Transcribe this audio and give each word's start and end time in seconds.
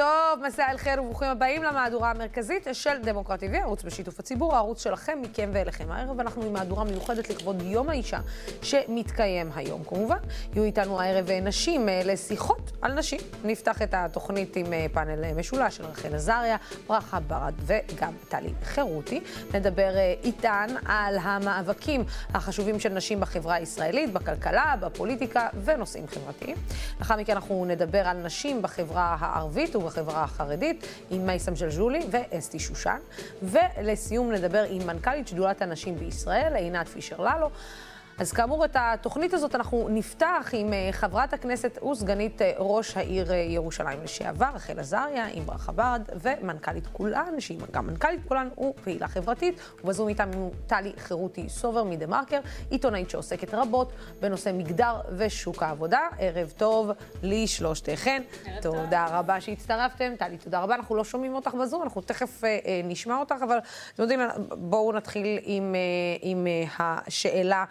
טוב, 0.00 0.46
מסע 0.46 0.70
אל 0.70 0.76
חיר 0.76 1.02
וברוכים 1.02 1.28
הבאים 1.28 1.62
למהדורה 1.62 2.10
המרכזית 2.10 2.66
של 2.72 2.98
דמוקרטי 3.02 3.46
TV, 3.46 3.56
ערוץ 3.56 3.82
בשיתוף 3.82 4.20
הציבור, 4.20 4.54
הערוץ 4.54 4.84
שלכם, 4.84 5.18
מכם 5.22 5.50
ואליכם. 5.52 5.92
הערב 5.92 6.20
אנחנו 6.20 6.42
עם 6.42 6.52
מהדורה 6.52 6.84
מיוחדת 6.84 7.30
לכבוד 7.30 7.62
יום 7.62 7.88
האישה 7.88 8.18
שמתקיים 8.62 9.50
היום 9.54 9.84
כמובן. 9.84 10.16
יהיו 10.54 10.64
איתנו 10.64 11.00
הערב 11.00 11.30
נשים 11.30 11.88
אה, 11.88 12.00
לשיחות 12.04 12.72
על 12.82 12.92
נשים. 12.94 13.20
נפתח 13.44 13.82
את 13.82 13.94
התוכנית 13.94 14.56
עם 14.56 14.72
אה, 14.72 14.86
פאנל 14.92 15.24
אה, 15.24 15.32
משולש 15.34 15.76
של 15.76 15.84
רחל 15.84 16.14
עזריה, 16.14 16.56
ברכה 16.86 17.20
ברד 17.20 17.54
וגם 17.66 18.12
טלי 18.28 18.52
חירותי. 18.64 19.20
נדבר 19.54 19.92
איתן 20.24 20.66
על 20.86 21.18
המאבקים 21.22 22.04
החשובים 22.34 22.80
של 22.80 22.88
נשים 22.92 23.20
בחברה 23.20 23.54
הישראלית, 23.54 24.12
בכלכלה, 24.12 24.74
בפוליטיקה 24.80 25.48
ונושאים 25.64 26.06
חברתיים. 26.08 26.56
לאחר 26.98 27.16
מכן 27.16 27.32
אנחנו 27.32 27.64
נדבר 27.64 28.08
על 28.08 28.16
נשים 28.16 28.62
בחברה 28.62 29.16
הערבית 29.20 29.74
ובחברה 29.90 30.22
החרדית, 30.22 30.86
עם 31.10 31.26
מייסם 31.26 31.54
ג'לג'ולי 31.54 32.06
ואסתי 32.10 32.58
שושן. 32.58 32.98
ולסיום 33.42 34.32
נדבר 34.32 34.64
עם 34.68 34.86
מנכ"לית 34.86 35.28
שדולת 35.28 35.62
הנשים 35.62 35.96
בישראל, 35.98 36.56
עינת 36.56 36.88
פישר-ללו. 36.88 37.50
אז 38.20 38.32
כאמור, 38.32 38.64
את 38.64 38.76
התוכנית 38.80 39.34
הזאת 39.34 39.54
אנחנו 39.54 39.88
נפתח 39.90 40.50
עם 40.52 40.72
אה, 40.72 40.88
חברת 40.92 41.32
הכנסת 41.32 41.82
וסגנית 41.82 42.42
אה, 42.42 42.52
ראש 42.58 42.96
העיר 42.96 43.32
אה, 43.32 43.36
ירושלים 43.36 43.98
לשעבר, 44.04 44.48
רחל 44.54 44.78
עזריה, 44.78 45.26
עם 45.32 45.46
ברכה 45.46 45.72
ברד, 45.72 46.02
ומנכ"לית 46.22 46.86
כולן, 46.86 47.34
שהיא 47.40 47.58
גם 47.70 47.86
מנכ"לית 47.86 48.20
כולן 48.28 48.48
ופעילה 48.58 49.08
חברתית, 49.08 49.60
ובזום 49.84 50.08
איתנו 50.08 50.52
טלי 50.66 50.92
חירותי 50.98 51.48
סובר 51.48 51.84
מדה-מרקר, 51.84 52.40
עיתונאית 52.70 53.10
שעוסקת 53.10 53.54
רבות 53.54 53.92
בנושא 54.20 54.50
מגדר 54.54 55.00
ושוק 55.16 55.62
העבודה. 55.62 56.00
ערב 56.18 56.52
טוב 56.56 56.90
לשלושתכן. 57.22 58.22
תודה 58.62 59.06
טוב. 59.08 59.16
רבה 59.16 59.40
שהצטרפתם. 59.40 60.12
טלי, 60.18 60.38
תודה 60.38 60.60
רבה. 60.60 60.74
אנחנו 60.74 60.96
לא 60.96 61.04
שומעים 61.04 61.34
אותך 61.34 61.54
בזום, 61.54 61.82
אנחנו 61.82 62.00
תכף 62.00 62.44
אה, 62.44 62.80
נשמע 62.84 63.16
אותך, 63.16 63.36
אבל 63.44 63.58
אתם 63.94 64.02
יודעים, 64.02 64.20
בואו 64.50 64.92
נתחיל 64.92 65.38
עם, 65.42 65.74
אה, 65.74 65.80
עם 66.22 66.46
אה, 66.46 66.64
השאלה. 67.06 67.64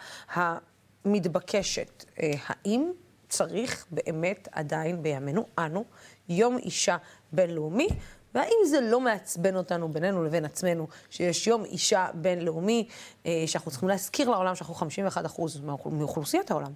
המתבקשת, 1.04 2.04
אה, 2.22 2.32
האם 2.46 2.90
צריך 3.28 3.86
באמת 3.90 4.48
עדיין 4.52 5.02
בימינו 5.02 5.44
אנו 5.58 5.84
יום 6.28 6.58
אישה 6.58 6.96
בינלאומי? 7.32 7.88
והאם 8.34 8.56
זה 8.66 8.80
לא 8.80 9.00
מעצבן 9.00 9.56
אותנו 9.56 9.88
בינינו 9.88 10.24
לבין 10.24 10.44
עצמנו, 10.44 10.86
שיש 11.10 11.46
יום 11.46 11.64
אישה 11.64 12.06
בינלאומי, 12.14 12.86
אה, 13.26 13.44
שאנחנו 13.46 13.70
צריכים 13.70 13.88
להזכיר 13.88 14.30
לעולם 14.30 14.54
שאנחנו 14.54 14.74
51% 14.74 15.60
מאוכלוסיית 15.90 16.50
העולם? 16.50 16.72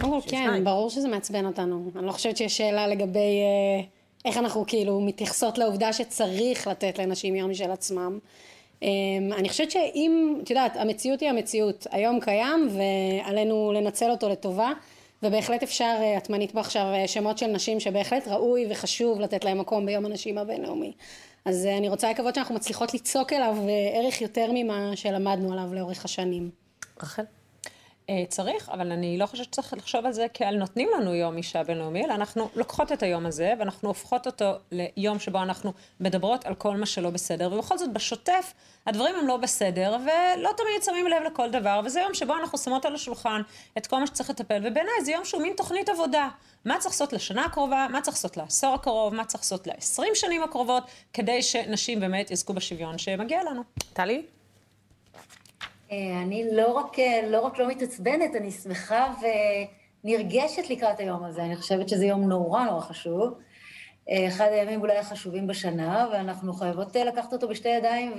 כל, 0.00 0.18
כן, 0.26 0.64
ברור 0.64 0.90
שזה 0.90 1.08
מעצבן 1.08 1.46
אותנו. 1.46 1.90
אני 1.96 2.06
לא 2.06 2.12
חושבת 2.12 2.36
שיש 2.36 2.56
שאלה 2.56 2.86
לגבי 2.86 3.18
אה, 3.18 3.84
איך 4.24 4.36
אנחנו 4.36 4.64
כאילו 4.66 5.00
מתייחסות 5.00 5.58
לעובדה 5.58 5.92
שצריך 5.92 6.66
לתת 6.66 6.98
לנשים 6.98 7.36
יום 7.36 7.50
משל 7.50 7.70
עצמם. 7.70 8.18
אמ, 8.84 9.32
אני 9.32 9.48
חושבת 9.48 9.70
שאם, 9.70 10.40
את 10.42 10.50
יודעת, 10.50 10.76
המציאות 10.76 11.20
היא 11.20 11.28
המציאות, 11.28 11.86
היום 11.90 12.20
קיים 12.20 12.68
ועלינו 12.70 13.72
לנצל 13.74 14.10
אותו 14.10 14.28
לטובה 14.28 14.72
ובהחלט 15.22 15.62
אפשר, 15.62 15.96
אה, 16.00 16.18
את 16.18 16.30
מנית 16.30 16.50
פה 16.50 16.60
עכשיו 16.60 16.82
אה, 16.82 17.08
שמות 17.08 17.38
של 17.38 17.46
נשים 17.46 17.80
שבהחלט 17.80 18.28
ראוי 18.28 18.66
וחשוב 18.70 19.20
לתת 19.20 19.44
להם 19.44 19.58
מקום 19.58 19.86
ביום 19.86 20.06
הנשים 20.06 20.38
הבינלאומי. 20.38 20.92
אז 21.44 21.66
אה, 21.66 21.78
אני 21.78 21.88
רוצה 21.88 22.10
לקוות 22.10 22.34
שאנחנו 22.34 22.54
מצליחות 22.54 22.92
ליצוק 22.92 23.32
אליו 23.32 23.56
ערך 23.94 24.20
יותר 24.20 24.50
ממה 24.54 24.96
שלמדנו 24.96 25.52
עליו 25.52 25.74
לאורך 25.74 26.04
השנים. 26.04 26.50
רחל? 27.02 27.22
אה, 28.10 28.24
צריך, 28.28 28.68
אבל 28.68 28.92
אני 28.92 29.18
לא 29.18 29.26
חושבת 29.26 29.46
שצריך 29.46 29.72
לחשוב 29.72 30.06
על 30.06 30.12
זה 30.12 30.26
כעל 30.34 30.56
נותנים 30.56 30.88
לנו 30.96 31.14
יום 31.14 31.36
אישה 31.36 31.62
בינלאומי, 31.62 32.04
אלא 32.04 32.14
אנחנו 32.14 32.48
לוקחות 32.54 32.92
את 32.92 33.02
היום 33.02 33.26
הזה 33.26 33.52
ואנחנו 33.58 33.88
הופכות 33.88 34.26
אותו 34.26 34.50
ליום 34.72 35.18
שבו 35.18 35.42
אנחנו 35.42 35.72
מדברות 36.00 36.46
על 36.46 36.54
כל 36.54 36.76
מה 36.76 36.86
שלא 36.86 37.10
בסדר, 37.10 37.52
ובכל 37.52 37.78
זאת 37.78 37.92
בשוטף 37.92 38.54
הדברים 38.86 39.14
הם 39.16 39.26
לא 39.26 39.36
בסדר, 39.36 39.96
ולא 40.02 40.50
תמיד 40.56 40.82
שמים 40.84 41.06
לב 41.06 41.22
לכל 41.22 41.50
דבר, 41.50 41.80
וזה 41.84 42.00
יום 42.00 42.14
שבו 42.14 42.34
אנחנו 42.34 42.58
שמות 42.58 42.84
על 42.84 42.94
השולחן 42.94 43.42
את 43.78 43.86
כל 43.86 43.98
מה 44.00 44.06
שצריך 44.06 44.30
לטפל, 44.30 44.58
ובעיניי 44.58 45.04
זה 45.04 45.12
יום 45.12 45.24
שהוא 45.24 45.42
מין 45.42 45.52
תוכנית 45.56 45.88
עבודה. 45.88 46.28
מה 46.64 46.78
צריך 46.78 46.94
לעשות 46.94 47.12
לשנה 47.12 47.44
הקרובה, 47.44 47.86
מה 47.90 48.00
צריך 48.00 48.16
לעשות 48.16 48.36
לעשור 48.36 48.74
הקרוב, 48.74 49.14
מה 49.14 49.24
צריך 49.24 49.44
לעשות 49.44 49.66
לעשרים 49.66 50.14
שנים 50.14 50.42
הקרובות, 50.42 50.84
כדי 51.12 51.42
שנשים 51.42 52.00
באמת 52.00 52.30
יזכו 52.30 52.52
בשוויון 52.52 52.98
שמגיע 52.98 53.42
לנו. 53.50 53.62
טלי? 53.92 54.22
אה, 55.92 56.22
אני 56.22 56.44
לא 56.52 56.72
רק, 56.72 56.98
אה, 56.98 57.20
לא 57.28 57.40
רק 57.40 57.58
לא 57.58 57.68
מתעצבנת, 57.68 58.36
אני 58.36 58.50
שמחה 58.50 59.14
ונרגשת 60.04 60.70
לקראת 60.70 61.00
היום 61.00 61.24
הזה. 61.24 61.44
אני 61.44 61.56
חושבת 61.56 61.88
שזה 61.88 62.06
יום 62.06 62.28
נורא 62.28 62.64
נורא 62.64 62.80
חשוב. 62.80 63.34
אה, 64.10 64.28
אחד 64.28 64.48
הימים 64.52 64.80
אולי 64.80 64.98
החשובים 64.98 65.46
בשנה, 65.46 66.08
ואנחנו 66.12 66.52
חייבות 66.52 66.96
לקחת 66.96 67.32
אותו 67.32 67.48
בשתי 67.48 67.68
ידיים 67.68 68.12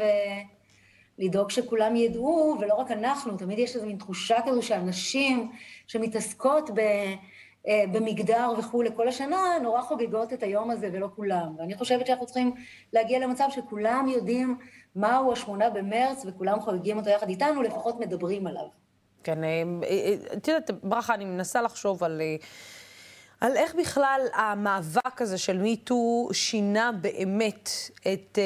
ולדאוג 1.19 1.51
שכולם 1.51 1.95
ידעו, 1.95 2.57
ולא 2.59 2.73
רק 2.73 2.91
אנחנו, 2.91 3.37
תמיד 3.37 3.59
יש 3.59 3.75
איזו 3.75 3.85
מין 3.85 3.97
תחושה 3.97 4.37
כזו 4.45 4.61
שאנשים 4.61 5.51
שמתעסקות 5.87 6.69
ב... 6.69 6.81
במגדר 7.91 8.51
וכולי 8.57 8.89
כל 8.95 9.07
השנה, 9.07 9.37
נורא 9.61 9.81
חוגגות 9.81 10.33
את 10.33 10.43
היום 10.43 10.71
הזה 10.71 10.89
ולא 10.93 11.07
כולם. 11.15 11.55
ואני 11.57 11.75
חושבת 11.75 12.07
שאנחנו 12.07 12.25
צריכים 12.25 12.53
להגיע 12.93 13.19
למצב 13.19 13.47
שכולם 13.49 14.07
יודעים 14.07 14.57
מהו 14.95 15.33
השמונה 15.33 15.69
במרץ, 15.69 16.23
וכולם 16.25 16.59
חוגגים 16.59 16.97
אותו 16.97 17.09
יחד 17.09 17.29
איתנו, 17.29 17.61
לפחות 17.61 17.99
מדברים 17.99 18.47
עליו. 18.47 18.65
כן, 19.23 19.43
אה, 19.43 19.49
אה, 19.49 19.87
אה, 19.89 20.15
את 20.33 20.47
יודעת, 20.47 20.71
ברכה, 20.83 21.13
אני 21.13 21.25
מנסה 21.25 21.61
לחשוב 21.61 22.03
על... 22.03 22.21
על 23.41 23.57
איך 23.57 23.75
בכלל 23.75 24.21
המאבק 24.33 25.21
הזה 25.21 25.37
של 25.37 25.57
מיטו 25.57 26.29
שינה 26.31 26.91
באמת 26.91 27.69
את 28.13 28.39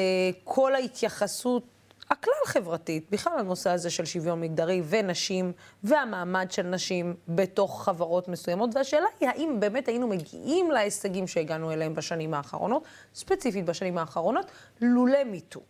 כל 0.44 0.74
ההתייחסות 0.74 1.62
הכלל-חברתית, 2.10 3.10
בכלל 3.10 3.38
הנושא 3.38 3.70
הזה 3.70 3.90
של 3.90 4.04
שוויון 4.04 4.40
מגדרי 4.40 4.82
ונשים, 4.84 5.52
והמעמד 5.84 6.50
של 6.50 6.62
נשים 6.62 7.14
בתוך 7.28 7.84
חברות 7.84 8.28
מסוימות. 8.28 8.70
והשאלה 8.74 9.06
היא, 9.20 9.28
האם 9.28 9.56
באמת 9.60 9.88
היינו 9.88 10.08
מגיעים 10.08 10.70
להישגים 10.70 11.26
שהגענו 11.26 11.72
אליהם 11.72 11.94
בשנים 11.94 12.34
האחרונות, 12.34 12.84
ספציפית 13.14 13.64
בשנים 13.64 13.98
האחרונות, 13.98 14.46
לולא 14.80 15.24
מיטו. 15.24 15.60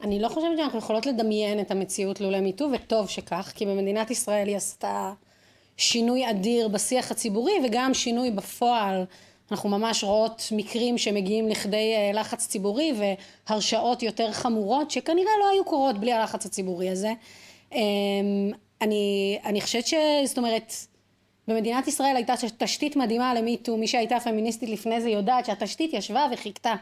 אני 0.00 0.18
לא 0.20 0.28
חושבת 0.28 0.58
שאנחנו 0.58 0.78
יכולות 0.78 1.06
לדמיין 1.06 1.60
את 1.60 1.70
המציאות 1.70 2.20
לולא 2.20 2.40
מיטו, 2.40 2.68
וטוב 2.72 3.08
שכך, 3.08 3.52
כי 3.54 3.66
במדינת 3.66 4.10
ישראל 4.10 4.48
היא 4.48 4.56
עשתה 4.56 5.12
שינוי 5.76 6.30
אדיר 6.30 6.68
בשיח 6.68 7.10
הציבורי, 7.10 7.52
וגם 7.64 7.94
שינוי 7.94 8.30
בפועל. 8.30 9.04
אנחנו 9.50 9.68
ממש 9.68 10.04
רואות 10.04 10.42
מקרים 10.52 10.98
שמגיעים 10.98 11.48
לכדי 11.48 11.94
אה, 11.96 12.20
לחץ 12.20 12.46
ציבורי 12.46 12.92
והרשעות 13.48 14.02
יותר 14.02 14.32
חמורות, 14.32 14.90
שכנראה 14.90 15.32
לא 15.40 15.48
היו 15.50 15.64
קורות 15.64 15.98
בלי 15.98 16.12
הלחץ 16.12 16.46
הציבורי 16.46 16.90
הזה. 16.90 17.12
אמ, 17.72 17.80
אני, 18.82 19.38
אני 19.44 19.60
חושבת 19.60 19.86
ש... 19.86 19.94
זאת 20.24 20.38
אומרת, 20.38 20.72
במדינת 21.48 21.88
ישראל 21.88 22.16
הייתה 22.16 22.34
תשתית 22.58 22.96
מדהימה 22.96 23.34
למיטו, 23.34 23.76
מי 23.76 23.86
שהייתה 23.86 24.20
פמיניסטית 24.20 24.68
לפני 24.68 25.00
זה 25.00 25.10
יודעת 25.10 25.46
שהתשתית 25.46 25.92
ישבה 25.94 26.26
וחיכתה. 26.32 26.74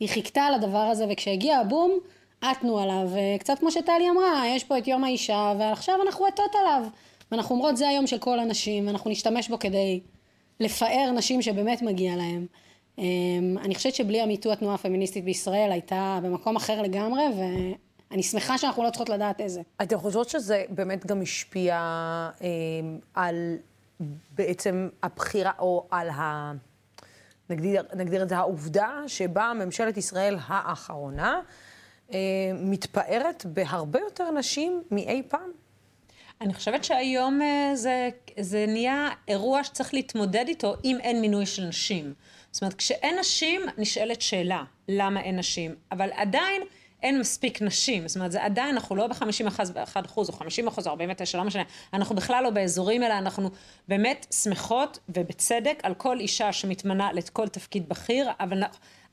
היא 0.00 0.08
חיכתה 0.08 0.42
על 0.42 0.54
הדבר 0.54 0.78
הזה, 0.78 1.06
וכשהגיע 1.10 1.58
הבום, 1.58 1.98
עטנו 2.40 2.78
עליו, 2.78 3.08
קצת 3.40 3.58
כמו 3.58 3.70
שטלי 3.70 4.10
אמרה, 4.10 4.42
יש 4.46 4.64
פה 4.64 4.78
את 4.78 4.88
יום 4.88 5.04
האישה, 5.04 5.52
ועכשיו 5.58 5.94
אנחנו 6.02 6.26
עטות 6.26 6.54
עליו. 6.60 6.82
ואנחנו 7.32 7.54
אומרות, 7.54 7.76
זה 7.76 7.88
היום 7.88 8.06
של 8.06 8.18
כל 8.18 8.38
הנשים, 8.38 8.86
ואנחנו 8.86 9.10
נשתמש 9.10 9.48
בו 9.48 9.58
כדי 9.58 10.00
לפאר 10.60 11.10
נשים 11.14 11.42
שבאמת 11.42 11.82
מגיע 11.82 12.16
להם. 12.16 12.46
אמ, 12.98 13.56
אני 13.64 13.74
חושבת 13.74 13.94
שבלי 13.94 14.20
המיטו 14.20 14.52
התנועה 14.52 14.74
הפמיניסטית 14.74 15.24
בישראל 15.24 15.72
הייתה 15.72 16.18
במקום 16.22 16.56
אחר 16.56 16.82
לגמרי, 16.82 17.22
ואני 17.38 18.22
שמחה 18.22 18.58
שאנחנו 18.58 18.82
לא 18.82 18.90
צריכות 18.90 19.08
לדעת 19.08 19.40
איזה. 19.40 19.60
אתם 19.82 19.98
חושבות 19.98 20.28
שזה 20.28 20.64
באמת 20.68 21.06
גם 21.06 21.22
השפיע 21.22 21.74
אה, 22.42 22.46
על 23.14 23.56
בעצם 24.30 24.88
הבחירה, 25.02 25.52
או 25.58 25.86
על 25.90 26.08
ה... 26.08 26.52
נגדיר, 27.50 27.82
נגדיר 27.96 28.22
את 28.22 28.28
זה, 28.28 28.36
העובדה 28.36 28.90
שבה 29.06 29.52
ממשלת 29.54 29.96
ישראל 29.96 30.36
האחרונה 30.46 31.32
אה, 31.34 31.40
מתפארת 32.54 33.46
בהרבה 33.46 33.98
יותר 34.00 34.30
נשים 34.30 34.82
מאי 34.90 35.22
פעם. 35.28 35.50
אני 36.40 36.54
חושבת 36.54 36.84
שהיום 36.84 37.42
אה, 37.42 37.70
זה, 37.74 38.08
זה 38.40 38.64
נהיה 38.68 39.08
אירוע 39.28 39.64
שצריך 39.64 39.94
להתמודד 39.94 40.44
איתו 40.48 40.74
אם 40.84 40.96
אין 41.00 41.20
מינוי 41.20 41.46
של 41.46 41.64
נשים. 41.64 42.14
זאת 42.50 42.62
אומרת, 42.62 42.74
כשאין 42.74 43.18
נשים, 43.18 43.60
נשאלת 43.78 44.22
שאלה, 44.22 44.64
למה 44.88 45.20
אין 45.20 45.38
נשים? 45.38 45.74
אבל 45.92 46.10
עדיין 46.12 46.62
אין 47.02 47.20
מספיק 47.20 47.62
נשים. 47.62 48.08
זאת 48.08 48.16
אומרת, 48.16 48.32
זה 48.32 48.44
עדיין, 48.44 48.74
אנחנו 48.74 48.96
לא 48.96 49.06
ב-51 49.06 49.60
אחוז, 50.04 50.28
או 50.28 50.34
50 50.34 50.68
אחוז, 50.68 50.86
או 50.86 50.90
49, 50.90 51.38
לא 51.38 51.44
משנה. 51.44 51.62
אנחנו 51.92 52.14
בכלל 52.14 52.44
לא 52.44 52.50
באזורים, 52.50 53.02
אלא 53.02 53.18
אנחנו 53.18 53.50
באמת 53.88 54.26
שמחות, 54.42 54.98
ובצדק, 55.08 55.80
על 55.82 55.94
כל 55.94 56.20
אישה 56.20 56.52
שמתמנה 56.52 57.12
לכל 57.12 57.48
תפקיד 57.48 57.88
בכיר, 57.88 58.30
אבל, 58.40 58.62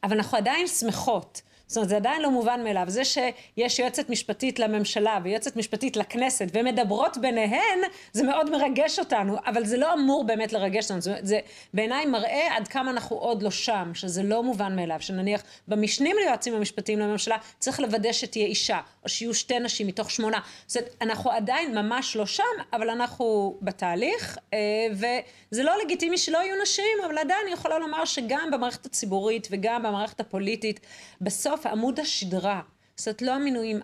אבל 0.04 0.18
אנחנו 0.18 0.38
עדיין 0.38 0.68
שמחות. 0.68 1.42
זאת 1.68 1.78
אומרת, 1.78 1.90
זה 1.90 1.96
עדיין 1.96 2.22
לא 2.22 2.32
מובן 2.32 2.64
מאליו. 2.64 2.86
זה 2.88 3.06
שיש 3.06 3.80
יועצת 3.80 4.10
משפטית 4.10 4.60
לממשלה 4.60 5.20
ויועצת 5.24 5.56
משפטית 5.56 5.98
לכנסת 5.98 6.46
ומדברות 6.54 7.18
ביניהן, 7.18 7.80
זה 8.12 8.24
מאוד 8.24 8.50
מרגש 8.50 9.00
אותנו, 9.00 9.38
אבל 9.46 9.66
זה 9.66 9.78
לא 9.78 9.94
אמור 9.94 10.24
באמת 10.24 10.54
לרגש 10.54 10.84
אותנו. 10.84 11.02
זה, 11.02 11.16
זה 11.22 11.40
בעיניי 11.74 12.06
מראה 12.06 12.56
עד 12.56 12.68
כמה 12.68 12.92
אנחנו 12.92 13.16
עוד 13.16 13.44
לא 13.44 13.52
שם, 13.52 13.92
שזה 13.94 14.24
לא 14.24 14.44
מובן 14.44 14.76
מאליו, 14.76 14.98
שנניח 15.00 15.44
במשנים 15.68 16.16
ליועצים 16.22 16.54
המשפטיים 16.54 17.00
לממשלה 17.00 17.38
צריך 17.60 17.80
לוודא 17.80 18.12
שתהיה 18.12 18.46
אישה, 18.46 18.80
או 19.04 19.10
שיהיו 19.10 19.34
שתי 19.34 19.60
נשים 19.60 19.88
מתוך 19.88 20.12
שמונה. 20.12 20.40
זאת 20.68 20.78
אומרת, 20.78 20.96
אנחנו 21.02 21.32
עדיין 21.32 21.78
ממש 21.78 22.16
לא 22.16 22.26
שם, 22.26 22.44
אבל 22.74 22.90
אנחנו 22.90 23.58
בתהליך, 23.62 24.38
אה, 24.54 24.60
וזה 24.92 25.64
לא 25.64 25.74
לגיטימי 25.84 26.18
שלא 26.18 26.38
יהיו 26.38 26.62
נשים, 26.62 26.98
אבל 27.06 27.18
עדיין 27.18 27.40
אני 27.44 27.54
יכולה 27.54 27.80
לומר 27.80 28.06
שגם 28.06 28.50
במערכת 28.52 28.86
הציבורית 28.86 29.48
וגם 29.52 29.84
במערכת 29.84 30.20
הפוליטית, 30.20 30.80
בסוף 31.22 31.55
עמוד 31.66 32.00
השדרה, 32.00 32.62
זאת 32.96 33.08
אומרת, 33.08 33.22
לא 33.22 33.32
המינויים, 33.32 33.80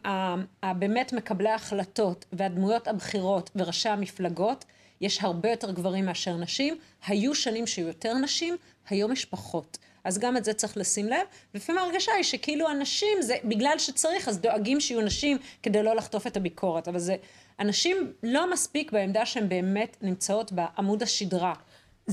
הבאמת 0.63 1.13
מקבלי 1.13 1.49
ההחלטות 1.49 2.25
והדמויות 2.33 2.87
הבכירות 2.87 3.49
וראשי 3.55 3.89
המפלגות, 3.89 4.65
יש 5.01 5.23
הרבה 5.23 5.49
יותר 5.49 5.71
גברים 5.71 6.05
מאשר 6.05 6.37
נשים. 6.37 6.77
היו 7.07 7.35
שנים 7.35 7.67
שהיו 7.67 7.87
יותר 7.87 8.13
נשים, 8.13 8.57
היום 8.89 9.11
יש 9.11 9.25
פחות. 9.25 9.77
אז 10.03 10.19
גם 10.19 10.37
את 10.37 10.45
זה 10.45 10.53
צריך 10.53 10.77
לשים 10.77 11.07
לב, 11.07 11.25
ולפעמים 11.53 11.81
ההרגשה 11.81 12.11
היא 12.11 12.23
שכאילו 12.23 12.69
הנשים, 12.69 13.21
זה 13.21 13.35
בגלל 13.43 13.75
שצריך, 13.77 14.27
אז 14.27 14.39
דואגים 14.39 14.79
שיהיו 14.79 15.01
נשים 15.01 15.37
כדי 15.63 15.83
לא 15.83 15.95
לחטוף 15.95 16.27
את 16.27 16.37
הביקורת. 16.37 16.87
אבל 16.87 16.99
זה, 16.99 17.15
הנשים 17.59 18.13
לא 18.23 18.51
מספיק 18.51 18.91
בעמדה 18.91 19.25
שהן 19.25 19.49
באמת 19.49 19.97
נמצאות 20.01 20.51
בעמוד 20.51 21.03
השדרה. 21.03 21.53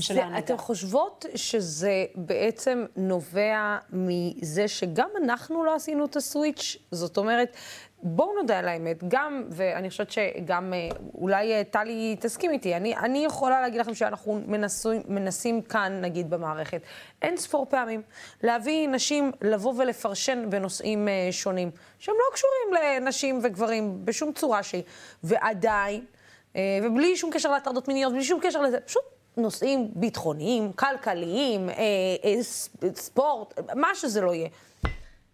של 0.01 0.13
זה, 0.13 0.23
ההנהגה. 0.23 0.39
אתן 0.39 0.57
חושבות 0.57 1.25
שזה 1.35 2.05
בעצם 2.15 2.85
נובע 2.95 3.77
מזה 3.89 4.67
שגם 4.67 5.09
אנחנו 5.23 5.63
לא 5.63 5.75
עשינו 5.75 6.05
את 6.05 6.15
הסוויץ'? 6.15 6.77
זאת 6.91 7.17
אומרת, 7.17 7.55
בואו 8.03 8.33
נודה 8.41 8.59
על 8.59 8.67
האמת, 8.67 9.03
גם, 9.07 9.43
ואני 9.49 9.89
חושבת 9.89 10.11
שגם, 10.11 10.73
אה, 10.73 10.89
אולי 11.13 11.53
אה, 11.53 11.63
טלי 11.63 12.15
תסכים 12.19 12.51
איתי, 12.51 12.75
אני, 12.75 12.97
אני 12.97 13.25
יכולה 13.25 13.61
להגיד 13.61 13.79
לכם 13.79 13.93
שאנחנו 13.95 14.41
מנסים, 14.47 15.01
מנסים 15.07 15.61
כאן, 15.61 16.01
נגיד, 16.01 16.29
במערכת, 16.29 16.81
אין 17.21 17.37
ספור 17.37 17.65
פעמים, 17.69 18.01
להביא 18.43 18.87
נשים 18.87 19.31
לבוא 19.41 19.73
ולפרשן 19.77 20.49
בנושאים 20.49 21.07
אה, 21.07 21.27
שונים, 21.31 21.71
שהם 21.99 22.15
לא 22.15 22.35
קשורים 22.35 22.83
לנשים 22.83 23.39
וגברים 23.43 24.05
בשום 24.05 24.33
צורה 24.33 24.63
שהיא, 24.63 24.83
ועדיין, 25.23 26.05
אה, 26.55 26.79
ובלי 26.83 27.17
שום 27.17 27.31
קשר 27.31 27.51
להטרדות 27.51 27.87
מיניות, 27.87 28.13
בלי 28.13 28.23
שום 28.23 28.39
קשר 28.43 28.61
לזה, 28.61 28.79
פשוט 28.79 29.03
נושאים 29.39 29.91
ביטחוניים, 29.93 30.73
כלכליים, 30.73 31.69
אה, 31.69 31.75
אה, 32.23 32.43
ספורט, 32.95 33.59
מה 33.75 33.95
שזה 33.95 34.21
לא 34.21 34.33
יהיה. 34.33 34.49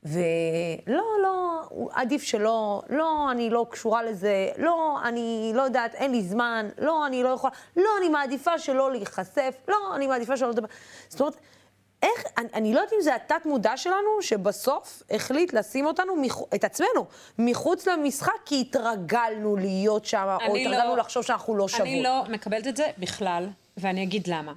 ולא, 0.05 1.03
לא, 1.23 1.61
עדיף 1.91 2.23
שלא, 2.23 2.81
לא, 2.89 3.31
אני 3.31 3.49
לא 3.49 3.65
קשורה 3.69 4.03
לזה, 4.03 4.49
לא, 4.57 4.99
אני 5.03 5.51
לא 5.55 5.61
יודעת, 5.61 5.95
אין 5.95 6.11
לי 6.11 6.21
זמן, 6.21 6.69
לא, 6.77 7.07
אני 7.07 7.23
לא 7.23 7.29
יכולה, 7.29 7.53
לא, 7.77 7.89
אני 7.99 8.09
מעדיפה 8.09 8.59
שלא 8.59 8.91
להיחשף, 8.91 9.55
לא, 9.67 9.95
אני 9.95 10.07
מעדיפה 10.07 10.37
שלא 10.37 10.49
לדבר. 10.49 10.67
זאת 11.09 11.19
אומרת, 11.19 11.35
איך, 12.03 12.23
אני, 12.37 12.47
אני 12.53 12.73
לא 12.73 12.79
יודעת 12.79 12.93
אם 12.93 13.01
זה 13.01 13.15
התת-מודע 13.15 13.77
שלנו, 13.77 14.21
שבסוף 14.21 15.03
החליט 15.11 15.53
לשים 15.53 15.85
אותנו, 15.85 16.15
מחו, 16.15 16.47
את 16.55 16.63
עצמנו, 16.63 17.05
מחוץ 17.39 17.87
למשחק, 17.87 18.33
כי 18.45 18.61
התרגלנו 18.61 19.55
להיות 19.55 20.05
שם, 20.05 20.37
או 20.47 20.55
התרגלנו 20.55 20.89
לא- 20.89 20.97
לחשוב 20.97 21.23
שאנחנו 21.23 21.55
לא 21.55 21.67
שוות. 21.67 21.81
אני 21.81 22.03
לא 22.03 22.23
מקבלת 22.29 22.67
את 22.67 22.77
זה 22.77 22.87
בכלל, 22.97 23.49
ואני 23.77 24.03
אגיד 24.03 24.27
למה. 24.27 24.53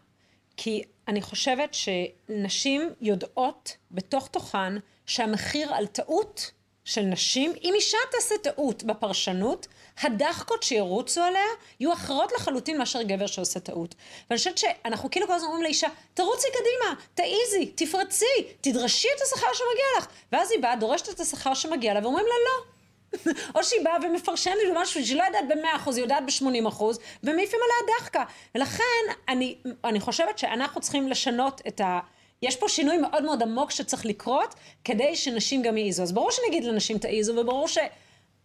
כי 0.57 0.83
אני 1.09 1.23
חושבת 1.23 1.75
שנשים 1.75 2.91
יודעות 3.01 3.77
בתוך 3.91 4.29
תוכן 4.29 4.73
שהמחיר 5.07 5.75
על 5.75 5.87
טעות 5.87 6.51
של 6.85 7.03
נשים, 7.03 7.53
אם 7.65 7.73
אישה 7.75 7.99
תעשה 8.13 8.35
טעות 8.43 8.83
בפרשנות, 8.83 9.67
הדחקות 10.03 10.63
שירוצו 10.63 11.23
עליה 11.23 11.47
יהיו 11.81 11.93
אחרות 11.93 12.33
לחלוטין 12.33 12.79
מאשר 12.79 13.03
גבר 13.03 13.27
שעושה 13.27 13.61
טעות. 13.61 13.95
ואני 14.31 14.39
חושבת 14.39 14.59
שאנחנו 14.59 15.11
כאילו 15.11 15.27
כל 15.27 15.33
הזמן 15.33 15.47
אומרים 15.47 15.65
לאישה, 15.65 15.89
תרוצי 16.15 16.47
קדימה, 16.53 17.01
תעיזי, 17.15 17.73
תפרצי, 17.75 18.25
תדרשי 18.61 19.09
את 19.17 19.23
השכר 19.23 19.53
שמגיע 19.55 19.85
לך. 19.99 20.07
ואז 20.33 20.51
היא 20.51 20.61
באה, 20.61 20.77
דורשת 20.77 21.09
את 21.09 21.21
השכר 21.21 21.55
שמגיע 21.55 21.95
לה, 21.95 22.01
ואומרים 22.03 22.27
לה 22.27 22.33
לא. 22.45 22.78
או 23.55 23.65
שהיא 23.65 23.85
באה 23.85 23.97
ומפרשנת 24.03 24.55
משהו 24.77 25.07
שהיא 25.07 25.19
לא 25.19 25.25
יודעת 25.25 25.45
במאה 25.49 25.77
אחוז, 25.77 25.97
היא 25.97 26.05
יודעת 26.05 26.27
בשמונים 26.27 26.67
אחוז, 26.67 26.99
ומעיפים 27.23 27.59
עליה 27.65 27.97
דחקה. 27.99 28.25
ולכן 28.55 28.83
אני, 29.29 29.55
אני 29.85 30.01
חושבת 30.01 30.39
שאנחנו 30.39 30.81
צריכים 30.81 31.09
לשנות 31.09 31.61
את 31.69 31.81
ה... 31.81 32.01
יש 32.43 32.57
פה 32.57 32.69
שינוי 32.69 32.97
מאוד 32.97 33.25
מאוד 33.25 33.43
עמוק 33.43 33.71
שצריך 33.71 34.07
לקרות, 34.07 34.55
כדי 34.85 35.17
שנשים 35.17 35.63
גם 35.63 35.77
יעיזו. 35.77 36.03
אז 36.03 36.13
ברור 36.13 36.31
שנגיד 36.31 36.65
לנשים 36.65 36.99
תעיזו, 36.99 37.37
וברור 37.37 37.69
ש... 37.69 37.79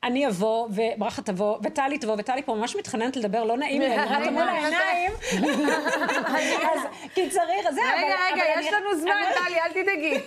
אני 0.03 0.27
אבוא, 0.27 0.67
וברכה 0.69 1.21
תבוא, 1.21 1.57
וטלי 1.63 1.97
תבוא, 1.97 2.15
וטלי 2.19 2.43
פה 2.43 2.55
ממש 2.55 2.75
מתחננת 2.75 3.15
לדבר, 3.15 3.43
לא 3.43 3.57
נעים 3.57 3.81
לי, 3.81 3.95
אני 3.95 4.29
מול 4.29 4.43
העיניים. 4.43 5.11
אז 6.73 6.81
כי 7.13 7.29
צריך, 7.29 7.71
זה, 7.71 7.81
אבל... 7.81 8.03
רגע, 8.03 8.43
רגע, 8.43 8.43
יש 8.59 8.73
לנו 8.73 8.99
זמן, 8.99 9.23
טלי, 9.33 9.59
אל 9.59 9.83
תדאגי. 9.83 10.19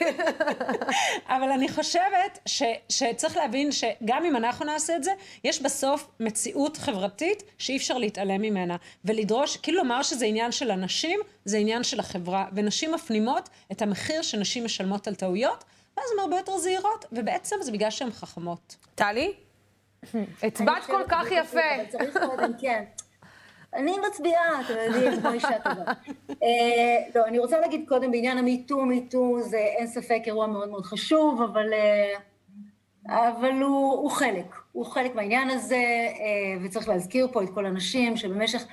אבל 1.36 1.50
אני 1.50 1.68
חושבת 1.68 2.48
שצריך 2.88 3.36
להבין 3.36 3.72
שגם 3.72 4.24
אם 4.24 4.36
אנחנו 4.36 4.64
נעשה 4.64 4.96
את 4.96 5.04
זה, 5.04 5.10
יש 5.44 5.62
בסוף 5.62 6.08
מציאות 6.20 6.76
חברתית 6.76 7.42
שאי 7.58 7.76
אפשר 7.76 7.98
להתעלם 7.98 8.42
ממנה. 8.42 8.76
ולדרוש, 9.04 9.56
כאילו 9.56 9.78
לומר 9.78 10.02
שזה 10.02 10.26
עניין 10.26 10.52
של 10.52 10.70
אנשים, 10.70 11.20
זה 11.44 11.58
עניין 11.58 11.84
של 11.84 12.00
החברה. 12.00 12.46
ונשים 12.52 12.92
מפנימות 12.92 13.48
את 13.72 13.82
המחיר 13.82 14.22
שנשים 14.22 14.64
משלמות 14.64 15.08
על 15.08 15.14
טעויות, 15.14 15.64
ואז 15.96 16.06
הן 16.12 16.18
הרבה 16.18 16.36
יותר 16.36 16.58
זהירות, 16.58 17.04
ובעצם 17.12 17.56
זה 17.60 17.72
בגלל 17.72 17.90
שהן 17.90 18.10
חכמות. 18.10 18.76
טלי? 18.94 19.32
הצבעת 20.42 20.84
כל 20.84 21.02
כך 21.08 21.26
יפה. 21.30 21.74
אבל 21.76 21.86
צריך 21.86 22.16
קודם, 22.26 22.52
כן. 22.60 22.84
אני 23.74 23.96
מצביעה, 24.08 24.60
אתם 24.60 24.74
יודעים, 24.86 25.20
כמו 25.20 25.32
אישה 25.32 25.58
טובה. 25.58 25.92
אה, 26.42 26.96
לא, 27.14 27.24
אני 27.26 27.38
רוצה 27.38 27.60
להגיד 27.60 27.84
קודם 27.88 28.10
בעניין 28.10 28.38
המיטו, 28.38 28.84
מיטו 28.84 29.42
זה 29.42 29.58
אין 29.58 29.86
ספק 29.86 30.22
אירוע 30.26 30.46
מאוד 30.46 30.68
מאוד 30.68 30.86
חשוב, 30.86 31.42
אבל, 31.42 31.72
אה, 31.72 33.28
אבל 33.28 33.52
הוא, 33.52 33.92
הוא 33.92 34.10
חלק, 34.10 34.54
הוא 34.72 34.86
חלק 34.86 35.14
מהעניין 35.14 35.50
הזה, 35.50 35.76
אה, 35.76 36.64
וצריך 36.64 36.88
להזכיר 36.88 37.28
פה 37.32 37.42
את 37.42 37.50
כל 37.54 37.66
הנשים 37.66 38.16
שבמשך 38.16 38.64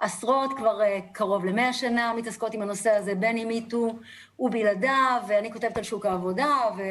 עשרות, 0.00 0.52
כבר 0.56 0.80
קרוב 1.12 1.44
למאה 1.44 1.72
שנה, 1.72 2.12
מתעסקות 2.16 2.54
עם 2.54 2.62
הנושא 2.62 2.90
הזה, 2.90 3.14
בין 3.14 3.38
אם 3.38 3.48
מיטו 3.48 3.98
ובלעדיו, 4.38 5.22
ואני 5.28 5.52
כותבת 5.52 5.76
על 5.76 5.82
שוק 5.82 6.06
העבודה, 6.06 6.56
ו... 6.76 6.82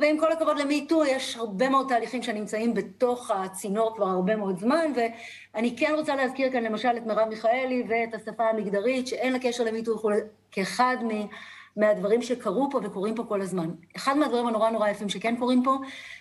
ועם 0.00 0.18
כל 0.18 0.32
הכבוד 0.32 0.58
למיטו, 0.58 1.04
יש 1.04 1.36
הרבה 1.36 1.68
מאוד 1.68 1.88
תהליכים 1.88 2.22
שנמצאים 2.22 2.74
בתוך 2.74 3.30
הצינור 3.30 3.96
כבר 3.96 4.06
הרבה 4.06 4.36
מאוד 4.36 4.58
זמן, 4.58 4.92
ואני 4.94 5.76
כן 5.76 5.94
רוצה 5.96 6.16
להזכיר 6.16 6.52
כאן 6.52 6.62
למשל 6.62 6.96
את 6.96 7.06
מרב 7.06 7.28
מיכאלי 7.28 7.84
ואת 7.88 8.14
השפה 8.14 8.48
המגדרית, 8.48 9.06
שאין 9.06 9.32
לה 9.32 9.38
קשר 9.38 9.64
למיטו 9.64 10.02
כאחד 10.50 10.96
מ... 11.02 11.10
מהדברים 11.76 12.22
שקרו 12.22 12.68
פה 12.70 12.80
וקורים 12.82 13.14
פה 13.14 13.24
כל 13.24 13.40
הזמן. 13.40 13.70
אחד 13.96 14.16
מהדברים 14.16 14.46
הנורא 14.46 14.70
נורא 14.70 14.88
יפים 14.88 15.08
שכן 15.08 15.36
קורים 15.36 15.62
פה, 15.62 15.76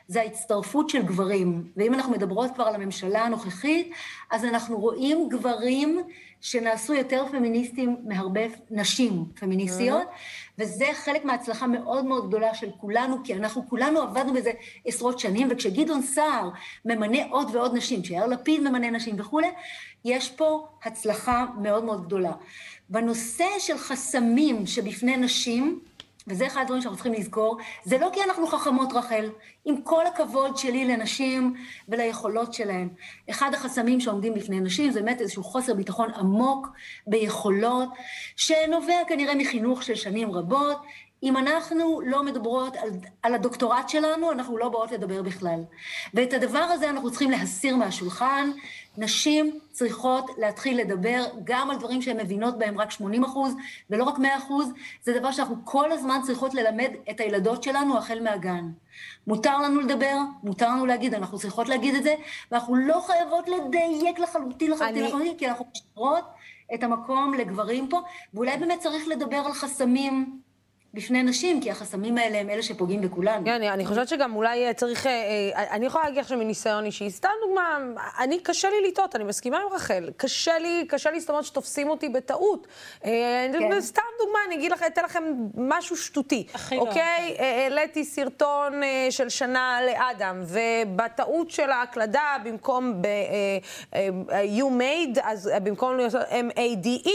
זה 0.07 0.21
ההצטרפות 0.21 0.89
של 0.89 1.01
גברים. 1.01 1.71
ואם 1.77 1.93
אנחנו 1.93 2.11
מדברות 2.11 2.51
כבר 2.55 2.63
על 2.63 2.75
הממשלה 2.75 3.25
הנוכחית, 3.25 3.91
אז 4.31 4.45
אנחנו 4.45 4.79
רואים 4.79 5.29
גברים 5.29 5.99
שנעשו 6.41 6.93
יותר 6.93 7.25
פמיניסטים 7.31 7.97
מהרבה 8.03 8.41
נשים 8.71 9.25
פמיניסטיות, 9.39 10.07
וזה 10.59 10.85
חלק 10.93 11.25
מההצלחה 11.25 11.67
מאוד 11.67 12.05
מאוד 12.05 12.27
גדולה 12.27 12.53
של 12.53 12.69
כולנו, 12.77 13.17
כי 13.23 13.33
אנחנו 13.35 13.69
כולנו 13.69 14.01
עבדנו 14.01 14.33
בזה 14.33 14.51
עשרות 14.85 15.19
שנים, 15.19 15.47
וכשגדעון 15.51 16.01
סער 16.01 16.49
ממנה 16.85 17.17
עוד 17.29 17.55
ועוד 17.55 17.75
נשים, 17.75 18.01
כשיאיר 18.01 18.25
לפיד 18.25 18.61
ממנה 18.61 18.89
נשים 18.89 19.15
וכולי, 19.19 19.47
יש 20.05 20.29
פה 20.29 20.67
הצלחה 20.83 21.45
מאוד 21.61 21.83
מאוד 21.83 22.05
גדולה. 22.05 22.31
בנושא 22.91 23.45
של 23.59 23.77
חסמים 23.77 24.67
שבפני 24.67 25.17
נשים, 25.17 25.79
וזה 26.27 26.47
אחד 26.47 26.61
הדברים 26.61 26.81
שאנחנו 26.81 26.97
צריכים 26.97 27.13
לזכור, 27.13 27.57
זה 27.85 27.97
לא 27.97 28.09
כי 28.13 28.23
אנחנו 28.23 28.47
חכמות, 28.47 28.93
רחל. 28.93 29.29
עם 29.65 29.81
כל 29.81 30.07
הכבוד 30.07 30.57
שלי 30.57 30.85
לנשים 30.85 31.53
וליכולות 31.89 32.53
שלהן. 32.53 32.89
אחד 33.29 33.53
החסמים 33.53 33.99
שעומדים 33.99 34.33
בפני 34.33 34.59
נשים 34.59 34.91
זה 34.91 35.01
באמת 35.01 35.21
איזשהו 35.21 35.43
חוסר 35.43 35.73
ביטחון 35.73 36.13
עמוק 36.13 36.67
ביכולות, 37.07 37.89
שנובע 38.35 39.03
כנראה 39.07 39.35
מחינוך 39.35 39.83
של 39.83 39.95
שנים 39.95 40.31
רבות. 40.31 40.81
אם 41.23 41.37
אנחנו 41.37 42.01
לא 42.05 42.23
מדברות 42.23 42.75
על, 42.75 42.89
על 43.23 43.35
הדוקטורט 43.35 43.89
שלנו, 43.89 44.31
אנחנו 44.31 44.57
לא 44.57 44.69
באות 44.69 44.91
לדבר 44.91 45.21
בכלל. 45.21 45.63
ואת 46.13 46.33
הדבר 46.33 46.59
הזה 46.59 46.89
אנחנו 46.89 47.09
צריכים 47.09 47.31
להסיר 47.31 47.75
מהשולחן. 47.75 48.49
נשים 48.97 49.59
צריכות 49.71 50.25
להתחיל 50.37 50.79
לדבר 50.79 51.23
גם 51.43 51.71
על 51.71 51.77
דברים 51.77 52.01
שהן 52.01 52.17
מבינות 52.17 52.57
בהם 52.57 52.79
רק 52.79 52.91
80 52.91 53.23
אחוז, 53.23 53.55
ולא 53.89 54.03
רק 54.03 54.19
100 54.19 54.37
אחוז. 54.37 54.71
זה 55.03 55.19
דבר 55.19 55.31
שאנחנו 55.31 55.55
כל 55.63 55.91
הזמן 55.91 56.19
צריכות 56.23 56.53
ללמד 56.53 56.89
את 57.09 57.19
הילדות 57.19 57.63
שלנו 57.63 57.97
החל 57.97 58.19
מהגן. 58.23 58.65
מותר 59.27 59.57
לנו 59.57 59.79
לדבר, 59.81 60.15
מותר 60.43 60.69
לנו 60.69 60.85
להגיד, 60.85 61.13
אנחנו 61.13 61.39
צריכות 61.39 61.69
להגיד 61.69 61.95
את 61.95 62.03
זה, 62.03 62.15
ואנחנו 62.51 62.75
לא 62.75 63.01
חייבות 63.07 63.49
לדייק 63.49 64.19
לחלוטין 64.19 64.71
לחלוטין 64.71 64.97
אני- 64.97 65.07
לחלוטין, 65.07 65.37
כי 65.37 65.47
אנחנו 65.47 65.65
משאירות 65.71 66.23
את 66.73 66.83
המקום 66.83 67.33
לגברים 67.33 67.87
פה, 67.89 67.99
ואולי 68.33 68.57
באמת 68.57 68.79
צריך 68.79 69.07
לדבר 69.07 69.37
על 69.45 69.53
חסמים 69.53 70.39
בפני 70.93 71.23
נשים, 71.23 71.61
כי 71.61 71.71
החסמים 71.71 72.17
האלה 72.17 72.37
הם 72.37 72.49
אלה 72.49 72.63
שפוגעים 72.63 73.01
בכולנו. 73.01 73.45
כן, 73.45 73.63
אני 73.63 73.85
חושבת 73.85 74.07
שגם 74.07 74.35
אולי 74.35 74.67
אה, 74.67 74.73
צריך, 74.73 75.07
אה, 75.07 75.11
אה, 75.55 75.75
אני 75.75 75.85
יכולה 75.85 76.03
להגיד 76.03 76.19
עכשיו 76.19 76.37
מניסיון 76.37 76.85
אישי, 76.85 77.09
סתם 77.09 77.29
דוגמה, 77.47 77.77
אני, 78.19 78.39
קשה 78.39 78.69
לי 78.69 78.87
לטעות, 78.87 79.15
אני 79.15 79.23
מסכימה 79.23 79.57
עם 79.57 79.73
רחל, 79.73 80.09
קשה 80.17 80.57
לי, 80.59 80.85
קשה 80.87 81.11
לי, 81.11 81.19
זאת 81.19 81.29
אומרת 81.29 81.43
שתופסים 81.43 81.89
אותי 81.89 82.09
בטעות. 82.09 82.67
כן. 83.01 83.81
סתם 83.81 84.01
דוגמה, 84.19 84.39
אני 84.47 84.55
אגיד 84.55 84.71
לכם, 84.71 84.85
אתן 84.85 85.03
לכם 85.03 85.23
משהו 85.57 85.97
שטותי. 85.97 86.47
הכי 86.53 86.75
לא. 86.75 86.81
אוקיי? 86.81 87.37
העליתי 87.39 88.05
סרטון 88.05 88.81
של 89.09 89.29
שנה 89.29 89.79
לאדם, 89.85 90.43
ובטעות 90.45 91.51
של 91.51 91.69
ההקלדה, 91.69 92.37
במקום 92.43 93.01
ב... 93.01 93.07
you 94.59 94.65
made, 94.79 95.19
אז 95.23 95.51
במקום 95.63 95.97
לעשות 95.97 96.21
M-A-D-E, 96.21 97.09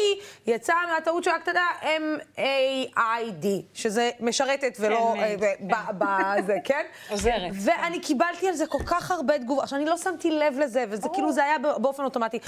יצא 0.46 0.74
מהטעות 0.92 1.24
של 1.24 1.30
ההקלדה 1.30 1.66
M-A-I-D. 1.82 3.65
שזה 3.74 4.10
משרתת 4.20 4.76
ולא... 4.80 5.14
כן, 5.18 5.36
בזה, 5.98 6.56
כן? 6.64 6.82
עוזרת. 7.08 7.52
ואני 7.52 8.00
קיבלתי 8.00 8.48
על 8.48 8.54
זה 8.54 8.66
כל 8.66 8.82
כך 8.86 9.10
הרבה 9.10 9.38
תגובות. 9.38 9.62
עכשיו, 9.62 9.78
אני 9.78 9.86
לא 9.86 9.96
שמתי 9.96 10.30
לב 10.30 10.58
לזה, 10.58 10.84
וזה 10.88 11.08
כאילו, 11.12 11.32
זה 11.32 11.44
היה 11.44 11.58
באופן 11.58 12.04
אוטומטי. 12.04 12.38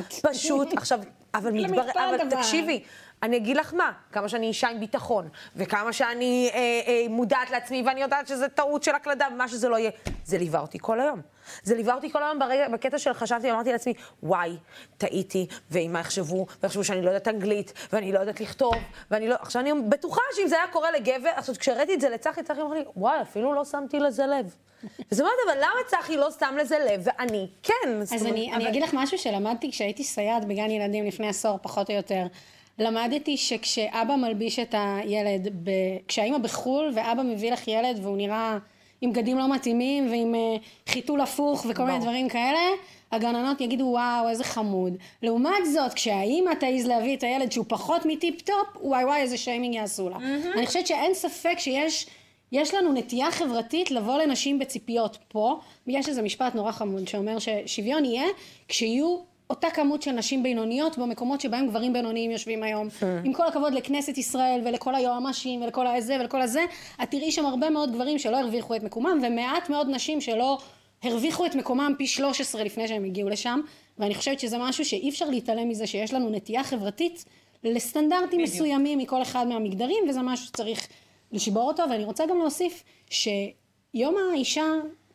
אכפת. 0.00 0.26
פשוט, 0.26 0.68
עכשיו, 0.78 1.00
אבל 1.34 1.50
מתברר, 1.50 2.14
אבל 2.16 2.30
תקשיבי. 2.30 2.82
אני 3.22 3.36
אגיד 3.36 3.56
לך 3.56 3.74
מה, 3.74 3.92
כמה 4.12 4.28
שאני 4.28 4.46
אישה 4.46 4.68
עם 4.68 4.80
ביטחון, 4.80 5.28
וכמה 5.56 5.92
שאני 5.92 6.50
אה, 6.54 6.58
אה, 6.58 7.06
מודעת 7.08 7.50
לעצמי, 7.50 7.82
ואני 7.86 8.02
יודעת 8.02 8.26
שזה 8.26 8.48
טעות 8.48 8.82
של 8.82 8.94
הקלדה, 8.94 9.26
ומה 9.32 9.48
שזה 9.48 9.68
לא 9.68 9.78
יהיה, 9.78 9.90
זה 10.24 10.38
ליווה 10.38 10.60
אותי 10.60 10.78
כל 10.80 11.00
היום. 11.00 11.20
זה 11.62 11.74
ליווה 11.74 11.94
אותי 11.94 12.10
כל 12.10 12.22
היום 12.22 12.38
ברגע, 12.38 12.68
בקטע 12.68 12.98
של 12.98 13.12
חשבתי, 13.12 13.50
אמרתי 13.50 13.72
לעצמי, 13.72 13.94
וואי, 14.22 14.56
טעיתי, 14.98 15.46
ואם 15.70 15.92
מה 15.92 16.00
יחשבו, 16.00 16.46
ויחשבו 16.62 16.84
שאני 16.84 17.02
לא 17.02 17.06
יודעת 17.06 17.28
אנגלית, 17.28 17.72
ואני 17.92 18.12
לא 18.12 18.18
יודעת 18.18 18.40
לכתוב, 18.40 18.74
ואני 19.10 19.28
לא... 19.28 19.34
עכשיו 19.40 19.62
אני 19.62 19.72
בטוחה 19.88 20.20
שאם 20.36 20.48
זה 20.48 20.56
היה 20.56 20.66
קורה 20.72 20.90
לגבר, 20.90 21.30
עכשיו 21.36 21.54
כשהראיתי 21.58 21.94
את 21.94 22.00
זה 22.00 22.08
לצחי, 22.08 22.42
צחי 22.42 22.60
אמר 22.60 22.74
לי, 22.74 22.84
וואי, 22.96 23.22
אפילו 23.22 23.54
לא 23.54 23.64
שמתי 23.64 23.98
לזה 23.98 24.26
לב. 24.26 24.54
זאת 25.10 25.20
אומרת, 25.20 25.34
אבל 25.46 25.58
למה 25.58 25.80
צחי 25.86 26.16
לא 26.16 26.28
שם 26.40 26.54
לזה 26.60 26.76
לב, 26.90 27.02
ואני 27.04 27.46
כן? 27.62 28.00
אז 28.00 28.26
אני, 28.26 28.48
אבל... 28.50 28.54
אני 28.54 28.68
אגיד 28.68 28.82
לך 28.82 28.94
משהו 28.94 29.18
שלמדתי 29.18 29.70
כשהייתי 29.70 30.04
סייעת 30.04 30.44
בגן 30.44 30.70
ילדים 30.70 31.06
לפני 31.06 31.28
עשור, 31.28 31.58
פחות 31.62 31.90
או 31.90 31.94
יותר. 31.94 32.26
למדתי 32.78 33.36
שכשאבא 33.36 34.16
מלביש 34.16 34.58
את 34.58 34.74
הילד, 34.78 35.48
ב... 35.64 35.70
כשהאימא 36.08 36.38
בחו"ל 36.38 36.92
ואבא 36.94 37.22
מביא 37.22 37.52
לך 37.52 37.68
ילד 37.68 37.98
והוא 38.02 38.16
נראה 38.16 38.58
עם 39.00 39.12
בגדים 39.12 39.38
לא 39.38 39.54
מתאימים 39.54 40.10
ועם 40.10 40.34
אה, 40.34 40.90
חיתול 40.90 41.20
הפוך 41.20 41.66
וכל 41.68 41.84
מיני 41.84 41.98
דברים 41.98 42.28
כאלה, 42.28 42.60
הגננות 43.12 43.60
יגידו 43.60 43.84
וואו 43.84 44.28
איזה 44.28 44.44
חמוד. 44.44 44.96
לעומת 45.22 45.66
זאת 45.72 45.94
כשהאימא 45.94 46.54
תעז 46.54 46.86
להביא 46.86 47.16
את 47.16 47.22
הילד 47.22 47.52
שהוא 47.52 47.64
פחות 47.68 48.02
מטיפ 48.06 48.42
טופ, 48.42 48.76
וואי 48.80 49.04
וואי 49.04 49.20
איזה 49.20 49.36
שיימינג 49.36 49.74
יעשו 49.74 50.08
לה. 50.08 50.16
אמ-הממ. 50.16 50.58
אני 50.58 50.66
חושבת 50.66 50.86
שאין 50.86 51.14
ספק 51.14 51.58
שיש 51.58 52.06
יש 52.52 52.74
לנו 52.74 52.92
נטייה 52.92 53.30
חברתית 53.30 53.90
לבוא 53.90 54.18
לנשים 54.18 54.58
בציפיות 54.58 55.18
פה, 55.28 55.60
ויש 55.86 56.08
איזה 56.08 56.22
משפט 56.22 56.54
נורא 56.54 56.72
חמוד 56.72 57.08
שאומר 57.08 57.36
ששוויון 57.38 58.04
יהיה 58.04 58.26
כשיהיו 58.68 59.18
אותה 59.50 59.70
כמות 59.70 60.02
של 60.02 60.12
נשים 60.12 60.42
בינוניות 60.42 60.98
במקומות 60.98 61.40
שבהם 61.40 61.68
גברים 61.68 61.92
בינוניים 61.92 62.30
יושבים 62.30 62.62
היום. 62.62 62.88
עם 63.24 63.32
כל 63.32 63.46
הכבוד 63.46 63.72
לכנסת 63.72 64.18
ישראל 64.18 64.60
ולכל 64.64 64.94
היועמ"שים 64.94 65.62
ולכל 65.62 65.86
הזה 65.86 66.16
ולכל 66.20 66.42
הזה, 66.42 66.64
את 67.02 67.10
תראי 67.10 67.32
שם 67.32 67.46
הרבה 67.46 67.70
מאוד 67.70 67.92
גברים 67.92 68.18
שלא 68.18 68.36
הרוויחו 68.36 68.76
את 68.76 68.82
מקומם, 68.82 69.20
ומעט 69.22 69.70
מאוד 69.70 69.88
נשים 69.90 70.20
שלא 70.20 70.58
הרוויחו 71.02 71.46
את 71.46 71.54
מקומם 71.54 71.94
פי 71.98 72.06
13 72.06 72.64
לפני 72.64 72.88
שהם 72.88 73.04
הגיעו 73.04 73.28
לשם, 73.28 73.60
ואני 73.98 74.14
חושבת 74.14 74.40
שזה 74.40 74.58
משהו 74.58 74.84
שאי 74.84 75.08
אפשר 75.08 75.30
להתעלם 75.30 75.68
מזה 75.68 75.86
שיש 75.86 76.14
לנו 76.14 76.30
נטייה 76.30 76.64
חברתית 76.64 77.24
לסטנדרטים 77.64 78.26
בדיוק. 78.28 78.42
מסוימים 78.42 78.98
מכל 78.98 79.22
אחד 79.22 79.46
מהמגדרים, 79.46 80.04
וזה 80.08 80.22
משהו 80.22 80.46
שצריך 80.46 80.88
לשבור 81.32 81.62
אותו, 81.62 81.82
ואני 81.90 82.04
רוצה 82.04 82.26
גם 82.26 82.38
להוסיף 82.38 82.84
שיום 83.10 84.14
האישה, 84.32 84.66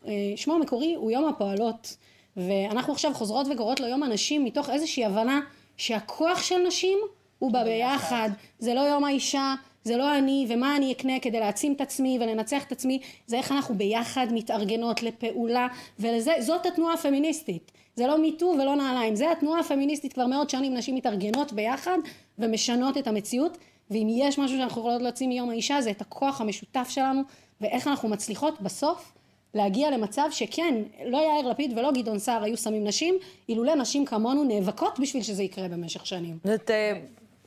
אה, 0.07 0.11
שמו 0.35 0.53
המקורי 0.53 0.93
הוא 0.95 1.11
יום 1.11 1.25
הפועלות. 1.25 1.97
ואנחנו 2.37 2.93
עכשיו 2.93 3.13
חוזרות 3.13 3.47
וקוראות 3.51 3.79
לו 3.79 3.87
יום 3.87 4.03
הנשים 4.03 4.43
מתוך 4.43 4.69
איזושהי 4.69 5.05
הבנה 5.05 5.39
שהכוח 5.77 6.43
של 6.43 6.57
נשים 6.67 6.97
הוא 7.39 7.51
בא 7.51 7.63
ביחד, 7.63 8.29
זה 8.59 8.73
לא 8.73 8.79
יום 8.79 9.03
האישה, 9.03 9.55
זה 9.83 9.97
לא 9.97 10.17
אני 10.17 10.45
ומה 10.49 10.75
אני 10.75 10.91
אקנה 10.91 11.19
כדי 11.19 11.39
להעצים 11.39 11.73
את 11.73 11.81
עצמי 11.81 12.17
ולנצח 12.21 12.63
את 12.63 12.71
עצמי, 12.71 12.99
זה 13.27 13.37
איך 13.37 13.51
אנחנו 13.51 13.75
ביחד 13.75 14.27
מתארגנות 14.31 15.03
לפעולה 15.03 15.67
וזאת 15.99 16.65
התנועה 16.65 16.93
הפמיניסטית, 16.93 17.71
זה 17.95 18.07
לא 18.07 18.17
מיטו 18.17 18.45
ולא 18.45 18.75
נעליים, 18.75 19.15
זה 19.15 19.31
התנועה 19.31 19.59
הפמיניסטית 19.59 20.13
כבר 20.13 20.27
מאות 20.27 20.49
שנים 20.49 20.73
נשים 20.73 20.95
מתארגנות 20.95 21.53
ביחד 21.53 21.97
ומשנות 22.39 22.97
את 22.97 23.07
המציאות 23.07 23.57
ואם 23.91 24.07
יש 24.09 24.39
משהו 24.39 24.57
שאנחנו 24.57 24.81
יכולות 24.81 25.01
להוציא 25.01 25.27
מיום 25.27 25.49
האישה 25.49 25.81
זה 25.81 25.91
את 25.91 26.01
הכוח 26.01 26.41
המשותף 26.41 26.87
שלנו 26.89 27.21
ואיך 27.61 27.87
אנחנו 27.87 28.09
מצליחות 28.09 28.61
בסוף 28.61 29.13
להגיע 29.55 29.91
למצב 29.91 30.27
שכן, 30.31 30.75
לא 31.05 31.17
יאיר 31.17 31.47
לפיד 31.47 31.77
ולא 31.77 31.91
גדעון 31.91 32.19
סער 32.19 32.43
היו 32.43 32.57
שמים 32.57 32.87
נשים, 32.87 33.15
אילולא 33.49 33.75
נשים 33.75 34.05
כמונו 34.05 34.43
נאבקות 34.43 34.99
בשביל 34.99 35.23
שזה 35.23 35.43
יקרה 35.43 35.67
במשך 35.67 36.05
שנים. 36.05 36.37
זאת... 36.43 36.71
אה, 36.71 36.99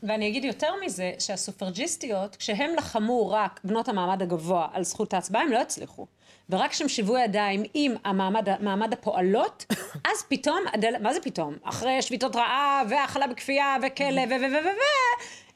ואני 0.02 0.28
אגיד 0.28 0.44
יותר 0.44 0.72
מזה, 0.84 1.12
שהסופרג'יסטיות, 1.18 2.36
כשהם 2.36 2.70
לחמו 2.76 3.30
רק 3.30 3.60
בנות 3.64 3.88
המעמד 3.88 4.22
הגבוה 4.22 4.68
על 4.72 4.84
זכות 4.84 5.14
ההצבעה, 5.14 5.42
הם 5.42 5.52
לא 5.52 5.60
הצליחו. 5.60 6.06
ורק 6.50 6.70
כשהם 6.70 6.88
שיוו 6.88 7.18
ידיים 7.18 7.62
עם 7.74 7.94
המעמד, 8.04 8.48
מעמד 8.60 8.92
הפועלות, 8.92 9.66
אז 10.10 10.22
פתאום. 10.28 10.58
מה 11.00 11.14
זה 11.14 11.20
פתאום? 11.20 11.54
אחרי 11.62 12.02
שביתות 12.02 12.36
רעב, 12.36 12.86
והאכלה 12.90 13.26
בכפייה, 13.26 13.76
וכלא, 13.82 14.20
ו... 14.20 14.30
ו... 14.30 14.34
ו... 14.40 14.56
ו... 14.64 14.66
ו... 14.66 14.68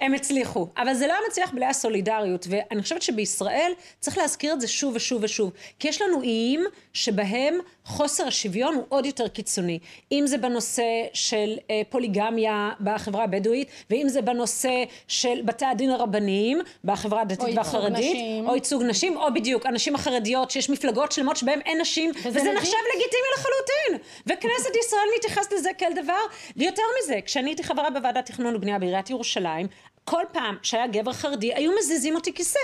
הם 0.02 0.14
הצליחו. 0.14 0.66
אבל 0.76 0.94
זה 0.94 1.06
לא 1.06 1.12
היה 1.12 1.20
מצליח 1.28 1.50
בלי 1.50 1.66
הסולידריות, 1.66 2.46
ואני 2.50 2.82
חושבת 2.82 3.02
שבישראל 3.02 3.72
צריך 4.00 4.18
להזכיר 4.18 4.52
את 4.52 4.60
זה 4.60 4.68
שוב 4.68 4.94
ושוב 4.96 5.22
ושוב. 5.22 5.52
כי 5.78 5.88
יש 5.88 6.02
לנו 6.02 6.22
איים 6.22 6.64
שבהם 6.92 7.58
חוסר 7.84 8.26
השוויון 8.26 8.74
הוא 8.74 8.84
עוד 8.88 9.06
יותר 9.06 9.28
קיצוני. 9.28 9.78
אם 10.12 10.24
זה 10.26 10.38
בנושא 10.38 10.82
של 11.12 11.56
אה, 11.70 11.82
פוליגמיה 11.88 12.70
בחברה 12.80 13.24
הבדואית, 13.24 13.68
ואם 13.90 14.08
זה 14.08 14.22
בנושא 14.22 14.84
של 15.08 15.40
בתי 15.44 15.64
הדין 15.64 15.90
הרבניים 15.90 16.60
בחברה 16.84 17.20
הדתית 17.20 17.56
והחרדית, 17.56 18.14
נשים. 18.14 18.48
או 18.48 18.54
ייצוג 18.54 18.82
נשים, 18.82 19.16
או 19.16 19.34
בדיוק, 19.34 19.66
הנשים 19.66 19.94
החרדיות, 19.94 20.50
שיש 20.50 20.70
מפלגות 20.70 21.12
שלמות 21.12 21.36
שבהן 21.36 21.60
אין 21.60 21.80
נשים, 21.80 22.10
וזה, 22.10 22.28
וזה 22.28 22.52
נחשב 22.52 22.76
לגיטימי 22.94 23.28
לחלוטין. 23.36 24.08
וכנסת 24.26 24.76
ישראל 24.84 25.06
מתייחסת 25.18 25.52
לזה 25.52 25.70
כאל 25.78 25.92
דבר. 26.02 26.20
ויותר 26.56 26.82
מזה, 27.02 27.18
כשאני 27.24 27.50
הייתי 27.50 27.62
חברה 27.62 27.90
בוועדת 27.90 28.26
תכנון 28.26 28.56
ובנייה 28.56 28.78
בעיריית 28.78 29.10
ירושלים, 29.10 29.66
כל 30.04 30.22
פעם 30.32 30.56
שהיה 30.62 30.86
גבר 30.86 31.12
חרדי, 31.12 31.54
היו 31.54 31.72
מזיזים 31.78 32.14
אותי 32.14 32.34
כיסא. 32.34 32.58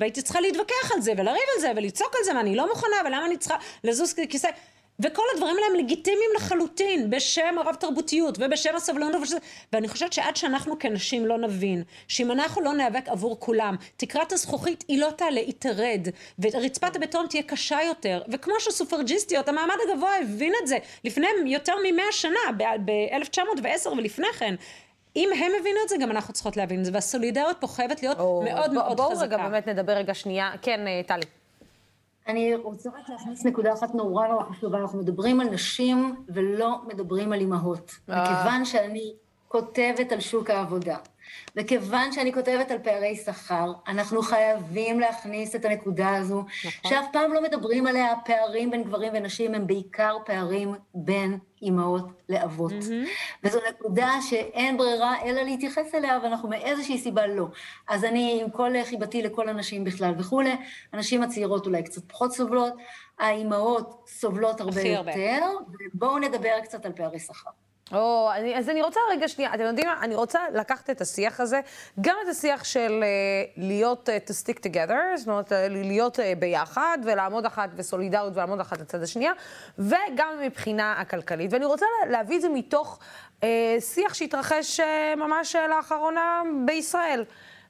והייתי 0.00 0.22
צריכה 0.22 0.40
להתווכח 0.40 0.92
על 0.94 1.00
זה, 1.00 1.12
ולריב 1.12 1.42
על 1.54 1.60
זה, 1.60 1.72
ולצעוק 1.76 2.14
על 2.16 2.24
זה, 2.24 2.36
ואני 2.36 2.56
לא 2.56 2.68
מוכנה, 2.68 2.96
ולמה 3.06 3.26
אני 3.26 3.36
צריכה 3.36 3.56
לזוז 3.84 4.14
כיסא. 4.28 4.48
וכל 5.00 5.22
הדברים 5.34 5.56
האלה 5.56 5.66
הם 5.66 5.74
לגיטימיים 5.74 6.30
לחלוטין, 6.36 7.10
בשם 7.10 7.58
הרב 7.58 7.74
תרבותיות 7.74 8.38
ובשם 8.40 8.76
הסבלנות 8.76 9.14
ובשם... 9.14 9.36
ואני 9.72 9.88
חושבת 9.88 10.12
שעד 10.12 10.36
שאנחנו 10.36 10.78
כנשים 10.78 11.26
לא 11.26 11.38
נבין, 11.38 11.82
שאם 12.08 12.32
אנחנו 12.32 12.60
לא 12.60 12.74
ניאבק 12.74 13.08
עבור 13.08 13.40
כולם, 13.40 13.76
תקרת 13.96 14.32
הזכוכית 14.32 14.84
היא 14.88 14.98
לא 14.98 15.10
תעלה, 15.16 15.40
היא 15.40 15.52
תרד, 15.58 16.08
ורצפת 16.38 16.96
הבטון 16.96 17.26
תהיה 17.26 17.42
קשה 17.42 17.78
יותר, 17.86 18.22
וכמו 18.32 18.54
שסופרג'יסטיות, 18.58 19.48
המעמד 19.48 19.74
הגבוה 19.88 20.18
הבין 20.18 20.52
את 20.62 20.66
זה 20.66 20.78
לפני 21.04 21.26
יותר 21.46 21.74
ממאה 21.84 22.12
שנה, 22.12 22.40
ב-1910 22.84 23.88
ולפני 23.88 24.32
כן, 24.38 24.54
אם 25.16 25.28
הם 25.34 25.52
הבינו 25.60 25.78
את 25.84 25.88
זה, 25.88 25.96
גם 26.00 26.10
אנחנו 26.10 26.32
צריכות 26.34 26.56
להבין 26.56 26.80
את 26.80 26.84
זה, 26.84 26.90
והסולידריות 26.94 27.56
פה 27.60 27.66
חייבת 27.66 28.02
להיות 28.02 28.18
או, 28.18 28.42
מאוד 28.44 28.66
בוא, 28.66 28.74
מאוד 28.74 28.96
בוא 28.96 29.10
חזקה. 29.10 29.26
בואו 29.26 29.40
רגע 29.40 29.48
באמת 29.48 29.66
נדבר 29.66 29.92
רגע 29.92 30.14
שנייה. 30.14 30.50
כן, 30.62 30.86
אה, 30.86 31.00
טלי. 31.06 31.22
אני 32.28 32.54
רוצה 32.54 32.90
רק 32.90 33.08
להכניס 33.08 33.46
נקודה 33.46 33.72
אחת 33.72 33.94
נורא 33.94 34.26
נורא 34.26 34.44
חשובה, 34.44 34.78
אנחנו 34.78 34.98
מדברים 34.98 35.40
על 35.40 35.48
נשים 35.50 36.24
ולא 36.28 36.78
מדברים 36.86 37.32
על 37.32 37.40
אימהות. 37.40 37.90
אה. 38.10 38.22
מכיוון 38.22 38.64
שאני 38.64 39.12
כותבת 39.48 40.12
על 40.12 40.20
שוק 40.20 40.50
העבודה, 40.50 40.96
וכיוון 41.56 42.12
שאני 42.12 42.32
כותבת 42.32 42.70
על 42.70 42.78
פערי 42.78 43.16
שכר, 43.16 43.72
אנחנו 43.88 44.22
חייבים 44.22 45.00
להכניס 45.00 45.54
את 45.54 45.64
הנקודה 45.64 46.16
הזו, 46.16 46.44
נכון. 46.64 46.90
שאף 46.90 47.04
פעם 47.12 47.32
לא 47.32 47.42
מדברים 47.42 47.86
עליה, 47.86 48.12
הפערים 48.12 48.70
בין 48.70 48.82
גברים 48.82 49.12
ונשים 49.14 49.54
הם 49.54 49.66
בעיקר 49.66 50.16
פערים 50.24 50.74
בין 50.94 51.38
אימהות 51.62 52.06
לאבות. 52.28 52.72
Mm-hmm. 52.72 53.08
וזו 53.44 53.58
נקודה 53.70 54.10
שאין 54.28 54.76
ברירה 54.76 55.22
אלא 55.24 55.42
להתייחס 55.42 55.94
אליה, 55.94 56.18
ואנחנו 56.22 56.48
מאיזושהי 56.48 56.98
סיבה 56.98 57.26
לא. 57.26 57.46
אז 57.88 58.04
אני, 58.04 58.38
עם 58.42 58.50
כל 58.50 58.72
חיבתי 58.84 59.22
לכל 59.22 59.48
הנשים 59.48 59.84
בכלל 59.84 60.14
וכולי, 60.18 60.56
הנשים 60.92 61.22
הצעירות 61.22 61.66
אולי 61.66 61.82
קצת 61.82 62.02
פחות 62.08 62.32
סובלות, 62.32 62.72
האימהות 63.18 64.02
סובלות 64.06 64.60
הרבה 64.60 64.80
יותר, 64.80 65.44
הרבה. 65.44 65.74
ובואו 65.94 66.18
נדבר 66.18 66.60
קצת 66.62 66.86
על 66.86 66.92
פערי 66.92 67.18
שכר. 67.18 67.50
או, 67.92 68.30
אני, 68.34 68.58
אז 68.58 68.68
אני 68.68 68.82
רוצה 68.82 69.00
רגע 69.10 69.28
שנייה, 69.28 69.54
אתם 69.54 69.62
יודעים 69.62 69.86
מה? 69.86 69.96
אני 70.02 70.14
רוצה 70.14 70.40
לקחת 70.54 70.90
את 70.90 71.00
השיח 71.00 71.40
הזה, 71.40 71.60
גם 72.00 72.16
את 72.24 72.28
השיח 72.28 72.64
של 72.64 73.02
uh, 73.02 73.52
להיות, 73.56 74.08
uh, 74.08 74.30
to 74.30 74.32
stick 74.32 74.58
together, 74.58 75.16
זאת 75.16 75.28
אומרת, 75.28 75.52
uh, 75.52 75.54
להיות 75.68 76.18
uh, 76.18 76.22
ביחד, 76.38 76.98
ולעמוד 77.04 77.46
אחת 77.46 77.70
בסולידריות 77.76 78.32
ולעמוד 78.36 78.60
אחת 78.60 78.80
לצד 78.80 79.02
השנייה, 79.02 79.32
וגם 79.78 80.28
מבחינה 80.42 80.94
הכלכלית. 80.98 81.52
ואני 81.52 81.64
רוצה 81.64 81.86
להביא 82.10 82.36
את 82.36 82.42
זה 82.42 82.48
מתוך 82.48 82.98
uh, 83.40 83.44
שיח 83.80 84.14
שהתרחש 84.14 84.80
uh, 84.80 85.16
ממש 85.16 85.56
לאחרונה 85.56 86.42
בישראל. 86.66 87.24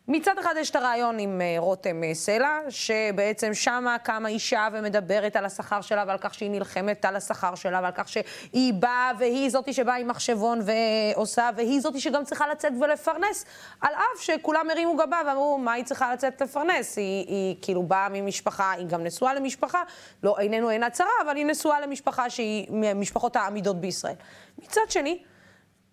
מצד 0.09 0.39
אחד 0.41 0.55
יש 0.59 0.71
את 0.71 0.77
הרעיון 0.77 1.19
עם 1.19 1.41
אה, 1.41 1.55
רותם 1.59 2.05
אה, 2.05 2.15
סלע, 2.15 2.59
שבעצם 2.69 3.55
שמה 3.55 3.99
קמה 3.99 4.29
אישה 4.29 4.69
ומדברת 4.73 5.37
על 5.37 5.45
השכר 5.45 5.81
שלה 5.81 6.05
ועל 6.07 6.19
כך 6.21 6.35
שהיא 6.35 6.51
נלחמת 6.51 7.05
על 7.05 7.17
השכר 7.17 7.55
שלה 7.55 7.81
ועל 7.83 7.93
כך 7.95 8.09
שהיא 8.09 8.75
באה 8.75 9.13
והיא 9.19 9.51
זאתי 9.51 9.73
שבאה 9.73 9.97
עם 9.97 10.09
מחשבון 10.09 10.61
ועושה, 10.65 11.51
והיא 11.57 11.81
זאתי 11.81 12.01
שגם 12.01 12.25
צריכה 12.25 12.49
לצאת 12.49 12.73
ולפרנס, 12.81 13.45
על 13.81 13.95
אף 13.95 14.23
שכולם 14.23 14.71
הרימו 14.71 14.97
גבה 14.97 15.21
ואמרו, 15.27 15.59
מה 15.59 15.73
היא 15.73 15.85
צריכה 15.85 16.13
לצאת 16.13 16.43
לפרנס? 16.43 16.97
היא, 16.97 17.27
היא 17.29 17.57
כאילו 17.63 17.83
באה 17.83 18.09
ממשפחה, 18.09 18.73
היא 18.73 18.87
גם 18.87 19.05
נשואה 19.05 19.35
למשפחה, 19.35 19.83
לא, 20.23 20.39
עינינו 20.39 20.71
אינה 20.71 20.91
צרה, 20.91 21.09
אבל 21.25 21.37
היא 21.37 21.47
נשואה 21.47 21.81
למשפחה 21.81 22.31
שהיא 22.31 22.67
מהמשפחות 22.71 23.37
העמידות 23.37 23.81
בישראל. 23.81 24.15
מצד 24.59 24.81
שני, 24.89 25.23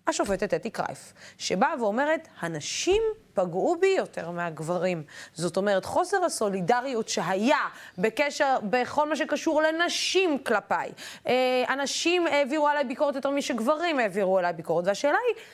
השופטת 0.06 0.54
אתי 0.54 0.70
קרייף, 0.70 1.12
שבאה 1.38 1.74
ואומרת, 1.80 2.28
הנשים 2.40 3.02
פגעו 3.34 3.76
בי 3.80 3.94
יותר 3.98 4.30
מהגברים. 4.30 5.02
זאת 5.34 5.56
אומרת, 5.56 5.84
חוסר 5.84 6.24
הסולידריות 6.24 7.08
שהיה 7.08 7.58
בקשר, 7.98 8.58
בכל 8.62 9.08
מה 9.08 9.16
שקשור 9.16 9.62
לנשים 9.62 10.38
כלפיי. 10.38 10.92
אה, 11.26 11.64
אנשים 11.68 12.26
העבירו 12.26 12.68
עליי 12.68 12.84
ביקורת 12.84 13.14
יותר 13.14 13.30
משגברים 13.30 13.98
העבירו 13.98 14.38
עליי 14.38 14.52
ביקורת, 14.52 14.86
והשאלה 14.86 15.18
היא, 15.28 15.44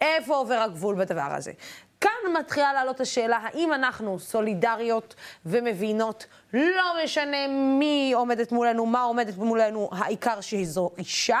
איפה 0.00 0.36
עובר 0.36 0.54
הגבול 0.54 0.94
בדבר 0.94 1.28
הזה? 1.30 1.52
כאן 2.00 2.32
מתחילה 2.40 2.72
לעלות 2.72 3.00
השאלה, 3.00 3.38
האם 3.42 3.72
אנחנו 3.72 4.18
סולידריות 4.18 5.14
ומבינות, 5.46 6.26
לא 6.52 7.04
משנה 7.04 7.48
מי 7.48 8.12
עומדת 8.14 8.52
מולנו, 8.52 8.86
מה 8.86 9.02
עומדת 9.02 9.36
מולנו, 9.36 9.90
העיקר 9.92 10.40
שזו 10.40 10.90
אישה, 10.98 11.40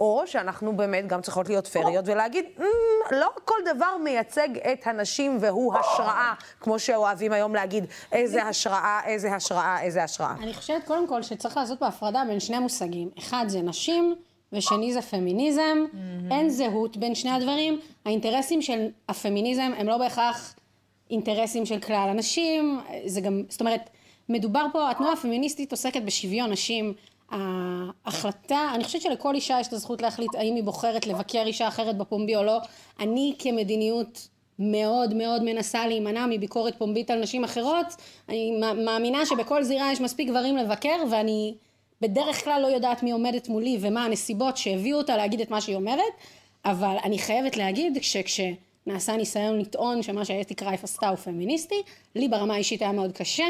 או 0.00 0.22
שאנחנו 0.26 0.76
באמת 0.76 1.06
גם 1.06 1.20
צריכות 1.20 1.48
להיות 1.48 1.66
פריות 1.66 2.04
ולהגיד, 2.08 2.44
mm, 2.58 2.62
לא 3.14 3.28
כל 3.44 3.54
דבר 3.74 3.96
מייצג 4.04 4.48
את 4.72 4.86
הנשים 4.86 5.38
והוא 5.40 5.74
השראה, 5.74 6.34
כמו 6.60 6.78
שאוהבים 6.78 7.32
היום 7.32 7.54
להגיד, 7.54 7.84
איזה 8.12 8.42
השראה, 8.42 9.00
איזה 9.06 9.34
השראה, 9.34 9.82
איזה 9.82 10.04
השראה. 10.04 10.34
אני 10.42 10.54
חושבת 10.54 10.84
קודם 10.84 11.06
כל 11.06 11.22
שצריך 11.22 11.56
לעשות 11.56 11.78
פה 11.78 11.86
הפרדה 11.86 12.22
בין 12.28 12.40
שני 12.40 12.58
מושגים. 12.58 13.10
אחד 13.18 13.44
זה 13.48 13.62
נשים, 13.62 14.14
ושני 14.52 14.92
זה 14.92 15.02
פמיניזם. 15.02 15.84
Mm-hmm. 15.92 16.32
אין 16.32 16.48
זהות 16.50 16.96
בין 16.96 17.14
שני 17.14 17.30
הדברים. 17.30 17.80
האינטרסים 18.04 18.62
של 18.62 18.88
הפמיניזם 19.08 19.72
הם 19.78 19.86
לא 19.86 19.98
בהכרח 19.98 20.54
אינטרסים 21.10 21.66
של 21.66 21.80
כלל 21.80 22.06
הנשים, 22.10 22.80
זה 23.06 23.20
גם, 23.20 23.42
זאת 23.48 23.60
אומרת, 23.60 23.90
מדובר 24.28 24.66
פה, 24.72 24.90
התנועה 24.90 25.12
הפמיניסטית 25.12 25.72
עוסקת 25.72 26.02
בשוויון 26.02 26.52
נשים. 26.52 26.94
ההחלטה, 27.30 28.70
אני 28.74 28.84
חושבת 28.84 29.02
שלכל 29.02 29.34
אישה 29.34 29.58
יש 29.60 29.68
את 29.68 29.72
הזכות 29.72 30.02
להחליט 30.02 30.34
האם 30.34 30.54
היא 30.54 30.64
בוחרת 30.64 31.06
לבקר 31.06 31.42
אישה 31.46 31.68
אחרת 31.68 31.98
בפומבי 31.98 32.36
או 32.36 32.42
לא. 32.42 32.58
אני 33.00 33.34
כמדיניות 33.38 34.28
מאוד 34.58 35.14
מאוד 35.14 35.42
מנסה 35.42 35.86
להימנע 35.86 36.26
מביקורת 36.26 36.78
פומבית 36.78 37.10
על 37.10 37.20
נשים 37.20 37.44
אחרות. 37.44 37.86
אני 38.28 38.60
מאמינה 38.84 39.26
שבכל 39.26 39.62
זירה 39.62 39.92
יש 39.92 40.00
מספיק 40.00 40.28
גברים 40.28 40.56
לבקר 40.56 40.96
ואני 41.10 41.54
בדרך 42.00 42.44
כלל 42.44 42.62
לא 42.62 42.66
יודעת 42.66 43.02
מי 43.02 43.12
עומדת 43.12 43.48
מולי 43.48 43.78
ומה 43.80 44.04
הנסיבות 44.04 44.56
שהביאו 44.56 44.98
אותה 44.98 45.16
להגיד 45.16 45.40
את 45.40 45.50
מה 45.50 45.60
שהיא 45.60 45.76
אומרת, 45.76 46.12
אבל 46.64 46.96
אני 47.04 47.18
חייבת 47.18 47.56
להגיד 47.56 47.98
שכשנעשה 48.02 49.16
ניסיון 49.16 49.58
לטעון 49.58 50.02
שמה 50.02 50.24
שאתי 50.24 50.54
קרייף 50.54 50.84
עשתה 50.84 51.08
הוא 51.08 51.16
פמיניסטי, 51.16 51.82
לי 52.14 52.28
ברמה 52.28 52.54
האישית 52.54 52.82
היה 52.82 52.92
מאוד 52.92 53.12
קשה. 53.12 53.46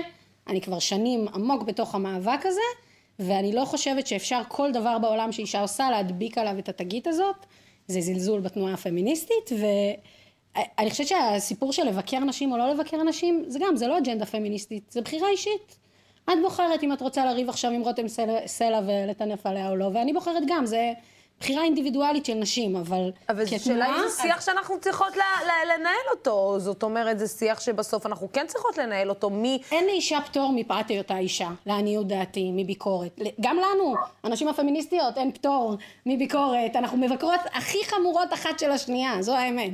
אני 0.49 0.61
כבר 0.61 0.79
שנים 0.79 1.29
עמוק 1.35 1.63
בתוך 1.63 1.95
המאבק 1.95 2.41
הזה. 2.45 2.90
ואני 3.21 3.53
לא 3.53 3.65
חושבת 3.65 4.07
שאפשר 4.07 4.43
כל 4.49 4.73
דבר 4.73 4.99
בעולם 4.99 5.33
שאישה 5.33 5.61
עושה 5.61 5.91
להדביק 5.91 6.39
עליו 6.39 6.59
את 6.59 6.69
התגית 6.69 7.07
הזאת, 7.07 7.47
זה 7.87 8.01
זלזול 8.01 8.41
בתנועה 8.41 8.75
הפמיניסטית, 8.75 9.51
ואני 9.61 10.91
חושבת 10.91 11.07
שהסיפור 11.07 11.73
של 11.73 11.85
לבקר 11.85 12.19
נשים 12.19 12.53
או 12.53 12.59
לא 12.59 12.71
לבקר 12.71 13.03
נשים, 13.03 13.45
זה 13.49 13.59
גם, 13.63 13.77
זה 13.77 13.87
לא 13.87 13.99
אג'נדה 13.99 14.27
פמיניסטית, 14.27 14.91
זה 14.91 15.01
בחירה 15.01 15.29
אישית. 15.29 15.77
את 16.25 16.35
בוחרת 16.43 16.83
אם 16.83 16.93
את 16.93 17.01
רוצה 17.01 17.25
לריב 17.25 17.49
עכשיו 17.49 17.71
עם 17.71 17.83
רותם 17.83 18.07
סלע 18.47 18.81
ולטנף 18.87 19.47
עליה 19.47 19.71
או 19.71 19.77
לא, 19.77 19.91
ואני 19.95 20.13
בוחרת 20.13 20.43
גם, 20.47 20.67
זה 20.67 20.93
בחירה 21.41 21.63
אינדיבידואלית 21.63 22.27
של 22.27 22.35
נשים, 22.35 22.77
אבל 22.77 23.13
אבל. 23.29 23.43
אבל 23.45 23.55
השאלה 23.57 23.85
היא 23.85 24.09
זה 24.09 24.23
שיח 24.23 24.41
שאנחנו 24.41 24.81
צריכות 24.81 25.17
ל- 25.17 25.21
ל- 25.21 25.79
לנהל 25.79 26.07
אותו. 26.11 26.55
זאת 26.59 26.83
אומרת, 26.83 27.19
זה 27.19 27.29
שיח 27.29 27.61
שבסוף 27.61 28.07
אנחנו 28.07 28.29
כן 28.33 28.47
צריכות 28.49 28.79
לנהל 28.79 29.11
אותו. 29.11 29.31
מי... 29.31 29.63
אין 29.73 29.87
לאישה 29.87 30.19
פטור 30.27 30.53
מפאת 30.55 30.89
היותה 30.89 31.19
אישה, 31.19 31.49
לעניות 31.67 32.09
דעתי, 32.09 32.51
מביקורת. 32.53 33.21
גם 33.41 33.57
לנו, 33.57 33.95
הנשים 34.25 34.49
הפמיניסטיות, 34.49 35.19
אין 35.19 35.33
פטור 35.33 35.77
מביקורת. 36.07 36.77
אנחנו 36.77 36.99
מבקרות 36.99 37.41
הכי 37.53 37.79
חמורות 37.85 38.33
אחת 38.33 38.59
של 38.59 38.71
השנייה, 38.71 39.23
זו 39.23 39.37
האמת. 39.37 39.71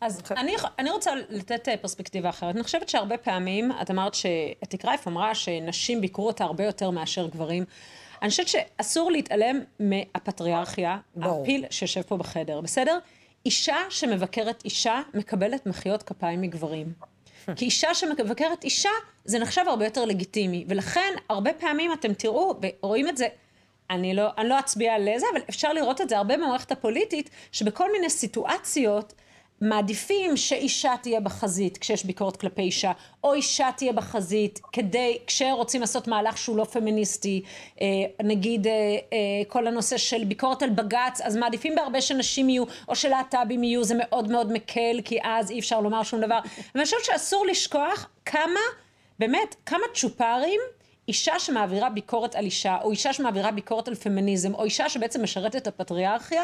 אז 0.00 0.20
okay. 0.20 0.34
אני, 0.36 0.56
אני 0.78 0.90
רוצה 0.90 1.10
לתת 1.30 1.68
אה, 1.68 1.76
פרספקטיבה 1.76 2.28
אחרת. 2.28 2.54
אני 2.54 2.62
חושבת 2.62 2.88
שהרבה 2.88 3.16
פעמים, 3.16 3.72
את 3.82 3.90
אמרת 3.90 4.14
שאתי 4.14 4.78
קרייף 4.78 5.08
אמרה 5.08 5.34
שנשים 5.34 6.00
ביקרו 6.00 6.26
אותה 6.26 6.44
הרבה 6.44 6.64
יותר 6.64 6.90
מאשר 6.90 7.26
גברים. 7.26 7.64
אני 8.22 8.30
חושבת 8.30 8.48
שאסור 8.48 9.10
להתעלם 9.10 9.60
מהפטריארכיה, 9.80 10.98
הפיל 11.22 11.64
שיושב 11.70 12.02
פה 12.02 12.16
בחדר, 12.16 12.60
בסדר? 12.60 12.98
אישה 13.46 13.76
שמבקרת 13.90 14.64
אישה 14.64 15.00
מקבלת 15.14 15.66
מחיאות 15.66 16.02
כפיים 16.02 16.40
מגברים. 16.40 16.92
כי 17.56 17.64
אישה 17.64 17.94
שמבקרת 17.94 18.64
אישה, 18.64 18.90
זה 19.24 19.38
נחשב 19.38 19.62
הרבה 19.66 19.84
יותר 19.84 20.04
לגיטימי. 20.04 20.64
ולכן, 20.68 21.14
הרבה 21.28 21.52
פעמים 21.52 21.92
אתם 21.92 22.14
תראו, 22.14 22.54
ורואים 22.80 23.08
את 23.08 23.16
זה, 23.16 23.26
אני 23.90 24.14
לא, 24.14 24.28
אני 24.38 24.48
לא 24.48 24.58
אצביע 24.58 24.94
על 24.94 25.08
זה, 25.16 25.26
אבל 25.32 25.40
אפשר 25.48 25.72
לראות 25.72 26.00
את 26.00 26.08
זה 26.08 26.16
הרבה 26.18 26.36
במערכת 26.36 26.72
הפוליטית, 26.72 27.30
שבכל 27.52 27.92
מיני 27.92 28.10
סיטואציות, 28.10 29.14
מעדיפים 29.62 30.36
שאישה 30.36 30.94
תהיה 31.02 31.20
בחזית 31.20 31.78
כשיש 31.78 32.04
ביקורת 32.04 32.36
כלפי 32.36 32.62
אישה, 32.62 32.92
או 33.24 33.34
אישה 33.34 33.70
תהיה 33.76 33.92
בחזית 33.92 34.60
כדי, 34.72 35.18
כשרוצים 35.26 35.80
לעשות 35.80 36.08
מהלך 36.08 36.38
שהוא 36.38 36.56
לא 36.56 36.64
פמיניסטי, 36.64 37.42
אה, 37.80 37.86
נגיד 38.24 38.66
אה, 38.66 38.72
אה, 38.72 39.18
כל 39.48 39.66
הנושא 39.66 39.96
של 39.96 40.24
ביקורת 40.24 40.62
על 40.62 40.70
בג"ץ, 40.70 41.20
אז 41.20 41.36
מעדיפים 41.36 41.74
בהרבה 41.74 42.00
שנשים 42.00 42.48
יהיו, 42.48 42.64
או 42.88 42.96
שלהט"בים 42.96 43.64
יהיו, 43.64 43.84
זה 43.84 43.94
מאוד 43.98 44.30
מאוד 44.30 44.52
מקל, 44.52 45.00
כי 45.04 45.18
אז 45.22 45.50
אי 45.50 45.58
אפשר 45.58 45.80
לומר 45.80 46.02
שום 46.02 46.20
דבר. 46.20 46.38
ואני 46.74 46.84
חושבת 46.84 47.04
שאסור 47.04 47.46
לשכוח 47.46 48.08
כמה, 48.24 48.60
באמת, 49.18 49.54
כמה 49.66 49.84
צ'ופרים 49.94 50.60
אישה 51.08 51.38
שמעבירה 51.38 51.90
ביקורת 51.90 52.34
על 52.34 52.44
אישה, 52.44 52.76
או 52.82 52.90
אישה 52.90 53.12
שמעבירה 53.12 53.50
ביקורת 53.50 53.88
על 53.88 53.94
פמיניזם, 53.94 54.54
או 54.54 54.64
אישה 54.64 54.88
שבעצם 54.88 55.22
משרתת 55.22 55.56
את 55.56 55.66
הפטריארכיה, 55.66 56.42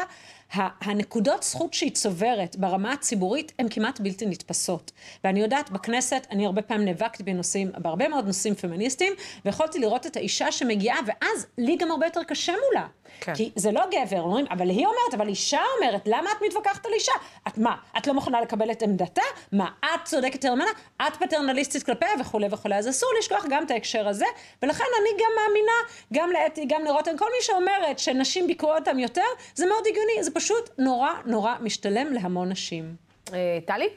הנקודות 0.53 1.43
זכות 1.43 1.73
שהיא 1.73 1.91
צוברת 1.91 2.55
ברמה 2.55 2.93
הציבורית 2.93 3.51
הן 3.59 3.67
כמעט 3.69 3.99
בלתי 3.99 4.25
נתפסות. 4.25 4.91
ואני 5.23 5.39
יודעת, 5.39 5.71
בכנסת, 5.71 6.27
אני 6.31 6.45
הרבה 6.45 6.61
פעמים 6.61 6.85
נאבקתי 6.85 7.23
בנושאים, 7.23 7.71
בהרבה 7.77 8.07
מאוד 8.07 8.25
נושאים 8.25 8.55
פמיניסטיים, 8.55 9.13
ויכולתי 9.45 9.79
לראות 9.79 10.05
את 10.05 10.15
האישה 10.15 10.51
שמגיעה, 10.51 10.97
ואז 11.05 11.47
לי 11.57 11.75
גם 11.75 11.91
הרבה 11.91 12.05
יותר 12.05 12.23
קשה 12.23 12.53
מולה. 12.67 12.87
כן. 13.21 13.35
כי 13.35 13.51
זה 13.55 13.71
לא 13.71 13.81
גבר, 13.91 14.21
אומרים, 14.21 14.45
אבל 14.51 14.69
היא 14.69 14.85
אומרת, 14.85 15.13
אבל 15.13 15.27
אישה 15.27 15.59
אומרת, 15.77 16.01
למה 16.05 16.31
את 16.31 16.41
מתווכחת 16.47 16.85
על 16.85 16.93
אישה? 16.93 17.11
את 17.47 17.57
מה, 17.57 17.75
את 17.97 18.07
לא 18.07 18.13
מוכנה 18.13 18.41
לקבל 18.41 18.71
את 18.71 18.81
עמדתה? 18.81 19.21
מה, 19.51 19.69
את 19.79 20.05
צודקת 20.05 20.33
יותר 20.33 20.55
ממנה? 20.55 20.71
את 21.01 21.15
פטרנליסטית 21.15 21.83
כלפיה 21.83 22.09
וכולי 22.19 22.47
וכולי. 22.51 22.75
אז 22.75 22.89
אסור 22.89 23.09
לשכוח 23.19 23.45
גם 23.49 23.63
את 23.63 23.71
ההקשר 23.71 24.07
הזה, 24.07 24.25
ולכן 24.63 24.83
אני 25.01 25.09
גם 25.23 25.31
מאמינה, 25.35 25.71
גם 26.13 26.31
לאתי, 26.31 26.65
גם 26.67 26.85
לרותם, 26.85 27.17
כל 27.17 27.25
מי 27.37 27.43
שאומרת 27.43 27.99
שנשים 27.99 28.47
ביקרו 28.47 28.75
אותם 28.75 28.99
יותר, 28.99 29.21
זה 29.55 29.65
מאוד 29.65 29.83
הגיוני, 29.87 30.23
זה 30.23 30.31
פשוט 30.31 30.69
נורא 30.77 31.11
נורא 31.25 31.55
משתלם 31.61 32.13
להמון 32.13 32.49
נשים. 32.49 32.95
אה, 33.33 33.59
טלי? 33.65 33.89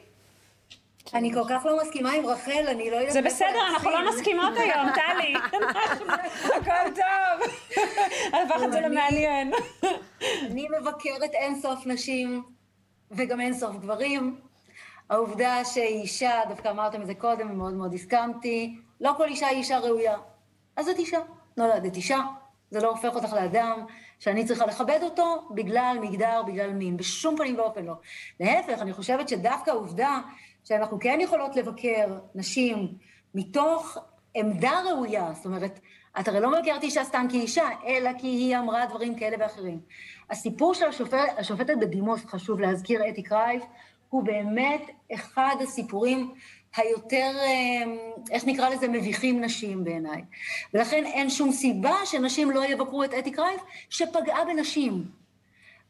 אני 1.13 1.33
כל 1.33 1.43
כך 1.49 1.65
לא 1.65 1.79
מסכימה 1.81 2.11
עם 2.11 2.25
רחל, 2.25 2.65
אני 2.67 2.91
לא 2.91 2.95
יודעת... 2.95 3.13
זה 3.13 3.21
בסדר, 3.21 3.67
אנחנו 3.73 3.91
לא 3.91 4.09
מסכימות 4.09 4.53
היום, 4.57 4.87
טלי. 4.97 5.33
הכל 6.43 6.91
טוב. 6.95 7.51
הפך 8.33 8.63
את 8.63 8.71
זה 8.71 8.79
למעניין. 8.79 9.51
אני 10.21 10.67
מבקרת 10.79 11.33
אינסוף 11.33 11.85
נשים, 11.85 12.43
וגם 13.11 13.41
אינסוף 13.41 13.75
גברים. 13.75 14.39
העובדה 15.09 15.65
שאישה, 15.65 16.41
דווקא 16.49 16.69
אמרתם 16.69 17.01
את 17.01 17.07
זה 17.07 17.13
קודם, 17.13 17.51
ומאוד 17.51 17.73
מאוד 17.73 17.93
הסכמתי, 17.93 18.75
לא 19.01 19.11
כל 19.17 19.27
אישה 19.27 19.47
היא 19.47 19.57
אישה 19.57 19.79
ראויה. 19.79 20.17
אז 20.75 20.89
את 20.89 20.99
אישה. 20.99 21.19
נולדת 21.57 21.95
אישה, 21.95 22.19
זה 22.71 22.79
לא 22.79 22.89
הופך 22.89 23.15
אותך 23.15 23.33
לאדם 23.33 23.85
שאני 24.19 24.45
צריכה 24.45 24.65
לכבד 24.65 24.99
אותו 25.03 25.47
בגלל 25.55 25.97
מגדר, 26.01 26.43
בגלל 26.47 26.73
מין, 26.73 26.97
בשום 26.97 27.37
פנים 27.37 27.57
ואופן 27.57 27.85
לא. 27.85 27.93
להפך, 28.39 28.81
אני 28.81 28.93
חושבת 28.93 29.29
שדווקא 29.29 29.69
העובדה 29.71 30.19
שאנחנו 30.63 30.99
כן 30.99 31.19
יכולות 31.21 31.55
לבקר 31.55 32.17
נשים 32.35 32.87
מתוך 33.35 33.97
עמדה 34.35 34.81
ראויה, 34.89 35.33
זאת 35.33 35.45
אומרת, 35.45 35.79
את 36.19 36.27
הרי 36.27 36.39
לא 36.39 36.51
מבקרת 36.51 36.83
אישה 36.83 37.03
סתם 37.03 37.25
כאישה, 37.29 37.69
אלא 37.85 38.09
כי 38.17 38.27
היא 38.27 38.57
אמרה 38.57 38.85
דברים 38.85 39.15
כאלה 39.15 39.35
ואחרים. 39.39 39.79
הסיפור 40.29 40.73
של 40.73 40.85
השופט, 40.85 41.19
השופטת 41.37 41.77
בדימוס, 41.81 42.25
חשוב 42.25 42.59
להזכיר, 42.59 43.09
אתי 43.09 43.23
קרייף, 43.23 43.63
הוא 44.09 44.23
באמת 44.23 44.81
אחד 45.13 45.55
הסיפורים 45.61 46.33
היותר, 46.75 47.31
אמ, 47.47 47.97
איך 48.31 48.45
נקרא 48.45 48.69
לזה, 48.69 48.87
מביכים 48.87 49.43
נשים 49.43 49.83
בעיניי. 49.83 50.21
ולכן 50.73 51.05
אין 51.05 51.29
שום 51.29 51.51
סיבה 51.51 51.95
שנשים 52.05 52.51
לא 52.51 52.65
יבקרו 52.65 53.03
את 53.03 53.13
אתי 53.19 53.31
קרייף, 53.31 53.61
שפגעה 53.89 54.45
בנשים. 54.45 55.03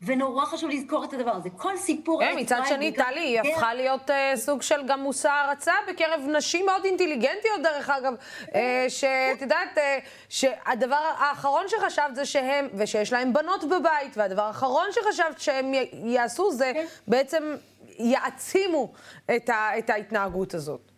ונורא 0.06 0.46
חשוב 0.46 0.70
לזכור 0.70 1.04
את 1.04 1.14
הדבר 1.14 1.32
הזה. 1.32 1.50
כל 1.58 1.78
סיפור... 1.78 2.20
כן, 2.20 2.34
מצד 2.38 2.62
שני, 2.70 2.92
טלי, 2.92 3.20
היא 3.20 3.40
הפכה 3.40 3.74
להיות 3.74 4.10
uh, 4.10 4.14
סוג 4.36 4.62
של 4.62 4.86
גם 4.88 5.00
מושא 5.00 5.30
הערצה 5.30 5.74
בקרב 5.90 6.22
נשים 6.28 6.66
מאוד 6.66 6.86
אינטליגנטיות, 6.86 7.62
דרך 7.64 7.90
אגב, 7.90 8.14
uh, 8.42 8.54
שאת 8.90 9.42
יודעת, 9.42 9.78
uh, 9.78 9.80
שהדבר 10.30 11.12
האחרון 11.18 11.66
שחשבת 11.68 12.16
זה 12.16 12.26
שהם, 12.26 12.68
ושיש 12.74 13.14
להם 13.14 13.34
בנות 13.34 13.64
בבית, 13.64 14.18
והדבר 14.18 14.42
האחרון 14.42 14.86
שחשבת 14.92 15.40
שהם 15.40 15.72
יעשו 15.94 16.52
זה 16.52 16.72
כן. 16.74 16.86
בעצם 17.08 17.56
יעצימו 18.00 18.92
את 19.36 19.90
ההתנהגות 19.90 20.54
הזאת. 20.54 20.93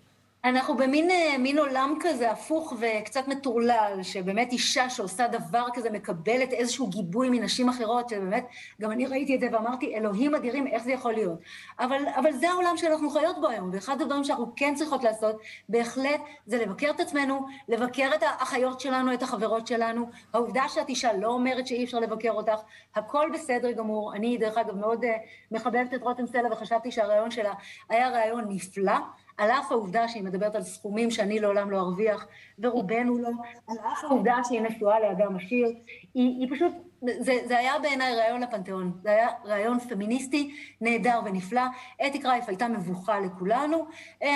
אנחנו 0.46 0.78
במין 0.78 1.12
אה, 1.12 1.38
מין 1.38 1.58
עולם 1.60 1.98
כזה 2.00 2.32
הפוך 2.32 2.74
וקצת 2.80 3.28
מטורלל, 3.28 4.00
שבאמת 4.04 4.52
אישה 4.52 4.90
שעושה 4.90 5.28
דבר 5.28 5.66
כזה 5.74 5.90
מקבלת 5.90 6.54
איזשהו 6.54 6.88
גיבוי 6.88 7.30
מנשים 7.30 7.70
אחרות, 7.70 8.10
שבאמת, 8.10 8.46
גם 8.82 8.92
אני 8.92 9.06
ראיתי 9.06 9.36
את 9.36 9.40
זה 9.40 9.48
ואמרתי, 9.52 9.96
אלוהים 9.96 10.36
אדירים, 10.36 10.68
איך 10.68 10.84
זה 10.84 10.92
יכול 10.92 11.14
להיות? 11.14 11.40
אבל, 11.80 12.02
אבל 12.16 12.32
זה 12.32 12.50
העולם 12.50 12.78
שאנחנו 12.78 13.10
חיות 13.10 13.42
בו 13.42 13.48
היום, 13.48 13.70
ואחד 13.74 14.02
הדברים 14.02 14.24
שאנחנו 14.24 14.54
כן 14.56 14.76
צריכות 14.76 15.04
לעשות, 15.04 15.36
בהחלט, 15.70 16.22
זה 16.46 16.58
לבקר 16.58 16.90
את 16.90 17.00
עצמנו, 17.00 17.46
לבקר 17.68 18.10
את 18.16 18.24
האחיות 18.24 18.80
שלנו, 18.80 19.14
את 19.14 19.24
החברות 19.24 19.68
שלנו. 19.68 20.10
העובדה 20.34 20.64
שאת 20.68 20.90
אישה 20.90 21.14
לא 21.14 21.28
אומרת 21.28 21.68
שאי 21.68 21.84
אפשר 21.84 22.00
לבקר 22.00 22.32
אותך, 22.32 22.60
הכל 22.96 23.30
בסדר 23.34 23.72
גמור. 23.72 24.16
אני, 24.16 24.38
דרך 24.38 24.58
אגב, 24.58 24.76
מאוד 24.76 25.04
uh, 25.04 25.08
מחבבת 25.52 25.94
את 25.94 26.02
רותם 26.02 26.28
סלע 26.28 26.52
וחשבתי 26.52 26.92
שהרעיון 26.92 27.32
שלה 27.32 27.54
היה 27.90 28.10
רעיון 28.10 28.46
נפלא. 28.50 28.96
על 29.38 29.52
אף 29.52 29.72
העובדה 29.72 30.08
שהיא 30.08 30.24
מדברת 30.24 30.56
על 30.56 30.64
סכומים 30.64 31.12
שאני 31.12 31.40
לעולם 31.40 31.72
לא 31.72 31.78
ארוויח, 31.78 32.28
ורובנו 32.60 33.18
לא, 33.18 33.30
על 33.68 33.78
אף 33.80 34.04
העובדה 34.04 34.36
שהיא 34.44 34.62
נשואה 34.62 35.00
לאדם 35.00 35.36
עשיר, 35.36 35.68
היא, 36.14 36.40
היא 36.40 36.48
פשוט, 36.56 36.74
זה, 37.20 37.34
זה 37.46 37.58
היה 37.58 37.80
בעיניי 37.80 38.16
רעיון 38.16 38.42
לפנתיאון, 38.42 38.92
זה 39.04 39.10
היה 39.10 39.28
רעיון 39.46 39.80
פמיניסטי 39.80 40.56
נהדר 40.82 41.20
ונפלא. 41.26 41.62
אתי 42.08 42.20
קרייף 42.20 42.46
הייתה 42.48 42.68
מבוכה 42.68 43.20
לכולנו, 43.20 43.86
אה, 44.24 44.30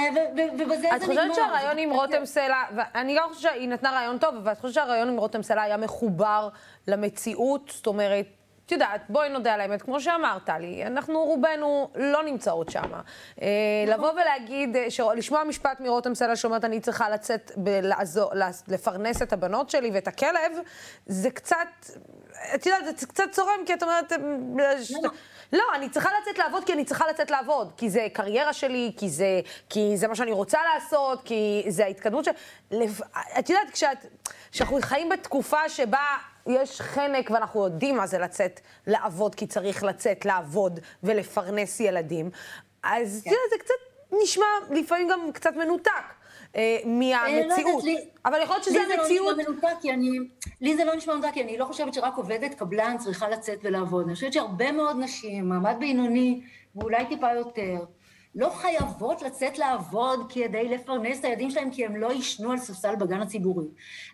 ובזה 0.53 0.75
זה 0.75 0.87
נגמר. 0.87 0.95
את 0.95 1.03
חושבת 1.03 1.35
שהרעיון 1.35 1.77
עם 1.77 1.89
רותם 1.89 2.25
סלע, 2.25 2.63
ואני 2.75 3.15
לא 3.15 3.21
חושבת 3.33 3.51
שהיא 3.51 3.69
נתנה 3.69 3.91
רעיון 3.91 4.17
טוב, 4.17 4.35
אבל 4.35 4.51
את 4.51 4.59
חושבת 4.59 4.73
שהרעיון 4.73 5.09
עם 5.09 5.17
רותם 5.17 5.41
סלע 5.41 5.61
היה 5.61 5.77
מחובר 5.77 6.49
למציאות, 6.87 7.71
זאת 7.75 7.87
אומרת, 7.87 8.38
את 8.69 8.73
יודעת, 8.73 9.01
בואי 9.09 9.29
נודה 9.29 9.53
על 9.53 9.61
האמת, 9.61 9.81
כמו 9.81 10.01
שאמרת 10.01 10.49
לי, 10.49 10.85
אנחנו 10.85 11.23
רובנו 11.23 11.89
לא 11.95 12.23
נמצאות 12.23 12.69
שם. 12.69 12.91
אה, 13.41 13.47
לבוא 13.87 14.11
ולהגיד, 14.11 14.75
אה, 14.75 15.13
לשמוע 15.15 15.43
משפט 15.43 15.79
מרותם 15.79 16.15
סלע 16.15 16.35
שאומרת, 16.35 16.65
אני 16.65 16.79
צריכה 16.79 17.09
לצאת, 17.09 17.51
לעזור, 17.65 18.31
לפרנס 18.67 19.21
את 19.21 19.33
הבנות 19.33 19.69
שלי 19.69 19.91
ואת 19.93 20.07
הכלב, 20.07 20.51
זה 21.05 21.29
קצת, 21.29 21.67
את 22.55 22.65
יודעת, 22.65 22.97
זה 22.99 23.07
קצת 23.07 23.23
צורם, 23.31 23.59
כי 23.65 23.73
את 23.73 23.83
אומרת... 23.83 24.11
אה, 24.11 24.17
לא, 25.03 25.09
לא, 25.53 25.63
אני 25.75 25.89
צריכה 25.89 26.09
לצאת 26.21 26.37
לעבוד 26.37 26.63
כי 26.63 26.73
אני 26.73 26.85
צריכה 26.85 27.07
לצאת 27.09 27.31
לעבוד. 27.31 27.71
כי 27.77 27.89
זה 27.89 28.07
קריירה 28.13 28.53
שלי, 28.53 28.91
כי 28.97 29.09
זה, 29.09 29.41
כי 29.69 29.97
זה 29.97 30.07
מה 30.07 30.15
שאני 30.15 30.31
רוצה 30.31 30.59
לעשות, 30.73 31.21
כי 31.25 31.65
זה 31.67 31.85
ההתקדמות 31.85 32.25
של... 32.25 32.31
את 33.39 33.49
יודעת, 33.49 33.69
כשאת, 33.71 34.05
כשאנחנו 34.51 34.77
חיים 34.81 35.09
בתקופה 35.09 35.69
שבה 35.69 36.17
יש 36.49 36.81
חנק 36.81 37.31
ואנחנו 37.31 37.63
יודעים 37.63 37.97
מה 37.97 38.07
זה 38.07 38.19
לצאת 38.19 38.59
לעבוד, 38.87 39.35
כי 39.35 39.47
צריך 39.47 39.83
לצאת 39.83 40.25
לעבוד 40.25 40.79
ולפרנס 41.03 41.79
ילדים, 41.79 42.29
אז 42.83 43.21
כן. 43.25 43.31
זה 43.49 43.55
קצת 43.59 43.73
נשמע 44.23 44.45
לפעמים 44.71 45.07
גם 45.07 45.31
קצת 45.33 45.55
מנותק. 45.55 45.91
אה, 46.55 46.77
מהמציאות. 46.85 47.85
אה, 47.85 47.93
לא 47.93 47.99
אבל 48.25 48.41
יכול 48.43 48.55
להיות 48.55 48.63
שזה 48.63 48.79
המציאות. 48.79 49.37
לי 49.37 49.43
זה 49.43 49.49
לא 49.49 49.53
נשמע 49.53 49.53
מנותק, 49.53 49.81
כי 49.81 49.91
אני... 49.91 50.09
לי 50.61 50.75
זה 50.75 50.83
לא 50.83 50.95
נשמע 50.95 51.15
מנותק, 51.15 51.33
כי 51.33 51.41
אני 51.41 51.57
לא 51.57 51.65
חושבת 51.65 51.93
שרק 51.93 52.17
עובדת 52.17 52.53
קבלן 52.53 52.95
צריכה 52.99 53.29
לצאת 53.29 53.59
ולעבוד. 53.63 54.05
אני 54.05 54.13
חושבת 54.13 54.33
שהרבה 54.33 54.71
מאוד 54.71 54.97
נשים, 54.99 55.49
מעמד 55.49 55.75
בינוני, 55.79 56.41
ואולי 56.75 57.05
טיפה 57.05 57.33
יותר, 57.33 57.75
לא 58.35 58.49
חייבות 58.49 59.21
לצאת 59.21 59.57
לעבוד 59.57 60.31
כדי 60.33 60.69
לפרנס 60.69 61.19
את 61.19 61.25
הילדים 61.25 61.49
שלהם, 61.49 61.71
כי 61.71 61.85
הם 61.85 61.95
לא 61.95 62.11
יישנו 62.13 62.51
על 62.51 62.57
ספסל 62.57 62.95
בגן 62.95 63.21
הציבורי. 63.21 63.65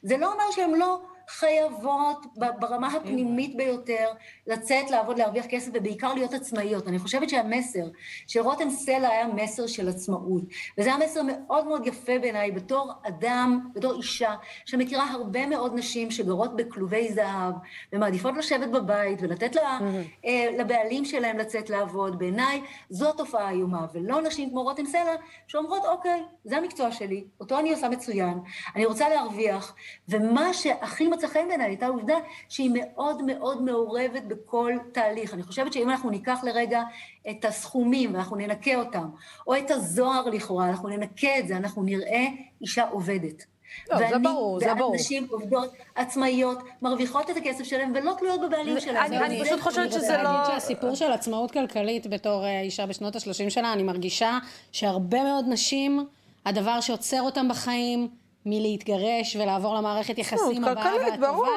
זה 0.04 0.17
לא 0.17 0.34
אומר 0.34 0.43
שהם 0.52 0.76
לא... 0.76 1.02
חייבות 1.29 2.25
ברמה 2.35 2.88
הפנימית 2.88 3.57
ביותר 3.57 4.09
לצאת, 4.47 4.91
לעבוד, 4.91 5.17
להרוויח 5.17 5.45
כסף 5.49 5.71
ובעיקר 5.73 6.13
להיות 6.13 6.33
עצמאיות. 6.33 6.88
אני 6.88 6.99
חושבת 6.99 7.29
שהמסר 7.29 7.85
של 8.27 8.39
רותם 8.39 8.69
סלע 8.69 9.09
היה 9.09 9.27
מסר 9.27 9.67
של 9.67 9.89
עצמאות, 9.89 10.43
וזה 10.77 10.89
היה 10.95 11.05
מסר 11.05 11.21
מאוד 11.23 11.67
מאוד 11.67 11.88
יפה 11.88 12.19
בעיניי 12.19 12.51
בתור 12.51 12.91
אדם, 13.07 13.69
בתור 13.73 13.93
אישה, 13.97 14.35
שמכירה 14.65 15.11
הרבה 15.11 15.45
מאוד 15.47 15.75
נשים 15.75 16.11
שגרות 16.11 16.55
בכלובי 16.55 17.13
זהב 17.13 17.53
ומעדיפות 17.93 18.38
לשבת 18.38 18.69
בבית 18.69 19.19
ולתת 19.21 19.55
לה, 19.55 19.79
mm-hmm. 19.79 20.27
לבעלים 20.59 21.05
שלהם 21.05 21.38
לצאת 21.38 21.69
לעבוד. 21.69 22.19
בעיניי 22.19 22.61
זו 22.89 23.13
תופעה 23.13 23.49
איומה, 23.49 23.85
ולא 23.93 24.21
נשים 24.21 24.49
כמו 24.49 24.63
רותם 24.63 24.85
סלע 24.85 25.15
שאומרות, 25.47 25.85
אוקיי, 25.85 26.23
זה 26.43 26.57
המקצוע 26.57 26.91
שלי, 26.91 27.23
אותו 27.39 27.59
אני 27.59 27.71
עושה 27.71 27.89
מצוין, 27.89 28.39
אני 28.75 28.85
רוצה 28.85 29.09
להרוויח, 29.09 29.75
ומה 30.09 30.53
שהכי 30.53 31.07
מצא 31.15 31.28
חן 31.28 31.47
בעיניי 31.47 31.67
הייתה 31.67 31.88
עובדה 31.88 32.15
שהיא 32.49 32.71
מאוד 32.73 33.21
מאוד 33.21 33.62
מעורבת 33.62 34.23
בכל 34.28 34.73
תהליך. 34.91 35.34
אני 35.34 35.43
חושבת 35.43 35.73
שאם 35.73 35.89
אנחנו 35.89 36.10
ניקח 36.10 36.39
לרגע 36.43 36.84
את 37.30 37.45
הסכומים 37.45 38.13
ואנחנו 38.13 38.36
ננקה 38.36 38.75
אותם, 38.75 39.10
או 39.47 39.58
את 39.58 39.71
הזוהר 39.71 40.30
לכאורה, 40.30 40.69
אנחנו 40.69 40.89
ננקה 40.89 41.39
את 41.39 41.47
זה, 41.47 41.58
אנחנו 41.58 41.84
נראה 41.84 42.25
אישה 42.62 42.88
עובדת. 42.89 43.45
לא, 43.89 43.97
זה 44.10 44.19
ברור, 44.23 44.60
זה 44.60 44.73
ברור. 44.73 44.91
ואני 44.91 45.01
נשים 45.01 45.28
עובדות 45.30 45.73
עצמאיות, 45.95 46.60
מרוויחות 46.82 47.30
את 47.30 47.38
הכסף 47.38 47.63
שלהן 47.63 47.91
ולא 47.95 48.13
תלויות 48.19 48.41
בבעלים 48.41 48.80
שלהן. 48.80 49.13
אני, 49.13 49.17
אני 49.17 49.43
פשוט 49.43 49.60
חושבת 49.60 49.91
שזה 49.91 50.12
לא... 50.12 50.15
אני 50.15 50.23
להגיד 50.23 50.45
שהסיפור 50.51 50.95
של 50.95 51.12
עצמאות 51.12 51.51
כלכלית 51.51 52.08
בתור 52.08 52.45
אה, 52.45 52.62
אישה 52.62 52.86
בשנות 52.86 53.15
ה-30 53.15 53.49
שלה, 53.49 53.73
אני 53.73 53.84
מרגישה 53.84 54.38
שהרבה 54.71 55.23
מאוד 55.23 55.45
נשים, 55.47 56.08
הדבר 56.45 56.82
שעוצר 56.82 57.21
אותן 57.21 57.49
בחיים, 57.49 58.08
מלהתגרש 58.45 59.36
ולעבור 59.36 59.75
למערכת 59.75 60.17
יחסים 60.17 60.65
הבאה 60.65 60.95
והטובה, 60.95 61.31
ברור. 61.31 61.47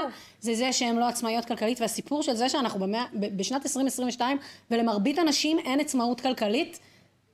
זה 0.40 0.54
זה 0.54 0.72
שהן 0.72 0.96
לא 0.96 1.08
עצמאיות 1.08 1.44
כלכלית, 1.44 1.80
והסיפור 1.80 2.22
של 2.22 2.34
זה 2.34 2.48
שאנחנו 2.48 2.80
במאה, 2.80 3.04
בשנת 3.14 3.66
2022, 3.66 4.38
ולמרבית 4.70 5.18
הנשים 5.18 5.58
אין 5.58 5.80
עצמאות 5.80 6.20
כלכלית, 6.20 6.78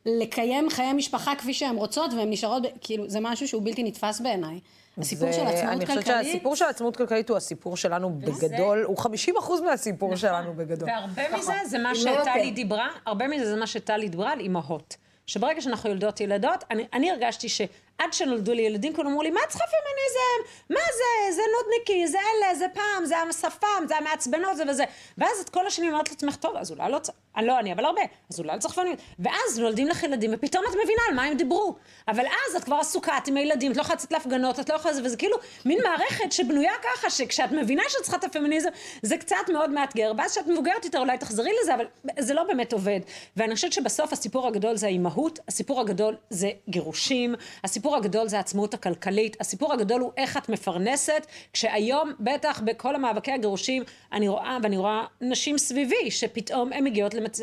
לקיים 0.07 0.71
חיי 0.71 0.93
משפחה 0.93 1.35
כפי 1.39 1.55
שהן 1.55 1.77
רוצות, 1.77 2.13
והן 2.13 2.31
נשארות, 2.31 2.63
כאילו, 2.81 3.09
זה 3.09 3.19
משהו 3.21 3.49
שהוא 3.49 3.63
בלתי 3.63 3.83
נתפס 3.83 4.21
בעיניי. 4.21 4.61
הסיפור 4.99 5.33
של 5.33 5.41
עצמאות 5.41 5.81
כלכלית... 5.81 5.81
אני 5.81 5.87
חושבת 5.87 6.07
שהסיפור 6.07 6.57
של 6.57 6.65
עצמאות 6.65 6.97
כלכלית 6.97 7.29
הוא 7.29 7.37
הסיפור 7.37 7.77
שלנו 7.77 8.11
בגדול, 8.19 8.83
הוא 8.83 8.99
50 8.99 9.37
אחוז 9.37 9.61
מהסיפור 9.61 10.09
נכון. 10.09 10.21
שלנו 10.21 10.55
בגדול. 10.55 10.89
והרבה 10.89 11.39
מזה 11.39 11.53
זה 11.67 11.79
מה 11.79 11.95
שטלי 11.95 12.51
דיברה, 12.51 12.89
הרבה 13.07 13.29
מזה 13.29 13.51
זה 13.51 13.57
מה 13.57 13.67
שטלי 13.67 14.09
דיברה 14.09 14.33
על 14.33 14.41
אימהות. 14.41 14.97
שברגע 15.27 15.61
שאנחנו 15.61 15.91
יולדות 15.91 16.21
ילדות, 16.21 16.65
אני, 16.71 16.87
אני 16.93 17.11
הרגשתי 17.11 17.49
ש... 17.49 17.61
עד 17.99 18.13
שנולדו 18.13 18.53
לי 18.53 18.63
ילדים, 18.63 18.95
כולם 18.95 19.09
אמרו 19.11 19.23
לי, 19.23 19.31
מה 19.31 19.41
צריכה 19.49 19.65
פמיניזם? 19.65 20.55
מה 20.71 20.93
זה? 20.97 21.35
זה 21.37 21.43
נודניקי, 21.57 22.07
זה 22.07 22.19
אלה, 22.19 22.55
זה 22.55 22.67
פעם, 22.75 23.05
זה 23.05 23.19
השפם, 23.19 23.85
זה 23.89 23.97
המעצבנות, 23.97 24.57
זה 24.57 24.65
וזה. 24.69 24.85
ואז 25.19 25.41
את 25.41 25.49
כל 25.49 25.67
השנים 25.67 25.93
אומרת 25.93 26.11
לעצמך, 26.11 26.37
טוב, 26.37 26.57
אז 26.57 26.71
אולי 26.71 26.93
לא 26.93 26.99
צריך, 26.99 27.19
אני 27.37 27.47
לא 27.47 27.59
אני, 27.59 27.73
אבל 27.73 27.85
הרבה, 27.85 28.01
אז 28.33 28.41
אולי 28.41 28.55
לא 28.55 28.59
צריך 28.59 28.75
פמיניזם. 28.75 29.03
ואז 29.19 29.59
נולדים 29.59 29.89
לך 29.89 30.03
ילדים, 30.03 30.31
ופתאום 30.35 30.65
את 30.71 30.75
מבינה 30.85 31.03
על 31.09 31.15
מה 31.15 31.25
הם 31.25 31.37
דיברו. 31.37 31.77
אבל 32.09 32.25
אז 32.27 32.57
את 32.57 32.65
כבר 32.65 32.77
עסוקה, 32.77 33.19
את 33.19 33.29
עם 33.29 33.37
הילדים, 33.37 33.73
את 33.73 33.77
לא 33.77 33.83
יכולה 33.83 33.97
לצאת 33.97 34.13
להפגנות, 34.13 34.61
את 34.61 34.71
לא 34.71 34.75
יכולה 34.75 34.93
לזה, 34.93 35.03
וזה 35.05 35.17
כאילו 35.17 35.37
מין 35.65 35.79
מערכת 35.83 36.33
שבנויה 36.33 36.73
ככה, 36.83 37.11
שכשאת 37.11 37.53
מבינה 37.53 37.83
שאת 37.89 38.03
צריכה 38.03 38.17
את 38.17 38.25
הפמיניזם, 38.25 38.69
זה 39.03 39.17
קצת 39.17 39.37
מאוד 39.53 39.71
מאתגר. 39.71 40.13
ואז 40.19 40.33
כשאת 40.33 40.47
מבוגרת 40.47 40.85
יותר, 40.85 40.99
אולי 40.99 41.19
תחזרי 41.19 41.51
לזה, 41.63 41.75
אבל 41.75 41.87
זה 42.19 42.35
לא 42.35 42.45
באמת 42.45 42.73
עובד. 42.73 43.01
ואני 43.37 43.55
חושבת 43.55 43.73
שבסוף 43.73 44.13
הסיפור 44.13 44.47
הגדול 44.47 44.77
זה 44.77 44.87
האימהות, 44.87 45.39
הסיפור 45.49 45.81
הגדול 45.81 46.17
זה 46.31 46.51
גירושים, 46.69 47.35
הסיפור 47.65 47.84
הגדול 47.93 48.29
זה 48.29 48.39
עצמאות. 48.39 48.55
העצמאות 48.55 48.75
הכלכלית. 48.75 49.37
הסיפור 49.41 49.73
הגדול 49.73 50.01
הוא 50.01 50.13
איך 50.17 50.37
את 50.37 50.49
מפרנסת, 50.49 51.27
כשהיום, 51.53 52.13
בטח 52.21 52.61
בכל 52.65 52.95
המאבקי 52.95 53.33
הגירושים, 53.33 53.83
אני 54.13 54.29
רואה, 54.29 54.59
ואני 54.63 54.77
רואה 54.77 55.05
נשים 55.21 55.59
סביבי, 55.59 56.11
שפתאום 56.11 56.73
הן 56.73 56.85
מגיעות 56.85 57.15
למצ... 57.15 57.41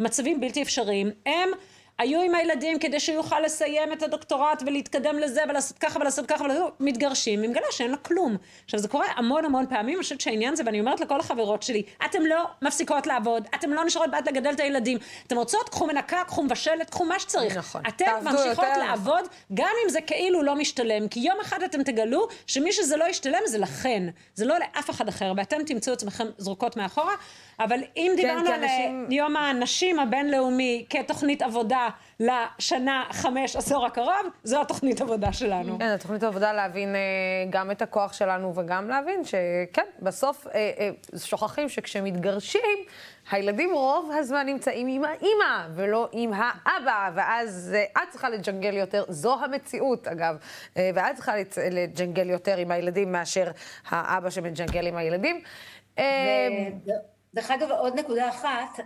למצבים 0.00 0.40
בלתי 0.40 0.62
אפשריים. 0.62 1.10
הם... 1.26 1.48
היו 1.98 2.20
עם 2.20 2.34
הילדים 2.34 2.78
כדי 2.78 3.00
שהוא 3.00 3.16
יוכל 3.16 3.40
לסיים 3.40 3.92
את 3.92 4.02
הדוקטורט 4.02 4.62
ולהתקדם 4.66 5.18
לזה 5.18 5.42
ולעשות 5.48 5.78
ככה 5.78 5.98
ולעשות 5.98 6.26
ככה 6.26 6.44
ולעשות, 6.44 6.76
מתגרשים, 6.80 7.42
היא 7.42 7.50
מגלה 7.50 7.66
שאין 7.70 7.90
לה 7.90 7.96
כלום. 7.96 8.36
עכשיו 8.64 8.80
זה 8.80 8.88
קורה 8.88 9.06
המון 9.16 9.44
המון 9.44 9.66
פעמים, 9.66 9.94
אני 9.94 10.02
חושבת 10.02 10.20
שהעניין 10.20 10.56
זה, 10.56 10.62
ואני 10.66 10.80
אומרת 10.80 11.00
לכל 11.00 11.20
החברות 11.20 11.62
שלי, 11.62 11.82
אתם 12.04 12.26
לא 12.26 12.44
מפסיקות 12.62 13.06
לעבוד, 13.06 13.48
אתם 13.54 13.72
לא 13.72 13.84
נשארות 13.84 14.10
בעד 14.10 14.28
לגדל 14.28 14.50
את 14.50 14.60
הילדים, 14.60 14.98
אתם 15.26 15.36
רוצות, 15.36 15.68
קחו 15.68 15.86
מנקה, 15.86 16.22
קחו 16.26 16.42
מבשלת, 16.42 16.90
קחו 16.90 17.04
מה 17.04 17.18
שצריך. 17.18 17.56
נכון. 17.56 17.82
אתם 17.88 18.10
ממשיכות 18.22 18.48
יותר. 18.48 18.78
לעבוד, 18.78 19.24
גם 19.54 19.72
אם 19.84 19.88
זה 19.88 20.00
כאילו 20.00 20.42
לא 20.42 20.54
משתלם, 20.54 21.08
כי 21.08 21.20
יום 21.20 21.40
אחד 21.40 21.62
אתם 21.62 21.82
תגלו 21.82 22.28
שמי 22.46 22.72
שזה 22.72 22.96
לא 22.96 23.04
ישתלם 23.04 23.40
זה 23.46 23.58
לכן, 23.58 24.02
זה 24.34 24.44
לא 24.44 24.58
לאף 24.58 24.90
אחד 24.90 25.08
אחר, 25.08 25.32
ואתם 25.36 25.64
תמצאו 25.66 25.92
עצמכם 25.92 26.26
זרוקות 26.38 26.76
מאחורה, 26.76 27.14
אבל 27.60 27.80
אם 27.96 28.12
כן, 28.16 28.22
דיברנו 28.22 28.48
על 28.48 28.62
אנשים... 28.62 29.06
יום 29.10 29.36
הנשים 29.36 29.98
הבינלאומי 29.98 30.84
כתוכנית 30.90 31.42
עבודה 31.42 31.81
לשנה, 32.20 33.04
חמש, 33.10 33.56
עשור 33.56 33.86
הקרוב, 33.86 34.26
זו 34.44 34.60
התוכנית 34.60 35.00
עבודה 35.00 35.32
שלנו. 35.32 35.78
כן, 35.78 35.84
התוכנית 35.84 36.22
עבודה 36.22 36.52
להבין 36.52 36.94
אה, 36.94 37.00
גם 37.50 37.70
את 37.70 37.82
הכוח 37.82 38.12
שלנו 38.12 38.54
וגם 38.54 38.88
להבין 38.88 39.24
שכן, 39.24 39.86
בסוף 40.02 40.46
אה, 40.46 40.70
אה, 40.78 41.18
שוכחים 41.18 41.68
שכשמתגרשים, 41.68 42.60
הילדים 43.30 43.70
רוב 43.74 44.10
הזמן 44.18 44.46
נמצאים 44.46 44.86
עם 44.88 45.04
האימא 45.04 45.66
ולא 45.74 46.08
עם 46.12 46.30
האבא, 46.34 47.10
ואז 47.14 47.76
את 47.92 48.10
צריכה 48.10 48.28
לג'נגל 48.28 48.76
יותר, 48.76 49.04
זו 49.08 49.44
המציאות 49.44 50.08
אגב, 50.08 50.36
ואת 50.76 51.14
צריכה 51.14 51.32
לג'נגל 51.70 52.30
יותר 52.30 52.56
עם 52.56 52.70
הילדים 52.70 53.12
מאשר 53.12 53.50
האבא 53.88 54.30
שמג'נגל 54.30 54.86
עם 54.86 54.96
הילדים. 54.96 55.40
ו- 55.98 56.02
דרך 57.34 57.50
אגב, 57.50 57.70
עוד 57.70 57.98
נקודה 57.98 58.28
אחת, 58.28 58.80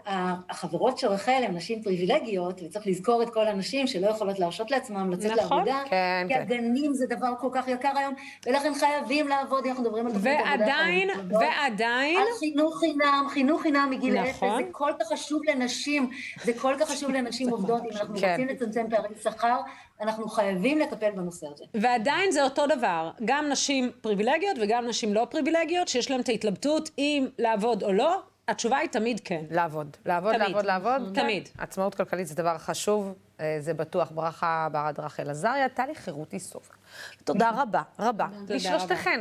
החברות 0.48 0.98
של 0.98 1.06
רחל 1.06 1.42
הן 1.46 1.56
נשים 1.56 1.82
פריבילגיות, 1.82 2.61
וצריך 2.62 2.87
לזכור 2.87 3.22
את 3.22 3.30
כל 3.30 3.46
הנשים 3.46 3.87
שלא 3.87 4.06
יכולות 4.06 4.38
להרשות 4.38 4.70
לעצמם 4.70 5.11
לצאת 5.11 5.30
נכון, 5.30 5.59
לעבודה, 5.59 5.82
כן, 5.90 6.26
כי 6.28 6.35
כן. 6.35 6.40
הגנים 6.40 6.94
זה 6.94 7.06
דבר 7.06 7.32
כל 7.40 7.48
כך 7.52 7.68
יקר 7.68 7.98
היום, 7.98 8.14
ולכן 8.46 8.74
חייבים 8.74 9.28
לעבוד, 9.28 9.64
אם 9.64 9.70
אנחנו 9.70 9.85
מדברים 9.85 10.06
על 10.06 10.12
תוכנית 10.12 10.38
עבודה. 10.40 10.50
ועדיין. 10.50 11.11
ועדיין, 11.30 12.18
על 12.18 12.26
חינוך 12.38 12.78
חינם, 12.78 13.26
חינוך 13.28 13.62
חינם 13.62 13.88
מגיל 13.90 14.16
אפס, 14.16 14.37
נכון. 14.37 14.62
זה 14.62 14.68
כל 14.72 14.92
כך 15.00 15.06
חשוב 15.06 15.42
לנשים, 15.44 16.11
זה 16.44 16.52
כל 16.52 16.74
כך 16.80 16.90
חשוב 16.90 17.11
לנשים 17.11 17.48
עובדות, 17.54 17.82
אם 17.82 17.90
אנחנו 17.92 18.16
כן. 18.18 18.30
רוצים 18.30 18.48
לצמצם 18.48 18.87
פערי 18.90 19.09
שכר, 19.22 19.56
אנחנו 20.00 20.28
חייבים 20.28 20.78
לטפל 20.78 21.11
בנושא 21.11 21.46
הזה. 21.54 21.64
ועדיין 21.74 22.30
זה 22.30 22.44
אותו 22.44 22.66
דבר, 22.66 23.11
גם 23.24 23.48
נשים 23.48 23.90
פריבילגיות 24.00 24.56
וגם 24.61 24.87
נשים 24.87 25.14
לא 25.14 25.26
פריבילגיות, 25.30 25.88
שיש 25.88 26.11
להן 26.11 26.20
את 26.20 26.28
ההתלבטות 26.28 26.90
אם 26.98 27.26
לעבוד 27.38 27.82
או 27.82 27.92
לא, 27.92 28.20
התשובה 28.48 28.76
היא 28.76 28.88
תמיד 28.88 29.20
כן. 29.24 29.44
לעבוד, 29.50 29.96
לעבוד, 30.06 30.35
תמיד. 30.35 30.48
לעבוד, 30.48 30.64
לעבוד. 30.64 31.14
תמיד. 31.14 31.48
עצמאות 31.59 31.94
כלכלית 31.94 32.26
זה 32.26 32.35
דבר 32.35 32.59
חשוב, 32.59 33.14
אה, 33.40 33.56
זה 33.61 33.74
בטוח. 33.74 34.11
ברכה 34.11 34.68
ברד 34.72 35.00
רחל 35.00 35.30
עזריה, 35.30 35.68
טלי 35.68 35.94
חירותי 35.94 36.38
סוף. 36.38 36.70
תודה 37.24 37.50
רבה, 37.50 37.82
רבה. 37.98 38.26
לשלושתכן. 38.48 39.20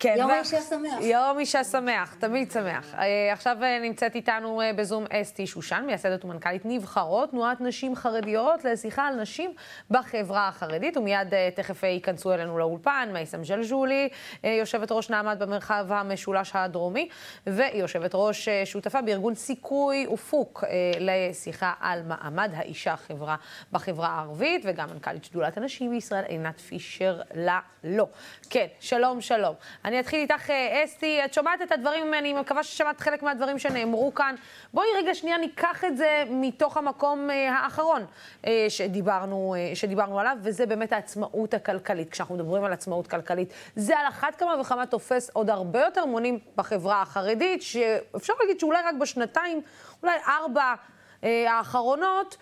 כן, 0.00 0.14
יום 0.18 0.30
האישה 0.30 0.60
שמח. 0.60 1.00
יום 1.00 1.38
אישה 1.38 1.64
שמח, 1.64 2.14
תמיד 2.14 2.50
שמח. 2.50 2.94
אה, 2.94 3.32
עכשיו 3.32 3.56
אה, 3.62 3.78
נמצאת 3.78 4.14
איתנו 4.14 4.60
אה, 4.60 4.72
בזום 4.72 5.04
אסתי 5.10 5.46
שושן, 5.46 5.82
מייסדת 5.86 6.24
ומנכ"לית 6.24 6.62
נבחרות, 6.64 7.30
תנועת 7.30 7.60
נשים 7.60 7.96
חרדיות, 7.96 8.64
לשיחה 8.64 9.06
על 9.06 9.14
נשים 9.14 9.52
בחברה 9.90 10.48
החרדית, 10.48 10.96
ומיד 10.96 11.28
תכף 11.54 11.82
ייכנסו 11.82 12.32
אלינו 12.32 12.58
לאולפן, 12.58 13.08
מייסם 13.12 13.42
ג'לג'ולי, 13.42 14.08
אה, 14.44 14.50
יושבת 14.50 14.92
ראש 14.92 15.10
נעמת 15.10 15.38
במרחב 15.38 15.86
המשולש 15.88 16.50
הדרומי, 16.54 17.08
ויושבת 17.46 18.10
ראש 18.14 18.48
שותפה 18.64 19.02
בארגון 19.02 19.34
סיכוי 19.34 20.06
ופוק 20.06 20.64
לשיחה 21.00 21.72
על 21.80 22.02
מעמד 22.02 22.50
האישה 22.54 22.96
חברה 22.96 23.36
בחברה 23.72 24.08
הערבית, 24.08 24.62
וגם 24.64 24.88
מנכ"לית 24.92 25.24
שדולת 25.24 25.56
הנשים 25.56 25.90
בישראל, 25.90 26.24
עינת 26.24 26.60
פישר 26.60 27.20
לה-לא. 27.34 28.06
כן, 28.50 28.66
שלום, 28.80 29.20
שלום. 29.20 29.54
אני 29.90 30.00
אתחיל 30.00 30.20
איתך, 30.20 30.50
אה, 30.50 30.84
אסתי, 30.84 31.24
את 31.24 31.34
שומעת 31.34 31.62
את 31.62 31.72
הדברים, 31.72 32.14
אני 32.14 32.32
מקווה 32.32 32.62
ששמעת 32.62 33.00
חלק 33.00 33.22
מהדברים 33.22 33.58
שנאמרו 33.58 34.14
כאן. 34.14 34.34
בואי 34.74 34.86
רגע 34.96 35.14
שנייה 35.14 35.38
ניקח 35.38 35.84
את 35.84 35.96
זה 35.96 36.24
מתוך 36.30 36.76
המקום 36.76 37.30
אה, 37.30 37.52
האחרון 37.52 38.06
אה, 38.46 38.66
שדיברנו, 38.68 39.54
שדיברנו 39.74 40.20
עליו, 40.20 40.36
וזה 40.42 40.66
באמת 40.66 40.92
העצמאות 40.92 41.54
הכלכלית. 41.54 42.10
כשאנחנו 42.10 42.34
מדברים 42.34 42.64
על 42.64 42.72
עצמאות 42.72 43.06
כלכלית, 43.06 43.52
זה 43.76 43.98
על 43.98 44.06
אחת 44.08 44.36
כמה 44.36 44.60
וכמה 44.60 44.86
תופס 44.86 45.30
עוד 45.30 45.50
הרבה 45.50 45.80
יותר 45.80 46.04
מונים 46.04 46.38
בחברה 46.56 47.02
החרדית, 47.02 47.62
שאפשר 47.62 48.32
להגיד 48.40 48.60
שאולי 48.60 48.78
רק 48.84 48.94
בשנתיים, 49.00 49.60
אולי 50.02 50.16
ארבע 50.28 50.74
האחרונות, 51.22 52.36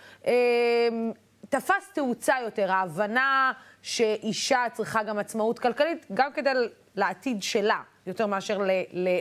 תפס 1.48 1.90
תאוצה 1.94 2.34
יותר, 2.44 2.72
ההבנה 2.72 3.52
שאישה 3.82 4.64
צריכה 4.72 5.02
גם 5.02 5.18
עצמאות 5.18 5.58
כלכלית, 5.58 6.06
גם 6.14 6.32
כדי 6.32 6.50
לעתיד 6.98 7.42
שלה, 7.42 7.80
יותר 8.06 8.26
מאשר 8.26 8.58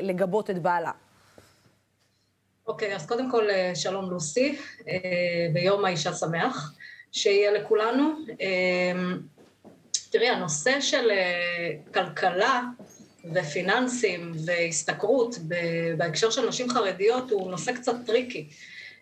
לגבות 0.02 0.50
את 0.50 0.60
בעלה. 0.60 0.92
אוקיי, 2.68 2.96
אז 2.96 3.06
קודם 3.06 3.32
כל 3.32 3.50
אה, 3.50 3.72
שלום 3.76 4.10
לוסי, 4.10 4.58
אה, 4.88 4.94
ביום 5.54 5.86
האישה 5.86 6.14
שמח, 6.14 6.74
שיהיה 7.12 7.52
לכולנו. 7.52 8.14
אה, 8.42 8.92
תראי, 10.10 10.30
הנושא 10.30 10.82
של 10.82 11.12
אה, 11.12 11.72
כלכלה 11.94 12.62
ופיננסים 13.34 14.32
והשתכרות 14.46 15.36
בהקשר 15.98 16.30
של 16.30 16.48
נשים 16.48 16.70
חרדיות 16.70 17.32
הוא 17.32 17.52
נושא 17.52 17.72
קצת 17.72 17.96
tricky, 18.06 18.50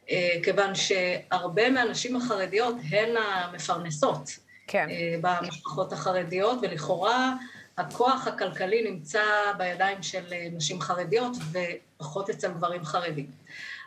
אה, 0.09 0.37
כיוון 0.43 0.71
שהרבה 0.75 1.69
מהנשים 1.69 2.15
החרדיות 2.15 2.75
הן 2.91 3.09
המפרנסות. 3.17 4.29
כן. 4.67 4.87
אה, 4.89 5.15
במשפחות 5.21 5.93
החרדיות, 5.93 6.59
ולכאורה 6.61 7.33
הכוח 7.77 8.27
הכלכלי 8.27 8.91
נמצא 8.91 9.23
בידיים 9.57 10.03
של 10.03 10.33
אה, 10.33 10.47
נשים 10.51 10.81
חרדיות 10.81 11.37
ופחות 11.51 12.29
אצל 12.29 12.51
גברים 12.51 12.85
חרדים. 12.85 13.25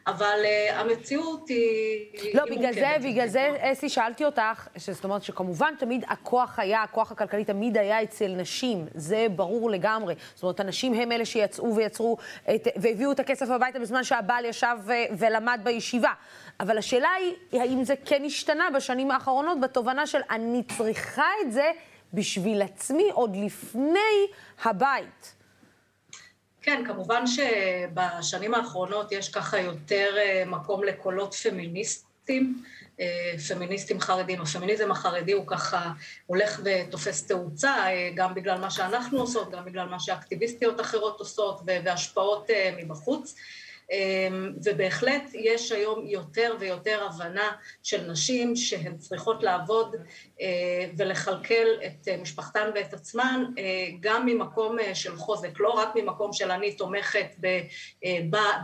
אבל 0.07 0.39
uh, 0.43 0.75
המציאות 0.75 1.49
היא... 1.49 2.35
לא, 2.35 2.43
היא 2.43 2.59
בגלל 2.59 2.73
זה. 2.73 2.97
בגלל 3.03 3.29
זה, 3.29 3.57
אסי, 3.61 3.89
שאלתי 3.89 4.25
אותך, 4.25 4.69
זאת 4.77 5.05
אומרת 5.05 5.23
שכמובן 5.23 5.75
תמיד 5.79 6.05
הכוח 6.09 6.59
היה, 6.59 6.83
הכוח 6.83 7.13
הכלכלי 7.13 7.45
תמיד 7.45 7.77
היה 7.77 8.03
אצל 8.03 8.29
נשים, 8.29 8.87
זה 8.95 9.27
ברור 9.37 9.71
לגמרי. 9.71 10.15
זאת 10.35 10.43
אומרת, 10.43 10.61
הנשים 10.61 10.95
הם 10.95 11.13
אלה 11.13 11.25
שיצאו 11.25 11.77
ויצרו, 11.77 12.17
את, 12.55 12.69
והביאו 12.77 13.13
את 13.13 13.21
הכסף 13.21 13.51
הביתה 13.51 13.79
בזמן 13.79 14.05
שהבעל 14.05 14.45
ישב 14.45 14.77
ו, 14.81 14.93
ולמד 15.19 15.61
בישיבה. 15.63 16.13
אבל 16.61 16.79
השאלה 16.79 17.09
היא, 17.19 17.61
האם 17.61 17.85
זה 17.85 17.95
כן 18.05 18.23
השתנה 18.25 18.65
בשנים 18.77 19.11
האחרונות 19.11 19.61
בתובנה 19.61 20.07
של 20.07 20.21
אני 20.31 20.63
צריכה 20.77 21.29
את 21.43 21.53
זה 21.53 21.71
בשביל 22.15 22.63
עצמי 22.63 23.11
עוד 23.13 23.37
לפני 23.37 24.27
הבית. 24.65 25.35
כן, 26.63 26.83
כמובן 26.87 27.23
שבשנים 27.27 28.55
האחרונות 28.55 29.13
יש 29.13 29.29
ככה 29.29 29.59
יותר 29.61 30.15
אה, 30.19 30.43
מקום 30.47 30.85
לקולות 30.85 31.35
פמיניסטיים, 31.35 32.63
אה, 33.01 33.35
פמיניסטים 33.49 34.01
חרדים. 34.01 34.41
הפמיניזם 34.41 34.91
החרדי 34.91 35.33
הוא 35.33 35.45
ככה 35.47 35.93
הולך 36.27 36.61
ותופס 36.65 37.27
תאוצה, 37.27 37.75
אה, 37.75 38.11
גם 38.15 38.35
בגלל 38.35 38.61
מה 38.61 38.71
שאנחנו 38.71 39.21
עושות, 39.21 39.51
גם 39.51 39.65
בגלל 39.65 39.89
מה 39.89 40.01
שאקטיביסטיות 40.01 40.81
אחרות 40.81 41.19
עושות 41.19 41.61
והשפעות 41.67 42.51
מבחוץ. 42.77 43.35
ובהחלט 44.65 45.23
יש 45.35 45.73
היום 45.73 46.07
יותר 46.07 46.57
ויותר 46.61 47.07
הבנה 47.07 47.51
של 47.83 48.11
נשים 48.11 48.57
שהן 48.57 48.97
צריכות 48.97 49.43
לעבוד 49.43 49.97
ולכלכל 50.97 51.67
את 51.87 52.09
משפחתן 52.23 52.71
ואת 52.75 52.95
עצמן 52.95 53.45
גם 54.01 54.27
ממקום 54.27 54.77
של 54.95 55.17
חוזק, 55.17 55.61
לא 55.61 55.69
רק 55.69 55.89
ממקום 55.95 56.33
של 56.33 56.51
אני 56.51 56.73
תומכת 56.73 57.35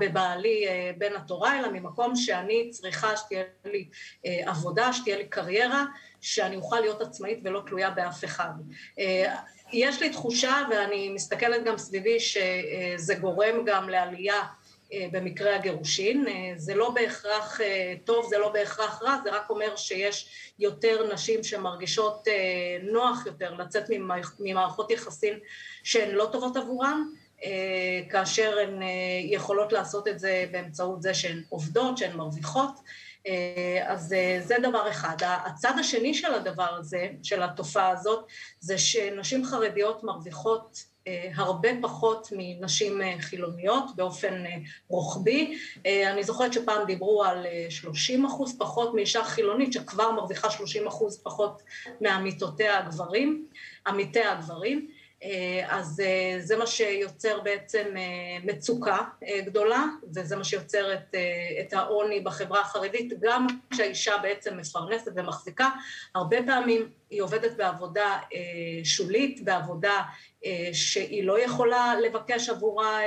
בבעלי 0.01 0.67
בן 0.99 1.17
התורה, 1.17 1.59
אלא 1.59 1.69
ממקום 1.73 2.17
שאני 2.17 2.71
צריכה 2.71 3.17
שתהיה 3.17 3.43
לי 3.65 3.89
עבודה, 4.25 4.93
שתהיה 4.93 5.17
לי 5.17 5.27
קריירה, 5.27 5.85
שאני 6.21 6.57
אוכל 6.57 6.81
להיות 6.81 7.01
עצמאית 7.01 7.41
ולא 7.45 7.63
תלויה 7.67 7.91
באף 7.91 8.25
אחד. 8.25 8.51
יש 9.73 10.03
לי 10.03 10.11
תחושה, 10.11 10.63
ואני 10.71 11.09
מסתכלת 11.09 11.65
גם 11.65 11.79
סביבי, 11.79 12.21
שזה 12.21 13.15
גורם 13.15 13.65
גם 13.67 13.89
לעלייה 13.89 14.43
במקרה 15.13 15.57
הגירושין. 15.57 16.27
זה 16.57 16.75
לא 16.75 16.91
בהכרח 16.91 17.61
טוב, 18.05 18.27
זה 18.29 18.39
לא 18.39 18.49
בהכרח 18.49 19.03
רע, 19.03 19.17
זה 19.25 19.31
רק 19.31 19.51
אומר 19.51 19.77
שיש 19.77 20.29
יותר 20.59 21.13
נשים 21.13 21.45
שמרגישות 21.45 22.29
נוח 22.83 23.27
יותר 23.27 23.55
לצאת 23.55 23.85
ממערכות 24.41 24.91
יחסים 24.91 25.39
שהן 25.83 26.11
לא 26.11 26.29
טובות 26.33 26.57
עבורן, 26.57 27.03
כאשר 28.11 28.59
הן 28.59 28.83
יכולות 29.23 29.73
לעשות 29.73 30.09
את 30.09 30.19
זה 30.19 30.45
באמצעות 30.51 31.03
זה 31.03 31.15
שהן 31.15 31.43
עובדות, 31.49 31.99
שהן 31.99 32.17
מרוויחות. 32.17 32.81
אז 33.87 34.15
זה 34.41 34.57
דבר 34.63 34.91
אחד. 34.91 35.17
הצד 35.23 35.73
השני 35.81 36.15
של 36.15 36.35
הדבר 36.35 36.75
הזה, 36.79 37.09
של 37.23 37.43
התופעה 37.43 37.89
הזאת, 37.89 38.27
זה 38.61 38.79
שנשים 38.79 39.45
חרדיות 39.45 40.05
מרוויחות 40.05 40.94
הרבה 41.35 41.69
פחות 41.83 42.29
מנשים 42.37 43.01
חילוניות 43.21 43.97
באופן 43.97 44.45
רוחבי. 44.89 45.59
אני 45.87 46.25
זוכרת 46.25 46.53
שפעם 46.53 46.87
דיברו 46.87 47.25
על 47.25 47.47
30 47.69 48.25
אחוז 48.27 48.59
פחות 48.59 48.95
מאישה 48.95 49.25
חילונית 49.25 49.73
שכבר 49.73 50.13
מרוויחה 50.13 50.51
30 50.51 50.87
אחוז 50.87 51.21
פחות 51.23 51.63
מעמיתותיה 52.01 52.79
הגברים, 52.79 53.47
עמיתיה 53.87 54.33
הגברים. 54.33 54.89
אז 55.69 56.03
זה 56.41 56.57
מה 56.57 56.67
שיוצר 56.67 57.41
בעצם 57.41 57.85
מצוקה 58.45 58.99
גדולה, 59.47 59.85
וזה 60.15 60.37
מה 60.37 60.45
שיוצר 60.45 60.95
את, 60.95 61.15
את 61.61 61.73
העוני 61.73 62.21
בחברה 62.21 62.61
החרדית, 62.61 63.13
גם 63.21 63.47
כשהאישה 63.71 64.13
בעצם 64.23 64.57
מפרנסת 64.57 65.13
ומחזיקה, 65.17 65.69
הרבה 66.15 66.37
פעמים 66.47 66.89
היא 67.11 67.23
עובדת 67.23 67.57
בעבודה 67.57 68.19
שולית, 68.85 69.45
בעבודה 69.45 70.03
שהיא 70.73 71.25
לא 71.25 71.41
יכולה 71.41 71.95
לבקש 72.01 72.49
עבורה 72.49 72.99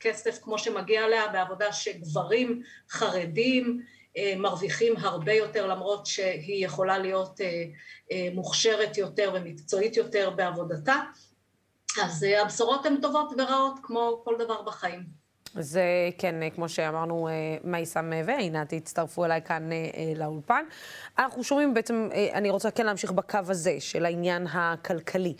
כסף 0.00 0.38
כמו 0.42 0.58
שמגיע 0.58 1.08
לה, 1.08 1.28
בעבודה 1.28 1.72
שגברים 1.72 2.62
חרדים 2.90 3.82
מרוויחים 4.36 4.94
הרבה 4.96 5.32
יותר 5.32 5.66
למרות 5.66 6.06
שהיא 6.06 6.64
יכולה 6.66 6.98
להיות 6.98 7.40
מוכשרת 8.34 8.98
יותר 8.98 9.32
ומקצועית 9.34 9.96
יותר 9.96 10.30
בעבודתה. 10.30 10.94
אז 12.02 12.26
הבשורות 12.42 12.86
הן 12.86 12.96
טובות 13.02 13.32
ורעות 13.38 13.78
כמו 13.82 14.20
כל 14.24 14.34
דבר 14.38 14.62
בחיים. 14.62 15.24
זה 15.58 15.82
כן, 16.18 16.34
כמו 16.54 16.68
שאמרנו, 16.68 17.28
מייסם 17.64 18.12
ועינת 18.26 18.72
הצטרפו 18.72 19.24
אליי 19.24 19.42
כאן 19.42 19.70
לאולפן. 20.16 20.64
אנחנו 21.18 21.44
שומעים 21.44 21.74
בעצם, 21.74 22.08
אני 22.32 22.50
רוצה 22.50 22.70
כן 22.70 22.86
להמשיך 22.86 23.12
בקו 23.12 23.38
הזה 23.48 23.76
של 23.78 24.04
העניין 24.04 24.46
הכלכלי. 24.46 25.34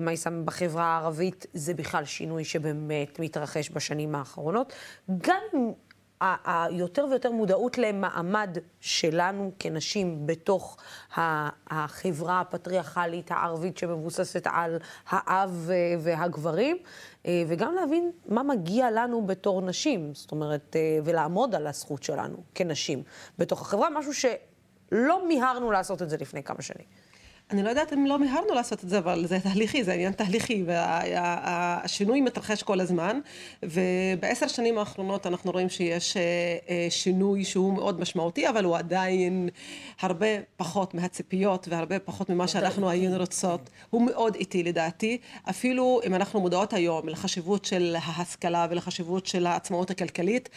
מייסם 0.00 0.46
בחברה 0.46 0.84
הערבית 0.84 1.46
זה 1.54 1.74
בכלל 1.74 2.04
שינוי 2.04 2.44
שבאמת 2.44 3.20
מתרחש 3.20 3.70
בשנים 3.70 4.14
האחרונות. 4.14 4.72
גם 5.18 5.72
היותר 6.20 7.06
ויותר 7.10 7.30
מודעות 7.30 7.78
למעמד 7.78 8.58
שלנו 8.80 9.52
כנשים 9.58 10.26
בתוך 10.26 10.76
החברה 11.66 12.40
הפטריארכלית 12.40 13.30
הערבית 13.30 13.78
שמבוססת 13.78 14.46
על 14.46 14.78
האב 15.08 15.70
והגברים, 15.98 16.76
וגם 17.48 17.74
להבין 17.74 18.10
מה 18.28 18.42
מגיע 18.42 18.90
לנו 18.90 19.26
בתור 19.26 19.62
נשים, 19.62 20.14
זאת 20.14 20.32
אומרת, 20.32 20.76
ולעמוד 21.04 21.54
על 21.54 21.66
הזכות 21.66 22.02
שלנו 22.02 22.36
כנשים 22.54 23.02
בתוך 23.38 23.60
החברה, 23.60 23.90
משהו 23.90 24.12
שלא 24.14 25.28
מיהרנו 25.28 25.70
לעשות 25.70 26.02
את 26.02 26.10
זה 26.10 26.16
לפני 26.16 26.42
כמה 26.42 26.62
שנים. 26.62 26.86
אני 27.50 27.62
לא 27.62 27.68
יודעת 27.68 27.92
אם 27.92 28.06
לא 28.06 28.18
מיהרנו 28.18 28.54
לעשות 28.54 28.84
את 28.84 28.88
זה, 28.88 28.98
אבל 28.98 29.26
זה 29.26 29.40
תהליכי, 29.40 29.84
זה 29.84 29.92
עניין 29.92 30.12
תהליכי, 30.12 30.64
והשינוי 30.66 32.20
מתרחש 32.20 32.62
כל 32.62 32.80
הזמן, 32.80 33.20
ובעשר 33.62 34.48
שנים 34.48 34.78
האחרונות 34.78 35.26
אנחנו 35.26 35.50
רואים 35.52 35.68
שיש 35.68 36.16
שינוי 36.90 37.44
שהוא 37.44 37.72
מאוד 37.72 38.00
משמעותי, 38.00 38.48
אבל 38.48 38.64
הוא 38.64 38.76
עדיין 38.76 39.48
הרבה 40.00 40.26
פחות 40.56 40.94
מהציפיות 40.94 41.68
והרבה 41.68 41.98
פחות 41.98 42.30
ממה 42.30 42.48
שאנחנו 42.48 42.90
היינו 42.90 43.16
רוצות. 43.16 43.70
הוא 43.90 44.02
מאוד 44.02 44.34
איטי 44.34 44.62
לדעתי, 44.62 45.18
אפילו 45.50 46.00
אם 46.06 46.14
אנחנו 46.14 46.40
מודעות 46.40 46.72
היום 46.72 47.08
לחשיבות 47.08 47.64
של 47.64 47.96
ההשכלה 48.02 48.66
ולחשיבות 48.70 49.26
של 49.26 49.46
העצמאות 49.46 49.90
הכלכלית, 49.90 50.48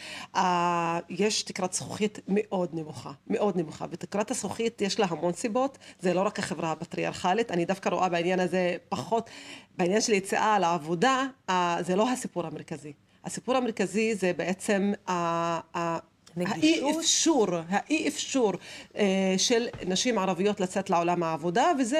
יש 1.08 1.42
תקרת 1.42 1.72
זכוכית 1.72 2.18
מאוד 2.28 2.70
נמוכה, 2.72 3.12
מאוד 3.26 3.56
נמוכה, 3.56 3.84
ותקרת 3.90 4.30
הזכוכית 4.30 4.82
יש 4.82 5.00
לה 5.00 5.06
המון 5.10 5.32
סיבות, 5.32 5.78
זה 6.00 6.14
לא 6.14 6.20
רק 6.20 6.38
החברה 6.38 6.74
הפטריארכלית, 6.80 7.50
אני 7.50 7.64
דווקא 7.64 7.88
רואה 7.88 8.08
בעניין 8.08 8.40
הזה 8.40 8.76
פחות, 8.88 9.30
בעניין 9.76 10.00
של 10.00 10.12
יציאה 10.12 10.58
לעבודה, 10.58 11.26
זה 11.80 11.96
לא 11.96 12.10
הסיפור 12.10 12.46
המרכזי. 12.46 12.92
הסיפור 13.24 13.56
המרכזי 13.56 14.14
זה 14.14 14.32
בעצם 14.36 14.92
האי 16.36 16.90
אפשור, 16.98 17.46
האי 17.68 18.08
אפשור 18.08 18.52
אה, 18.96 19.34
של 19.38 19.66
נשים 19.86 20.18
ערביות 20.18 20.60
לצאת 20.60 20.90
לעולם 20.90 21.22
העבודה, 21.22 21.72
וזה 21.78 21.98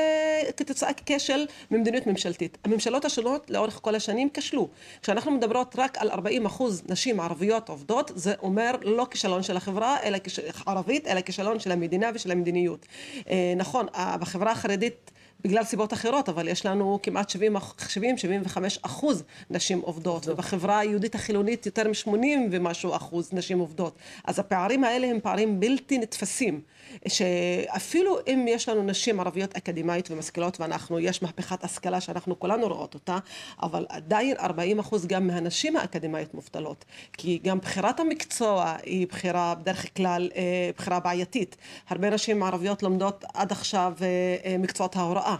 כתוצאה 0.57 0.91
כשל 1.07 1.47
ממדיניות 1.71 2.07
ממשלתית. 2.07 2.59
הממשלות 2.65 3.05
השונות 3.05 3.51
לאורך 3.51 3.79
כל 3.83 3.95
השנים 3.95 4.29
כשלו. 4.35 4.69
כשאנחנו 5.03 5.31
מדברות 5.31 5.75
רק 5.79 5.99
על 5.99 6.11
40 6.11 6.47
אחוז 6.47 6.83
נשים 6.89 7.21
ערביות 7.21 7.69
עובדות, 7.69 8.11
זה 8.15 8.35
אומר 8.43 8.75
לא 8.83 9.07
כישלון 9.11 9.43
של 9.43 9.57
החברה 9.57 9.97
אלא 10.03 10.19
ערבית, 10.67 11.07
אלא 11.07 11.21
כישלון 11.21 11.61
של 11.61 11.73
המדינה 11.73 12.11
ושל 12.15 12.31
המדיניות. 12.31 12.87
אה, 13.31 13.53
נכון, 13.57 13.87
בחברה 14.21 14.53
החרדית 14.53 15.11
בגלל 15.45 15.65
סיבות 15.65 15.93
אחרות, 15.93 16.29
אבל 16.29 16.49
יש 16.49 16.67
לנו 16.67 16.99
כמעט 17.03 17.33
70-75 17.33 17.37
אחוז 18.83 19.23
נשים 19.51 19.81
עובדות, 19.81 20.29
ובחברה 20.29 20.79
היהודית 20.79 21.15
החילונית 21.15 21.67
יותר 21.67 21.89
מ-80 21.89 22.27
ומשהו 22.51 22.97
אחוז 22.97 23.33
נשים 23.33 23.59
עובדות. 23.59 23.95
אז 24.25 24.39
הפערים 24.39 24.85
האלה 24.85 25.07
הם 25.07 25.21
פערים 25.23 25.61
בלתי 25.61 25.99
נתפסים, 25.99 26.61
שאפילו 27.09 28.19
אם 28.27 28.47
יש 28.49 28.69
לנו 28.69 28.83
נשים 28.83 29.21
ערביות 29.21 29.57
אקדמאיות 29.57 30.11
ומשכילות, 30.11 30.61
ואנחנו, 30.61 31.01
יש 31.01 31.23
מהפכת 31.23 31.65
השכלה 31.65 32.01
שאנחנו 32.01 32.39
כולנו 32.39 32.69
רואות 32.69 32.95
אותה, 32.95 33.19
אבל 33.63 33.87
עדיין 33.89 34.37
40 34.41 34.79
אחוז 34.79 35.07
גם 35.07 35.27
מהנשים 35.27 35.77
האקדמאיות 35.77 36.35
מובטלות, 36.35 36.85
כי 37.13 37.41
גם 37.43 37.59
בחירת 37.59 38.01
המקצוע 38.01 38.77
היא 38.83 39.07
בחירה 39.07 39.55
בדרך 39.55 39.97
כלל 39.97 40.31
בחירה 40.77 41.01
בעייתית. 41.01 41.57
הרבה 41.89 42.11
נשים 42.11 42.43
ערביות 42.43 42.83
לומדות 42.83 43.25
עד 43.35 43.53
עכשיו 43.53 43.95
מקצועות 44.59 44.97
ההוראה. 44.97 45.37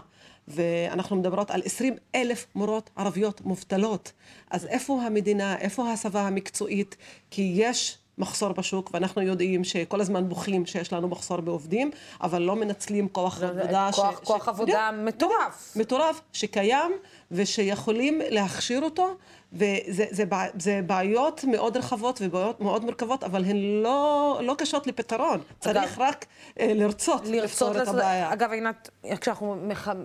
ואנחנו 0.47 1.15
מדברות 1.15 1.51
על 1.51 1.61
20 1.65 1.95
אלף 2.15 2.47
מורות 2.55 2.89
ערביות 2.95 3.41
מובטלות. 3.41 4.11
אז 4.51 4.65
איפה 4.65 5.01
המדינה, 5.01 5.57
איפה 5.57 5.89
ההסבה 5.89 6.21
המקצועית? 6.21 6.95
כי 7.31 7.53
יש 7.55 7.97
מחסור 8.17 8.53
בשוק, 8.53 8.89
ואנחנו 8.93 9.21
יודעים 9.21 9.63
שכל 9.63 10.01
הזמן 10.01 10.29
בוכים 10.29 10.65
שיש 10.65 10.93
לנו 10.93 11.07
מחסור 11.07 11.41
בעובדים, 11.41 11.91
אבל 12.21 12.41
לא 12.41 12.55
מנצלים 12.55 13.07
כוח 13.09 13.43
עבודה... 13.43 13.89
כוח, 13.93 14.21
ש... 14.21 14.23
כוח 14.23 14.45
ש... 14.45 14.47
עבודה 14.47 14.89
ש... 14.93 14.99
מטורף. 15.03 15.73
מטורף, 15.75 16.21
שקיים 16.33 16.91
ושיכולים 17.31 18.21
להכשיר 18.29 18.81
אותו, 18.81 19.15
וזה 19.53 20.05
זה, 20.09 20.23
זה 20.59 20.81
בעיות 20.85 21.43
מאוד 21.43 21.77
רחבות 21.77 22.19
ובעיות 22.23 22.59
מאוד 22.61 22.85
מורכבות, 22.85 23.23
אבל 23.23 23.45
הן 23.45 23.57
לא, 23.83 24.39
לא 24.43 24.55
קשות 24.57 24.87
לפתרון. 24.87 25.41
צריך 25.59 25.99
רק 25.99 26.25
אה, 26.59 26.73
לרצות, 26.73 27.21
לרצות 27.25 27.75
לפתור 27.75 27.83
את 27.83 27.87
הבעיה. 27.87 28.33
אגב, 28.33 28.51
עינת, 28.51 28.89
כשאנחנו 29.21 29.55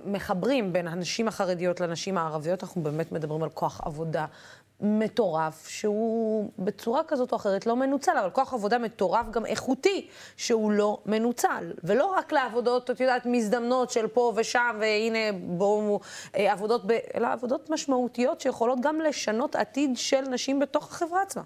מחברים 0.05 0.73
בין 0.73 0.89
הנשים 0.89 1.29
החרדיות 1.29 1.81
לנשים 1.81 2.19
הערביות, 2.19 2.63
אנחנו 2.63 2.83
באמת 2.83 3.13
מדברים 3.13 3.43
על 3.43 3.51
כוח 3.51 3.81
עבודה 3.85 4.27
מטורף, 4.81 5.69
שהוא 5.69 6.51
בצורה 6.59 7.03
כזאת 7.09 7.33
או 7.33 7.37
אחרת 7.37 7.67
לא 7.67 7.77
מנוצל, 7.77 8.19
אבל 8.21 8.31
כוח 8.31 8.55
עבודה 8.55 8.79
מטורף 8.79 9.31
גם 9.31 9.47
איכותי, 9.47 10.07
שהוא 10.37 10.73
לא 10.73 10.99
מנוצל. 11.07 11.73
ולא 11.85 12.07
רק 12.07 12.33
לעבודות, 12.33 12.91
את 12.91 13.01
יודעת, 13.01 13.27
מזדמנות 13.27 13.91
של 13.91 14.07
פה 14.07 14.33
ושם, 14.37 14.77
והנה 14.81 15.39
בואו, 15.47 16.01
אה, 16.37 16.53
עבודות, 16.53 16.87
ב... 16.87 16.93
אלא 17.15 17.29
עבודות 17.29 17.71
משמעותיות 17.71 18.41
שיכולות 18.41 18.81
גם 18.81 19.01
לשנות 19.01 19.57
עתיד 19.57 19.91
של 19.97 20.21
נשים 20.21 20.59
בתוך 20.59 20.93
החברה 20.93 21.23
עצמה. 21.23 21.43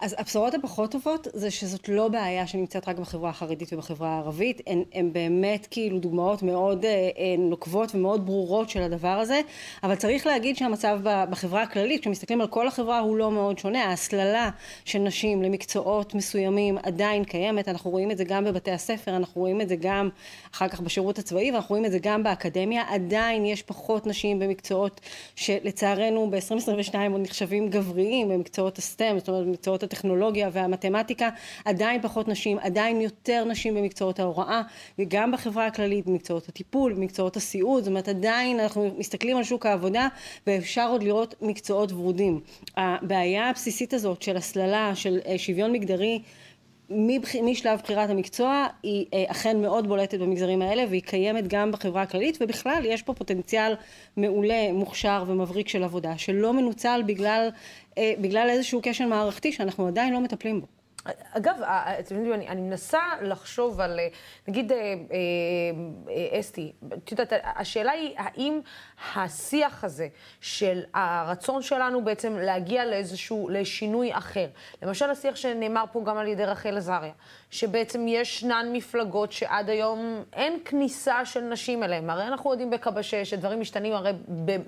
אז 0.00 0.14
הבשורות 0.18 0.54
הפחות 0.54 0.90
טובות 0.90 1.28
זה 1.32 1.50
שזאת 1.50 1.88
לא 1.88 2.08
בעיה 2.08 2.46
שנמצאת 2.46 2.88
רק 2.88 2.98
בחברה 2.98 3.30
החרדית 3.30 3.72
ובחברה 3.72 4.08
הערבית, 4.08 4.60
הן, 4.66 4.82
הן 4.92 5.12
באמת 5.12 5.66
כאילו 5.70 5.98
דוגמאות 5.98 6.42
מאוד 6.42 6.84
אה, 6.84 6.90
נוקבות 7.38 7.94
ומאוד 7.94 8.26
ברורות 8.26 8.70
של 8.70 8.82
הדבר 8.82 9.08
הזה, 9.08 9.40
אבל 9.82 9.94
צריך 9.94 10.26
להגיד 10.26 10.56
שהמצב 10.56 11.00
בחברה 11.02 11.62
הכללית, 11.62 12.00
כשמסתכלים 12.00 12.40
על 12.40 12.46
כל 12.46 12.68
החברה 12.68 12.98
הוא 12.98 13.16
לא 13.16 13.30
מאוד 13.30 13.58
שונה, 13.58 13.84
ההסללה 13.84 14.50
של 14.84 14.98
נשים 14.98 15.42
למקצועות 15.42 16.14
מסוימים 16.14 16.78
עדיין 16.82 17.24
קיימת, 17.24 17.68
אנחנו 17.68 17.90
רואים 17.90 18.10
את 18.10 18.16
זה 18.16 18.24
גם 18.24 18.44
בבתי 18.44 18.70
הספר, 18.70 19.16
אנחנו 19.16 19.40
רואים 19.40 19.60
את 19.60 19.68
זה 19.68 19.76
גם 19.76 20.08
אחר 20.54 20.68
כך 20.68 20.80
בשירות 20.80 21.18
הצבאי 21.18 21.52
ואנחנו 21.52 21.72
רואים 21.72 21.84
את 21.84 21.92
זה 21.92 21.98
גם 22.02 22.22
באקדמיה, 22.22 22.82
עדיין 22.88 23.46
יש 23.46 23.62
פחות 23.62 24.06
נשים 24.06 24.38
במקצועות 24.38 25.00
שלצערנו 25.36 26.30
ב-2022 26.30 26.94
עוד 27.12 27.20
נחשבים 27.20 27.70
גבריים, 27.70 28.28
במקצועות 28.28 28.78
הסטם, 28.78 29.14
זאת 29.18 29.28
אומרת 29.28 29.46
במקצועות 29.46 29.83
הטכנולוגיה 29.84 30.48
והמתמטיקה, 30.52 31.28
עדיין 31.64 32.02
פחות 32.02 32.28
נשים, 32.28 32.58
עדיין 32.58 33.00
יותר 33.00 33.44
נשים 33.44 33.74
במקצועות 33.74 34.20
ההוראה, 34.20 34.62
וגם 34.98 35.32
בחברה 35.32 35.66
הכללית, 35.66 36.06
במקצועות 36.06 36.48
הטיפול, 36.48 36.92
במקצועות 36.92 37.36
הסיעוד, 37.36 37.82
זאת 37.82 37.90
אומרת 37.90 38.08
עדיין 38.08 38.60
אנחנו 38.60 38.94
מסתכלים 38.98 39.36
על 39.36 39.44
שוק 39.44 39.66
העבודה 39.66 40.08
ואפשר 40.46 40.88
עוד 40.88 41.02
לראות 41.02 41.34
מקצועות 41.42 41.92
ורודים. 41.92 42.40
הבעיה 42.76 43.50
הבסיסית 43.50 43.94
הזאת 43.94 44.22
של 44.22 44.36
הסללה, 44.36 44.94
של 44.94 45.18
שוויון 45.36 45.72
מגדרי, 45.72 46.22
משלב 47.42 47.80
בחירת 47.82 48.10
המקצוע 48.10 48.66
היא 48.82 49.06
אכן 49.26 49.62
מאוד 49.62 49.86
בולטת 49.86 50.18
במגזרים 50.18 50.62
האלה 50.62 50.84
והיא 50.88 51.02
קיימת 51.02 51.48
גם 51.48 51.72
בחברה 51.72 52.02
הכללית 52.02 52.38
ובכלל 52.40 52.82
יש 52.84 53.02
פה 53.02 53.14
פוטנציאל 53.14 53.74
מעולה, 54.16 54.72
מוכשר 54.72 55.24
ומבריק 55.26 55.68
של 55.68 55.84
עבודה 55.84 56.18
שלא 56.18 56.52
מנוצל 56.52 57.02
בגלל, 57.06 57.48
בגלל 57.98 58.48
איזשהו 58.50 58.80
כשל 58.82 59.06
מערכתי 59.06 59.52
שאנחנו 59.52 59.86
עדיין 59.86 60.12
לא 60.12 60.20
מטפלים 60.20 60.60
בו. 60.60 60.66
אגב, 61.32 61.62
אתם 62.00 62.14
יודעים, 62.14 62.34
אני, 62.34 62.48
אני 62.48 62.60
מנסה 62.60 63.00
לחשוב 63.22 63.80
על, 63.80 64.00
נגיד, 64.48 64.72
אה, 64.72 64.78
אה, 66.10 66.40
אסתי, 66.40 66.72
את 66.94 67.10
יודעת, 67.10 67.32
השאלה 67.56 67.90
היא, 67.90 68.14
האם 68.16 68.60
השיח 69.14 69.84
הזה 69.84 70.08
של 70.40 70.82
הרצון 70.94 71.62
שלנו 71.62 72.04
בעצם 72.04 72.38
להגיע 72.38 72.84
לאיזשהו, 72.84 73.48
לשינוי 73.48 74.14
אחר, 74.14 74.46
למשל 74.82 75.10
השיח 75.10 75.36
שנאמר 75.36 75.84
פה 75.92 76.02
גם 76.04 76.16
על 76.16 76.26
ידי 76.26 76.44
רחל 76.44 76.76
עזריה, 76.76 77.12
שבעצם 77.54 78.08
ישנן 78.08 78.68
מפלגות 78.72 79.32
שעד 79.32 79.70
היום 79.70 80.24
אין 80.32 80.58
כניסה 80.64 81.24
של 81.24 81.40
נשים 81.40 81.82
אליהן, 81.82 82.10
הרי 82.10 82.26
אנחנו 82.26 82.50
יודעים 82.50 82.70
בקבשש 82.70 83.30
שדברים 83.30 83.60
משתנים 83.60 83.92
הרי 83.92 84.12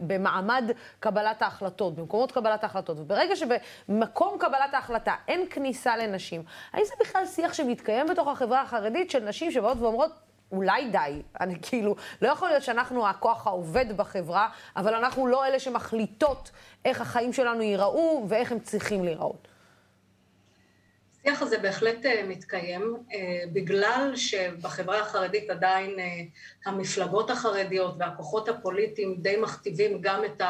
במעמד 0.01 0.71
קבלת 1.01 1.43
ההחלטות, 1.43 1.95
במקומות 1.95 2.33
קבלת 2.33 2.65
ההחלטות, 2.65 3.01
וברגע 3.01 3.35
שבמקום 3.37 4.39
קבלת 4.39 4.75
ההחלטה 4.75 5.15
אין 5.29 5.47
כניסה 5.51 5.97
לנשים, 5.97 6.17
נשים. 6.17 6.43
האם 6.73 6.85
זה 6.85 6.95
בכלל 7.01 7.27
שיח 7.27 7.53
שמתקיים 7.53 8.07
בתוך 8.07 8.29
החברה 8.29 8.63
החרדית 8.63 9.11
של 9.11 9.25
נשים 9.25 9.51
שבאות 9.51 9.79
ואומרות, 9.81 10.11
אולי 10.53 10.91
די, 10.91 11.23
אני 11.41 11.55
כאילו, 11.69 11.97
לא 12.23 12.29
יכול 12.29 12.49
להיות 12.49 12.63
שאנחנו 12.63 13.09
הכוח 13.09 13.47
העובד 13.47 13.97
בחברה, 13.97 14.49
אבל 14.77 14.95
אנחנו 14.95 15.27
לא 15.27 15.47
אלה 15.47 15.59
שמחליטות 15.59 16.51
איך 16.85 17.01
החיים 17.01 17.33
שלנו 17.33 17.63
ייראו 17.63 18.25
ואיך 18.29 18.53
הם 18.53 18.59
צריכים 18.59 19.05
להיראות. 19.05 19.49
השיח 21.27 21.43
הזה 21.43 21.59
בהחלט 21.59 22.07
אה, 22.07 22.23
מתקיים, 22.29 22.97
אה, 23.15 23.19
בגלל 23.53 24.13
שבחברה 24.17 25.01
החרדית 25.01 25.51
עדיין 25.51 25.99
אה, 25.99 26.05
המפלגות 26.67 27.31
החרדיות 27.31 27.95
והכוחות 27.99 28.49
הפוליטיים 28.49 29.17
די 29.19 29.37
מכתיבים 29.37 30.01
גם 30.01 30.25
את 30.25 30.43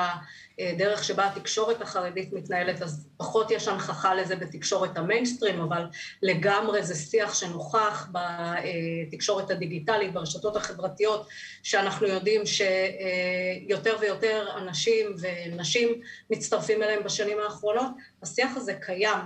הדרך 0.59 1.05
שבה 1.05 1.27
התקשורת 1.27 1.83
החרדית 1.83 2.33
מתנהלת, 2.33 2.83
אז 2.83 3.09
פחות 3.16 3.51
יש 3.51 3.68
הנכחה 3.68 4.14
לזה 4.14 4.37
בתקשורת 4.37 4.99
המיינסטרים, 4.99 5.61
אבל 5.61 5.87
לגמרי 6.22 6.83
זה 6.83 6.95
שיח 6.95 7.35
שנוכח 7.35 8.09
בתקשורת 8.12 9.51
הדיגיטלית, 9.51 10.12
ברשתות 10.12 10.57
החברתיות, 10.57 11.29
שאנחנו 11.62 12.07
יודעים 12.07 12.43
שיותר 12.47 13.97
ויותר 14.01 14.49
אנשים 14.59 15.07
ונשים 15.20 16.01
מצטרפים 16.31 16.83
אליהם 16.83 17.05
בשנים 17.05 17.39
האחרונות, 17.45 17.91
השיח 18.22 18.57
הזה 18.57 18.74
קיים. 18.74 19.20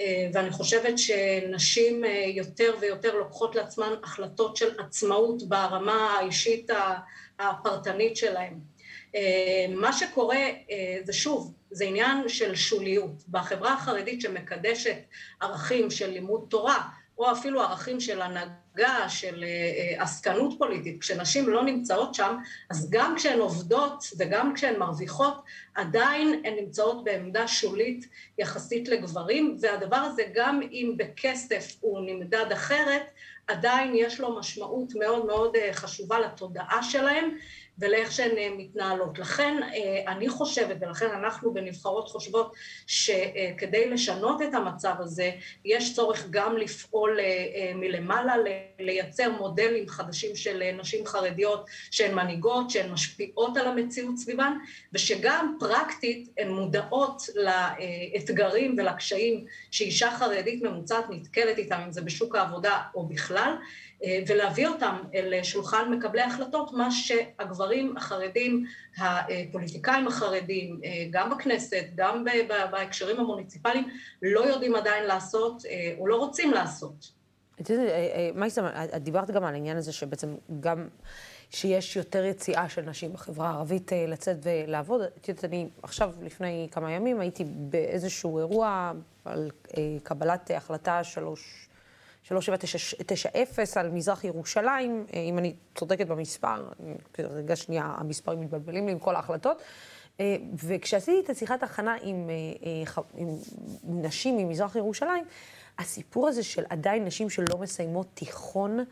אה, 0.00 0.28
ואני 0.32 0.50
חושבת 0.50 0.98
שנשים 0.98 2.04
אה, 2.04 2.24
יותר 2.26 2.74
ויותר 2.80 3.16
לוקחות 3.16 3.54
לעצמן 3.54 3.92
החלטות 4.02 4.56
של 4.56 4.80
עצמאות 4.80 5.48
ברמה 5.48 6.14
האישית 6.18 6.70
הפרטנית 7.38 8.16
שלהן. 8.16 8.54
אה, 9.14 9.66
מה 9.68 9.92
שקורה 9.92 10.46
זה 11.04 11.12
שוב, 11.12 11.54
זה 11.70 11.84
עניין 11.84 12.28
של 12.28 12.54
שוליות. 12.54 13.22
בחברה 13.28 13.72
החרדית 13.72 14.20
שמקדשת 14.20 14.96
ערכים 15.40 15.90
של 15.90 16.10
לימוד 16.10 16.46
תורה, 16.48 16.88
או 17.18 17.32
אפילו 17.32 17.62
ערכים 17.62 18.00
של 18.00 18.22
הנהגה, 18.22 19.08
של 19.08 19.44
אה, 19.44 20.02
עסקנות 20.02 20.58
פוליטית, 20.58 21.00
כשנשים 21.00 21.48
לא 21.48 21.64
נמצאות 21.64 22.14
שם, 22.14 22.36
אז 22.70 22.90
גם 22.90 23.14
כשהן 23.16 23.38
עובדות 23.38 24.04
וגם 24.18 24.54
כשהן 24.54 24.78
מרוויחות, 24.78 25.42
עדיין 25.74 26.42
הן 26.44 26.54
נמצאות 26.60 27.04
בעמדה 27.04 27.48
שולית 27.48 28.08
יחסית 28.38 28.88
לגברים, 28.88 29.56
והדבר 29.60 29.96
הזה 29.96 30.22
גם 30.34 30.60
אם 30.62 30.94
בכסף 30.96 31.76
הוא 31.80 32.00
נמדד 32.06 32.52
אחרת, 32.52 33.10
עדיין 33.46 33.92
יש 33.94 34.20
לו 34.20 34.38
משמעות 34.38 34.94
מאוד 34.94 35.26
מאוד 35.26 35.56
אה, 35.56 35.72
חשובה 35.72 36.20
לתודעה 36.20 36.82
שלהם, 36.82 37.36
ולאיך 37.78 38.12
שהן 38.12 38.38
אה, 38.38 38.48
מתנהלות. 38.56 39.18
לכן 39.18 39.60
אה, 39.62 40.12
אני 40.12 40.28
חושבת, 40.28 40.76
ולכן 40.80 41.06
אנחנו 41.10 41.54
בנבחרות 41.54 42.08
חושבות, 42.08 42.52
שכדי 42.86 43.90
לשנות 43.90 44.42
את 44.42 44.54
המצב 44.54 44.94
הזה, 44.98 45.30
יש 45.64 45.94
צורך 45.94 46.26
גם 46.30 46.56
לפעול 46.56 47.18
אה, 47.20 47.72
מלמעלה, 47.74 48.34
לייצר 48.78 49.30
מודלים 49.30 49.88
חדשים 49.88 50.36
של 50.36 50.62
נשים 50.78 51.06
חרדיות 51.06 51.66
שהן 51.90 52.14
מנהיגות, 52.14 52.70
שהן 52.70 52.90
משפיעות 52.90 53.56
על 53.56 53.66
המציאות 53.66 54.16
סביבן, 54.16 54.52
ושגם 54.92 55.56
פרקטית 55.60 56.28
הן 56.38 56.48
מודעות 56.48 57.22
לאתגרים 57.34 58.74
ולקשיים 58.78 59.44
שאישה 59.70 60.10
חרדית 60.10 60.62
ממוצעת 60.62 61.04
נתקלת 61.10 61.58
איתם, 61.58 61.80
אם 61.86 61.92
זה 61.92 62.02
בשוק 62.02 62.36
העבודה 62.36 62.82
או 62.94 63.06
בכלל, 63.06 63.54
ולהביא 64.28 64.68
אותם 64.68 64.96
אל 65.14 65.42
שולחן 65.42 65.90
מקבלי 65.90 66.20
ההחלטות, 66.20 66.72
מה 66.72 66.90
שהגברים 66.90 67.96
החרדים, 67.96 68.64
הפוליטיקאים 68.98 70.06
החרדים, 70.06 70.80
אה, 70.84 71.06
גם 71.10 71.30
בכנסת, 71.30 71.84
גם 71.94 72.24
בהקשרים 72.70 73.20
המוניציפליים, 73.20 73.88
לא 74.22 74.40
יודעים 74.40 74.74
עדיין 74.74 75.04
לעשות 75.04 75.66
אה, 75.66 75.94
או 75.98 76.06
לא 76.06 76.16
רוצים 76.16 76.52
לעשות. 76.52 77.10
את 77.60 77.70
יודעת, 77.70 77.86
מייסטר, 78.34 78.66
את 78.96 79.02
דיברת 79.02 79.30
גם 79.30 79.44
על 79.44 79.54
העניין 79.54 79.76
הזה 79.76 79.92
שבעצם 79.92 80.34
גם 80.60 80.88
שיש 81.50 81.96
יותר 81.96 82.24
יציאה 82.24 82.68
של 82.68 82.82
נשים 82.82 83.12
בחברה 83.12 83.48
הערבית 83.48 83.92
לצאת 84.08 84.36
ולעבוד. 84.42 85.00
את 85.02 85.28
יודעת, 85.28 85.44
אני 85.44 85.68
עכשיו, 85.82 86.12
לפני 86.22 86.68
כמה 86.70 86.92
ימים, 86.92 87.20
הייתי 87.20 87.44
באיזשהו 87.44 88.38
אירוע 88.38 88.92
על 89.24 89.50
קבלת 90.02 90.50
החלטה 90.54 91.04
שלוש... 91.04 91.68
3790 92.24 93.66
על 93.76 93.90
מזרח 93.90 94.24
ירושלים, 94.24 95.06
אה, 95.14 95.20
אם 95.20 95.38
אני 95.38 95.54
צודקת 95.74 96.06
במספר, 96.06 96.68
רגע 97.18 97.56
שנייה, 97.56 97.94
המספרים 97.96 98.40
מתבלבלים 98.40 98.86
לי 98.86 98.92
עם 98.92 98.98
כל 98.98 99.16
ההחלטות. 99.16 99.62
אה, 100.20 100.36
וכשעשיתי 100.64 101.20
את 101.24 101.30
השיחת 101.30 101.62
הכנה 101.62 101.96
עם, 102.02 102.30
אה, 102.30 103.02
עם 103.14 103.36
נשים 104.02 104.36
ממזרח 104.36 104.76
ירושלים, 104.76 105.24
הסיפור 105.78 106.28
הזה 106.28 106.42
של 106.42 106.64
עדיין 106.68 107.04
נשים 107.04 107.30
שלא 107.30 107.58
מסיימות 107.60 108.06
תיכון 108.14 108.84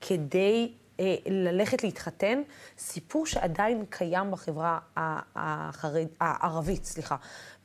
כדי 0.00 0.72
ללכת 1.26 1.84
להתחתן, 1.84 2.42
סיפור 2.78 3.26
שעדיין 3.26 3.84
קיים 3.90 4.30
בחברה 4.30 4.78
החרד, 4.96 6.06
הערבית, 6.20 6.84
סליחה. 6.84 7.16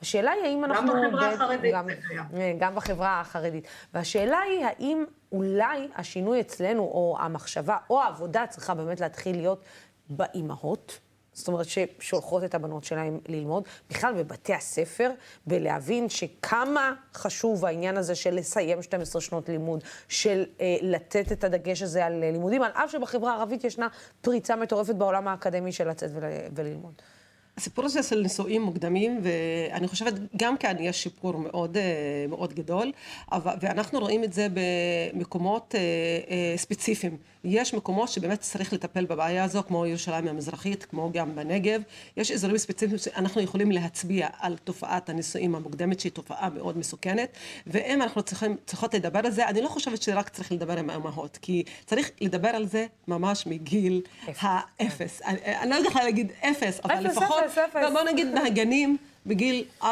השאלה 0.02 0.32
היא 0.32 0.44
האם 0.44 0.66
אנחנו... 0.66 0.94
גם 0.94 1.12
בחברה 1.12 1.34
החרדית 1.34 1.74
גם, 1.74 1.88
אה, 2.34 2.54
גם 2.60 2.76
בחברה 2.76 3.20
החרדית. 3.20 3.68
והשאלה 3.94 4.40
היא 4.40 4.66
האם 4.66 5.06
אולי 5.32 5.88
השינוי 5.96 6.42
אצלנו, 6.42 6.82
או 6.82 7.18
המחשבה, 7.20 7.78
או 7.90 8.02
העבודה 8.02 8.48
צריכה 8.48 8.74
באמת 8.74 9.00
להתחיל 9.00 9.36
להיות 9.36 9.64
באימהות. 10.10 11.00
זאת 11.40 11.48
אומרת, 11.48 11.66
ששולחות 11.70 12.44
את 12.44 12.56
הבנות 12.56 12.84
שלהם 12.84 13.20
ללמוד, 13.28 13.64
בכלל 13.90 14.14
בבתי 14.14 14.54
הספר, 14.54 15.12
ולהבין 15.48 16.10
שכמה 16.10 16.94
חשוב 17.14 17.66
העניין 17.66 17.98
הזה 17.98 18.16
של 18.16 18.36
לסיים 18.36 18.84
12 18.84 19.22
שנות 19.22 19.50
לימוד, 19.50 19.84
של 20.08 20.46
אה, 20.62 20.78
לתת 20.82 21.32
את 21.32 21.44
הדגש 21.44 21.82
הזה 21.82 22.06
על 22.06 22.14
לימודים, 22.14 22.64
על 22.64 22.72
אף 22.74 22.92
שבחברה 22.92 23.32
הערבית 23.34 23.64
ישנה 23.64 23.88
פריצה 24.22 24.56
מטורפת 24.56 24.96
בעולם 24.96 25.28
האקדמי 25.28 25.72
של 25.72 25.90
לצאת 25.90 26.12
ול, 26.14 26.24
וללמוד. 26.56 26.94
הסיפור 27.60 27.86
הזה 27.86 28.04
של 28.04 28.22
נישואים 28.22 28.62
מוקדמים, 28.62 29.22
ואני 29.24 29.88
חושבת 29.88 30.14
גם 30.38 30.58
כאן 30.58 30.76
יש 30.80 31.04
שיפור 31.04 31.38
מאוד, 31.38 31.78
אה, 31.78 32.26
מאוד 32.30 32.54
גדול, 32.54 32.92
ואנחנו 33.62 34.00
רואים 34.00 34.24
את 34.24 34.34
זה 34.34 34.48
במקומות 34.54 35.76
אה, 35.76 35.80
אה, 36.30 36.58
ספציפיים. 36.58 37.18
יש 37.44 37.74
מקומות 37.74 38.10
שבאמת 38.10 38.40
צריך 38.40 38.74
לטפל 38.74 39.06
בבעיה 39.06 39.44
הזו, 39.44 39.64
כמו 39.68 39.86
ירושלים 39.86 40.28
המזרחית, 40.28 40.86
כמו 40.86 41.12
גם 41.14 41.36
בנגב. 41.36 41.82
יש 42.18 42.32
אזורים 42.32 42.58
ספציפיים 42.58 42.98
שאנחנו 42.98 43.42
יכולים 43.42 43.72
להצביע 43.72 44.28
על 44.40 44.58
תופעת 44.58 45.10
הנישואים 45.10 45.56
המוקדמת, 45.56 46.00
שהיא 46.00 46.12
תופעה 46.12 46.50
מאוד 46.50 46.78
מסוכנת, 46.78 47.30
ואם 47.68 48.02
אנחנו 48.02 48.22
צריכים, 48.22 48.56
צריכות 48.66 48.94
לדבר 48.94 49.20
על 49.20 49.32
זה, 49.32 49.48
אני 49.48 49.62
לא 49.62 49.68
חושבת 49.68 50.02
שרק 50.02 50.30
צריך 50.30 50.52
לדבר 50.52 50.80
עם 50.80 50.90
האמהות, 50.90 51.38
כי 51.42 51.64
צריך 51.86 52.12
לדבר 52.22 52.50
על 52.50 52.68
זה 52.68 52.86
ממש 53.08 53.48
מגיל 53.48 54.02
האפס. 54.40 55.22
אני, 55.26 55.70
לא 55.70 55.76
יודעת 55.76 55.96
להגיד 55.96 56.32
אפס, 56.42 56.80
אבל 56.84 57.04
לפחות... 57.04 57.44
בוא 57.94 58.02
נגיד 58.02 58.28
מהגנים. 58.28 58.98
בגיל 59.26 59.66
4-5, 59.82 59.86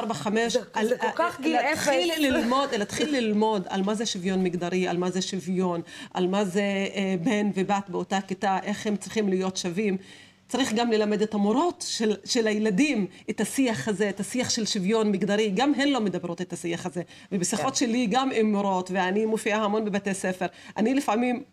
זה, 0.48 0.60
זה 0.82 0.98
כל 0.98 1.08
כך 1.16 1.40
גיל 1.42 1.56
אפס. 1.56 1.88
להתחיל 1.88 2.12
ללמוד, 2.18 2.74
להתחיל 2.76 3.16
ללמוד 3.18 3.68
על 3.70 3.84
מה 3.84 3.96
זה 3.96 4.06
שוויון 4.06 4.44
מגדרי, 4.44 4.88
על 4.88 4.98
מה 4.98 5.12
זה 5.12 5.22
שוויון, 5.22 5.82
על 6.14 6.28
מה 6.28 6.46
זה 6.46 6.62
אה, 6.62 7.16
בן 7.24 7.50
ובת 7.56 7.90
באותה 7.90 8.22
כיתה, 8.22 8.58
איך 8.64 8.88
הם 8.88 8.96
צריכים 8.96 9.30
להיות 9.30 9.58
שווים. 9.58 9.98
צריך 10.48 10.74
גם 10.74 10.92
ללמד 10.92 11.22
את 11.22 11.34
המורות 11.34 11.86
של, 11.88 12.16
של 12.26 12.48
הילדים 12.48 13.08
את 13.30 13.42
השיח 13.42 13.88
הזה, 13.88 14.10
את 14.10 14.20
השיח 14.20 14.50
של 14.50 14.66
שוויון 14.66 15.12
מגדרי, 15.12 15.52
גם 15.56 15.74
הן 15.74 15.88
לא 15.88 16.02
מדברות 16.02 16.42
את 16.42 16.54
השיח 16.54 16.86
הזה. 16.86 17.02
ובשיחות 17.32 17.74
כן. 17.74 17.76
שלי 17.76 18.08
גם 18.12 18.30
עם 18.36 18.52
מורות, 18.52 18.92
ואני 18.92 19.26
מופיעה 19.26 19.64
המון 19.64 19.86
בבתי 19.86 20.14
ספר, 20.14 20.46
אני 20.78 20.94
לפעמים 20.94 21.44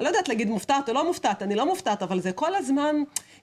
אני 0.00 0.04
לא 0.04 0.10
יודעת 0.10 0.28
להגיד 0.28 0.48
מופתעת 0.50 0.88
או 0.88 0.94
לא 0.94 1.06
מופתעת, 1.06 1.42
אני 1.42 1.54
לא 1.54 1.66
מופתעת, 1.66 2.02
אבל 2.02 2.20
זה 2.20 2.32
כל 2.32 2.54
הזמן, 2.54 2.96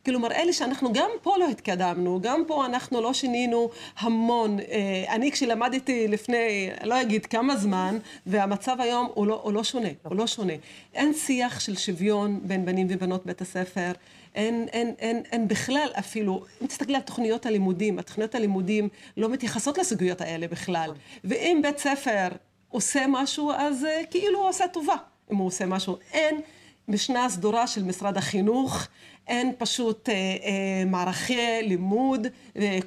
כאילו 0.04 0.20
מראה 0.20 0.44
לי 0.46 0.54
שאנחנו 0.54 0.94
גם 0.94 1.10
פה 1.22 1.38
לא 1.40 1.48
התקדמנו, 1.50 2.20
גם 2.22 2.44
פה 2.48 2.66
אנחנו 2.66 3.02
לא 3.02 3.14
שינינו 3.14 3.70
המון. 4.00 4.60
אה, 4.60 5.04
אני 5.10 5.32
כשלמדתי 5.32 6.08
לפני, 6.08 6.70
לא 6.84 7.02
אגיד 7.02 7.26
כמה 7.26 7.58
זמן, 7.58 7.98
והמצב 8.26 8.82
היום 8.82 9.08
הוא 9.14 9.28
לא, 9.28 9.40
הוא 9.44 9.54
לא 9.54 9.64
שונה, 9.64 9.88
הוא 10.04 10.16
לא 10.16 10.28
שונה. 10.28 10.54
אין 10.94 11.14
שיח 11.14 11.60
של 11.60 11.76
שוויון 11.76 12.40
בין 12.44 12.66
בנים 12.66 12.88
ובנות 12.90 13.26
בית 13.26 13.42
הספר. 13.42 13.92
אין, 14.36 14.68
אין, 14.72 14.94
אין, 15.00 15.24
אין 15.32 15.48
בכלל 15.48 15.90
אפילו, 16.00 16.44
אם 16.62 16.68
תסתכלי 16.68 16.96
על 16.96 17.02
תוכניות 17.02 17.46
הלימודים, 17.46 18.00
התוכניות 18.00 18.36
הלימודים 18.36 18.90
לא 19.18 19.30
מתייחסות 19.30 19.78
לסוגיות 19.78 20.22
האלה 20.22 20.48
בכלל. 20.48 20.92
ואם 21.24 21.60
בית 21.64 21.78
ספר 21.78 22.28
עושה 22.70 23.06
משהו, 23.10 23.52
אז 23.52 23.86
אה, 23.86 24.02
כאילו 24.12 24.40
הוא 24.40 24.50
עושה 24.50 24.68
טובה. 24.68 24.96
אם 25.32 25.38
הוא 25.38 25.48
עושה 25.48 25.66
משהו. 25.66 25.98
אין 26.14 26.42
משנה 26.88 27.30
סדורה 27.30 27.68
של 27.68 27.84
משרד 27.84 28.18
החינוך, 28.18 28.88
אין 29.28 29.54
פשוט 29.58 30.10
אה, 30.10 30.14
אה, 30.14 30.86
מערכי 30.86 31.60
לימוד 31.62 32.28
אה, 32.58 32.80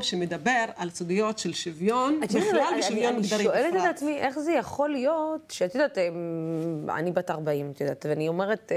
שמדבר 0.00 0.64
על 0.76 0.90
סוגיות 0.90 1.38
של 1.38 1.52
שוויון, 1.52 2.20
בכלל 2.20 2.74
ושוויון 2.78 3.16
מגדרי 3.16 3.44
בפרט. 3.44 3.56
אני 3.56 3.70
שואלת 3.70 3.84
את 3.84 3.90
עצמי 3.90 4.18
איך 4.18 4.38
זה 4.38 4.52
יכול 4.52 4.90
להיות, 4.90 5.40
שאת 5.48 5.74
יודעת, 5.74 5.98
אני 6.88 7.12
בת 7.12 7.30
40, 7.30 7.70
את 7.70 7.80
יודעת, 7.80 8.06
ואני 8.08 8.28
אומרת, 8.28 8.72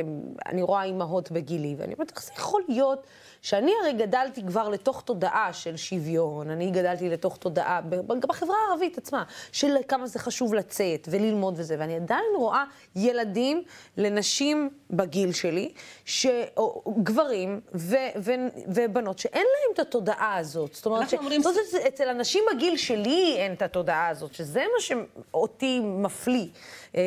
אני 0.46 0.62
רואה 0.62 0.84
אימהות 0.84 1.32
בגילי, 1.32 1.76
ואני 1.78 1.94
אומרת, 1.94 2.12
איך 2.16 2.24
זה 2.24 2.32
יכול 2.36 2.64
להיות 2.68 3.08
שאני 3.46 3.72
הרי 3.82 3.94
גדלתי 3.94 4.42
כבר 4.48 4.70
לתוך 4.70 5.02
תודעה 5.02 5.54
של 5.54 5.78
שוויון, 5.78 6.50
אני 6.50 6.72
גדלתי 6.72 7.10
לתוך 7.10 7.38
תודעה, 7.38 7.82
בחברה 8.08 8.56
הערבית 8.68 8.98
עצמה, 8.98 9.24
של 9.52 9.76
כמה 9.88 10.08
זה 10.08 10.20
חשוב 10.20 10.54
לצאת 10.54 11.08
וללמוד 11.12 11.54
וזה, 11.58 11.76
ואני 11.80 11.96
עדיין 11.96 12.26
רואה 12.38 12.64
ילדים 12.96 13.64
לנשים 13.98 14.70
בגיל 14.90 15.32
שלי, 15.32 15.72
ש... 16.06 16.28
או, 16.58 16.94
גברים 17.04 17.62
ו- 17.76 17.96
ו- 18.22 18.32
ובנות 18.68 19.20
שאין 19.20 19.46
להם 19.46 19.74
את 19.74 19.80
התודעה 19.80 20.36
הזאת. 20.38 20.74
זאת 20.74 20.86
אומרת, 20.86 21.02
אנחנו 21.02 21.18
אומרים- 21.18 21.42
זאת 21.42 21.54
אומרת, 21.74 21.88
אצל 21.88 22.08
אנשים 22.10 22.44
בגיל 22.56 22.78
שלי 22.78 23.36
אין 23.38 23.54
את 23.54 23.62
התודעה 23.62 24.08
הזאת, 24.08 24.34
שזה 24.34 24.60
מה 24.60 24.82
שאותי 24.82 25.80
מפליא. 25.80 26.48
אה, 26.96 27.02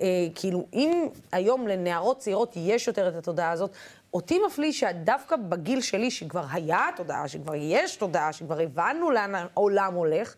אה, 0.00 0.06
כאילו, 0.34 0.66
אם 0.74 1.08
היום 1.32 1.68
לנערות 1.68 2.18
צעירות 2.18 2.52
יש 2.56 2.88
יותר 2.88 3.08
את 3.08 3.14
התודעה 3.14 3.50
הזאת, 3.50 3.70
אותי 4.14 4.38
מפליא 4.46 4.72
שדווקא 4.72 5.36
בגיל 5.36 5.80
שלי, 5.80 6.10
שכבר 6.10 6.44
היה 6.52 6.86
תודעה, 6.96 7.28
שכבר 7.28 7.54
יש 7.54 7.96
תודעה, 7.96 8.32
שכבר 8.32 8.60
הבנו 8.60 9.10
לאן 9.10 9.34
העולם 9.34 9.94
הולך, 9.94 10.34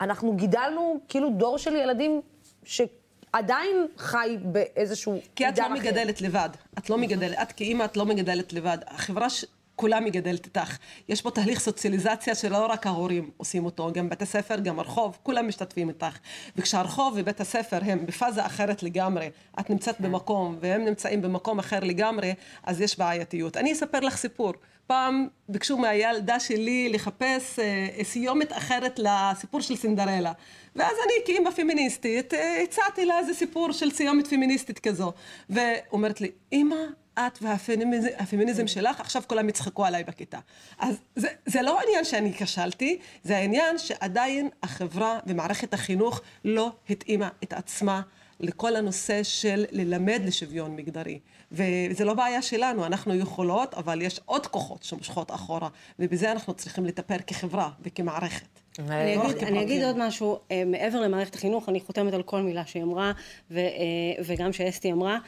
אנחנו 0.00 0.36
גידלנו 0.36 1.00
כאילו 1.08 1.30
דור 1.30 1.58
של 1.58 1.76
ילדים 1.76 2.20
שעדיין 2.64 3.86
חי 3.96 4.36
באיזשהו 4.42 5.20
כי 5.36 5.48
את 5.48 5.58
עידן 5.58 5.72
לא 5.72 5.78
אחר. 5.78 5.88
מגדלת 5.88 6.20
לבד. 6.20 6.48
את 6.78 6.90
לא 6.90 6.98
מגדלת, 6.98 7.38
את 7.42 7.52
כאימא 7.52 7.84
את 7.84 7.96
לא 7.96 8.06
מגדלת 8.06 8.52
לבד. 8.52 8.78
החברה 8.86 9.30
ש... 9.30 9.44
כולה 9.76 10.00
מגדלת 10.00 10.46
איתך. 10.46 10.76
יש 11.08 11.22
פה 11.22 11.30
תהליך 11.30 11.60
סוציאליזציה 11.60 12.34
שלא 12.34 12.66
רק 12.66 12.86
ההורים 12.86 13.30
עושים 13.36 13.64
אותו, 13.64 13.92
גם 13.92 14.08
בית 14.08 14.22
הספר, 14.22 14.60
גם 14.60 14.78
הרחוב, 14.78 15.18
כולם 15.22 15.48
משתתפים 15.48 15.88
איתך. 15.88 16.18
וכשהרחוב 16.56 17.14
ובית 17.16 17.40
הספר 17.40 17.78
הם 17.82 18.06
בפאזה 18.06 18.46
אחרת 18.46 18.82
לגמרי, 18.82 19.30
את 19.60 19.70
נמצאת 19.70 20.00
במקום 20.00 20.56
והם 20.60 20.84
נמצאים 20.84 21.22
במקום 21.22 21.58
אחר 21.58 21.80
לגמרי, 21.80 22.34
אז 22.64 22.80
יש 22.80 22.98
בעייתיות. 22.98 23.56
אני 23.56 23.72
אספר 23.72 24.00
לך 24.00 24.16
סיפור. 24.16 24.52
פעם 24.86 25.28
ביקשו 25.48 25.78
מהילדה 25.78 26.40
שלי 26.40 26.88
לחפש 26.88 27.58
אה, 27.58 28.04
סיומת 28.04 28.52
אחרת 28.52 28.98
לסיפור 28.98 29.60
של 29.60 29.76
סינדרלה. 29.76 30.32
ואז 30.76 30.96
אני 31.04 31.12
כאימא 31.26 31.50
פמיניסטית 31.50 32.34
אה, 32.34 32.60
הצעתי 32.62 33.04
לה 33.04 33.18
איזה 33.18 33.34
סיפור 33.34 33.72
של 33.72 33.90
סיומת 33.90 34.26
פמיניסטית 34.26 34.78
כזו. 34.78 35.12
ואומרת 35.50 36.20
לי, 36.20 36.30
אמא, 36.52 36.76
את 37.18 37.38
והפמיניזם 37.42 38.08
הפמיניזם 38.18 38.66
שלך, 38.66 39.00
עכשיו 39.00 39.22
כולם 39.26 39.48
יצחקו 39.48 39.84
עליי 39.84 40.04
בכיתה. 40.04 40.38
אז 40.78 40.96
זה, 41.16 41.28
זה 41.46 41.62
לא 41.62 41.80
העניין 41.80 42.04
שאני 42.04 42.32
כשלתי, 42.34 42.98
זה 43.22 43.36
העניין 43.36 43.78
שעדיין 43.78 44.48
החברה 44.62 45.18
ומערכת 45.26 45.74
החינוך 45.74 46.20
לא 46.44 46.72
התאימה 46.90 47.28
את 47.44 47.52
עצמה 47.52 48.02
לכל 48.40 48.76
הנושא 48.76 49.22
של 49.22 49.64
ללמד 49.70 50.22
לשוויון 50.24 50.76
מגדרי. 50.76 51.18
וזה 51.52 52.04
לא 52.04 52.14
בעיה 52.14 52.42
שלנו, 52.42 52.86
אנחנו 52.86 53.14
יכולות, 53.14 53.74
אבל 53.74 54.02
יש 54.02 54.20
עוד 54.24 54.46
כוחות 54.46 54.82
שמושכות 54.82 55.30
אחורה, 55.30 55.68
ובזה 55.98 56.32
אנחנו 56.32 56.54
צריכים 56.54 56.86
לטפל 56.86 57.18
כחברה 57.26 57.70
וכמערכת. 57.82 58.60
אני 58.78 59.16
לא 59.16 59.30
אגיד, 59.30 59.44
אני 59.44 59.62
אגיד. 59.62 59.82
עוד 59.82 59.98
משהו, 59.98 60.38
אה, 60.50 60.62
מעבר 60.66 61.00
למערכת 61.00 61.34
החינוך, 61.34 61.68
אני 61.68 61.80
חותמת 61.80 62.14
על 62.14 62.22
כל 62.22 62.42
מילה 62.42 62.66
שהיא 62.66 62.82
אמרה, 62.82 63.12
ו, 63.50 63.58
אה, 63.58 64.22
וגם 64.24 64.52
שאסתי 64.52 64.92
אמרה. 64.92 65.18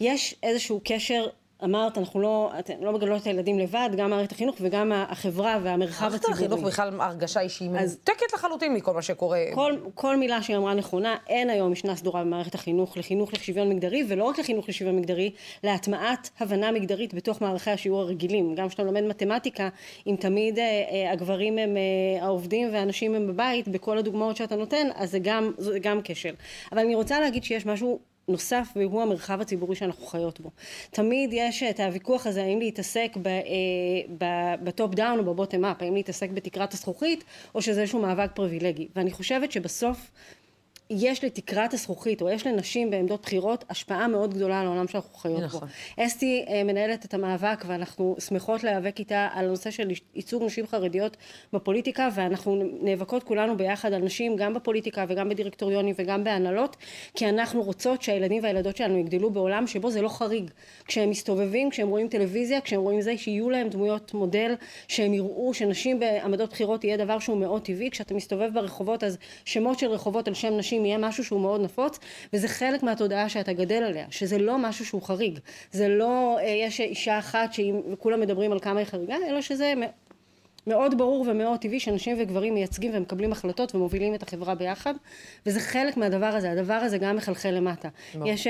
יש 0.00 0.34
איזשהו 0.42 0.80
קשר, 0.84 1.26
אמרת, 1.64 1.98
אנחנו 1.98 2.20
לא, 2.20 2.50
אתן 2.58 2.74
לא 2.80 2.92
מגדלות 2.92 3.22
את 3.22 3.26
הילדים 3.26 3.58
לבד, 3.58 3.90
גם 3.96 4.10
מערכת 4.10 4.32
החינוך 4.32 4.56
וגם 4.60 4.92
החברה 4.92 5.58
והמרחב 5.62 6.08
מערכת 6.08 6.24
הציבורי. 6.24 6.46
החינוך 6.46 6.60
בכלל 6.60 7.00
הרגשה 7.00 7.40
היא 7.40 7.48
שהיא 7.48 7.70
מנותקת 7.70 8.32
לחלוטין 8.34 8.74
מכל 8.74 8.94
מה 8.94 9.02
שקורה. 9.02 9.44
כל, 9.54 9.72
כל 9.94 10.16
מילה 10.16 10.42
שהיא 10.42 10.56
אמרה 10.56 10.74
נכונה, 10.74 11.16
אין 11.26 11.50
היום 11.50 11.72
משנה 11.72 11.96
סדורה 11.96 12.24
במערכת 12.24 12.54
החינוך 12.54 12.96
לחינוך 12.96 13.34
לשוויון 13.34 13.68
מגדרי, 13.68 14.04
ולא 14.08 14.24
רק 14.24 14.38
לחינוך 14.38 14.68
לשוויון 14.68 14.96
מגדרי, 14.96 15.30
להטמעת 15.64 16.30
הבנה 16.40 16.72
מגדרית 16.72 17.14
בתוך 17.14 17.42
מערכי 17.42 17.70
השיעור 17.70 18.00
הרגילים. 18.00 18.54
גם 18.54 18.68
כשאתה 18.68 18.82
לומד 18.82 19.02
מתמטיקה, 19.02 19.68
אם 20.06 20.16
תמיד 20.20 20.58
אה, 20.58 20.64
אה, 20.64 21.12
הגברים 21.12 21.58
הם 21.58 21.76
אה, 21.76 22.24
העובדים 22.24 22.68
והנשים 22.72 23.14
הם 23.14 23.26
בבית, 23.26 23.68
בכל 23.68 23.98
הדוגמאות 23.98 24.36
שאתה 24.36 24.56
נותן, 24.56 24.88
אז 24.94 25.10
זה 25.10 25.18
גם, 25.18 25.52
זה 25.58 25.78
גם 25.78 26.00
כשל. 26.04 26.34
אבל 26.72 26.80
אני 26.80 26.94
רוצה 26.94 27.20
להגיד 27.20 27.44
שיש 27.44 27.66
משהו 27.66 27.98
נוסף 28.28 28.68
והוא 28.76 29.02
המרחב 29.02 29.40
הציבורי 29.40 29.76
שאנחנו 29.76 30.06
חיות 30.06 30.40
בו. 30.40 30.50
תמיד 30.90 31.30
יש 31.32 31.62
את 31.62 31.80
הוויכוח 31.80 32.26
הזה 32.26 32.42
האם 32.42 32.58
להתעסק 32.58 33.16
אה, 33.26 33.32
ב 34.62 34.70
top 34.70 34.94
down 34.94 35.18
או 35.18 35.24
ב 35.24 35.30
bottom 35.30 35.64
up, 35.64 35.82
האם 35.82 35.94
להתעסק 35.94 36.30
בתקרת 36.30 36.74
הזכוכית 36.74 37.24
או 37.54 37.62
שזה 37.62 37.80
איזשהו 37.80 38.02
מאבק 38.02 38.30
פריבילגי. 38.34 38.88
ואני 38.96 39.10
חושבת 39.10 39.52
שבסוף 39.52 40.10
יש 40.90 41.24
לתקרת 41.24 41.74
הזכוכית, 41.74 42.22
או 42.22 42.30
יש 42.30 42.46
לנשים 42.46 42.90
בעמדות 42.90 43.22
בחירות, 43.22 43.64
השפעה 43.70 44.08
מאוד 44.08 44.34
גדולה 44.34 44.60
על 44.60 44.66
העולם 44.66 44.88
שאנחנו 44.88 45.18
חיות 45.18 45.42
נכון. 45.42 45.60
בו. 45.60 46.04
אסתי 46.04 46.44
אה, 46.48 46.64
מנהלת 46.64 47.04
את 47.04 47.14
המאבק, 47.14 47.64
ואנחנו 47.66 48.16
שמחות 48.18 48.64
להיאבק 48.64 48.98
איתה 48.98 49.28
על 49.32 49.44
הנושא 49.44 49.70
של 49.70 49.90
ייצוג 50.14 50.42
נשים 50.42 50.66
חרדיות 50.66 51.16
בפוליטיקה, 51.52 52.08
ואנחנו 52.14 52.62
נאבקות 52.80 53.22
כולנו 53.22 53.56
ביחד 53.56 53.92
על 53.92 54.02
נשים, 54.02 54.36
גם 54.36 54.54
בפוליטיקה 54.54 55.04
וגם 55.08 55.28
בדירקטוריונים 55.28 55.94
וגם 55.98 56.24
בהנהלות, 56.24 56.76
כי 57.14 57.28
אנחנו 57.28 57.62
רוצות 57.62 58.02
שהילדים 58.02 58.42
והילדות 58.42 58.76
שלנו 58.76 58.98
יגדלו 58.98 59.30
בעולם 59.30 59.66
שבו 59.66 59.90
זה 59.90 60.02
לא 60.02 60.08
חריג. 60.08 60.50
כשהם 60.84 61.10
מסתובבים, 61.10 61.70
כשהם 61.70 61.88
רואים 61.88 62.08
טלוויזיה, 62.08 62.60
כשהם 62.60 62.80
רואים 62.80 63.00
זה, 63.00 63.18
שיהיו 63.18 63.50
להם 63.50 63.68
דמויות 63.68 64.14
מודל, 64.14 64.54
שהם 64.88 65.14
יראו 65.14 65.54
שנשים 65.54 66.00
בעמדות 66.00 66.50
בחירות 66.50 66.84
יהיה 66.84 66.96
דבר 66.96 67.18
שהוא 67.18 67.36
מאוד 67.36 67.62
טבעי. 67.62 67.90
כשאתה 67.90 68.14
מסתובב 68.14 68.50
ברחובות, 68.54 69.04
אז 69.04 69.18
שמות 69.44 69.78
של 69.78 69.86
רחובות 69.86 70.28
על 70.28 70.34
שם 70.34 70.56
נשים 70.56 70.77
יהיה 70.84 70.98
משהו 70.98 71.24
שהוא 71.24 71.40
מאוד 71.40 71.60
נפוץ, 71.60 71.98
וזה 72.32 72.48
חלק 72.48 72.82
מהתודעה 72.82 73.28
שאתה 73.28 73.52
גדל 73.52 73.82
עליה, 73.82 74.06
שזה 74.10 74.38
לא 74.38 74.58
משהו 74.58 74.86
שהוא 74.86 75.02
חריג. 75.02 75.38
זה 75.72 75.88
לא, 75.88 76.38
אה, 76.38 76.46
יש 76.46 76.80
אישה 76.80 77.18
אחת 77.18 77.52
שכולם 77.52 78.20
מדברים 78.20 78.52
על 78.52 78.60
כמה 78.60 78.78
היא 78.78 78.86
חריגה, 78.86 79.16
אלא 79.28 79.40
שזה 79.40 79.74
מאוד 80.66 80.98
ברור 80.98 81.24
ומאוד 81.28 81.60
טבעי 81.60 81.80
שנשים 81.80 82.16
וגברים 82.20 82.54
מייצגים 82.54 82.90
ומקבלים 82.94 83.32
החלטות 83.32 83.74
ומובילים 83.74 84.14
את 84.14 84.22
החברה 84.22 84.54
ביחד, 84.54 84.94
וזה 85.46 85.60
חלק 85.60 85.96
מהדבר 85.96 86.26
הזה, 86.26 86.50
הדבר 86.50 86.74
הזה 86.74 86.98
גם 86.98 87.16
מחלחל 87.16 87.50
למטה. 87.50 87.88
יש... 88.24 88.46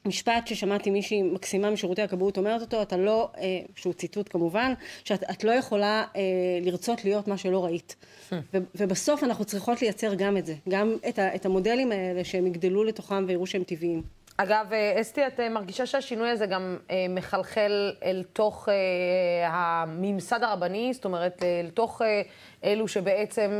אה, 0.00 0.06
אה, 0.06 0.08
משפט 0.08 0.46
ששמעתי 0.46 0.90
מישהי 0.90 1.22
מקסימה 1.22 1.70
משירותי 1.70 2.02
הכבאות 2.02 2.38
אומרת 2.38 2.60
אותו, 2.60 2.82
אתה 2.82 2.96
לא, 2.96 3.30
אה, 3.38 3.60
שהוא 3.76 3.92
ציטוט 3.92 4.28
כמובן, 4.32 4.72
שאת 5.04 5.22
את 5.30 5.44
לא 5.44 5.52
יכולה 5.52 6.04
אה, 6.16 6.20
לרצות 6.62 7.04
להיות 7.04 7.28
מה 7.28 7.36
שלא 7.36 7.64
ראית. 7.64 7.96
ו, 8.32 8.58
ובסוף 8.74 9.24
אנחנו 9.24 9.44
צריכות 9.44 9.82
לייצר 9.82 10.14
גם 10.14 10.36
את 10.36 10.46
זה, 10.46 10.54
גם 10.68 10.96
את, 11.08 11.18
ה, 11.18 11.34
את 11.34 11.46
המודלים 11.46 11.92
האלה 11.92 12.24
שהם 12.24 12.46
יגדלו 12.46 12.84
לתוכם 12.84 13.24
ויראו 13.28 13.46
שהם 13.46 13.64
טבעיים. 13.64 14.02
אגב, 14.36 14.72
אה, 14.72 15.00
אסתי, 15.00 15.26
את 15.26 15.40
אה, 15.40 15.48
מרגישה 15.48 15.86
שהשינוי 15.86 16.28
הזה 16.28 16.46
גם 16.46 16.76
אה, 16.90 17.06
מחלחל 17.08 17.92
אל 18.04 18.24
תוך 18.32 18.68
אה, 18.68 19.48
הממסד 19.48 20.42
הרבני, 20.42 20.94
זאת 20.94 21.04
אומרת, 21.04 21.42
אה, 21.42 21.60
אל 21.60 21.70
תוך 21.70 22.02
אה, 22.02 22.22
אלו 22.64 22.88
שבעצם 22.88 23.50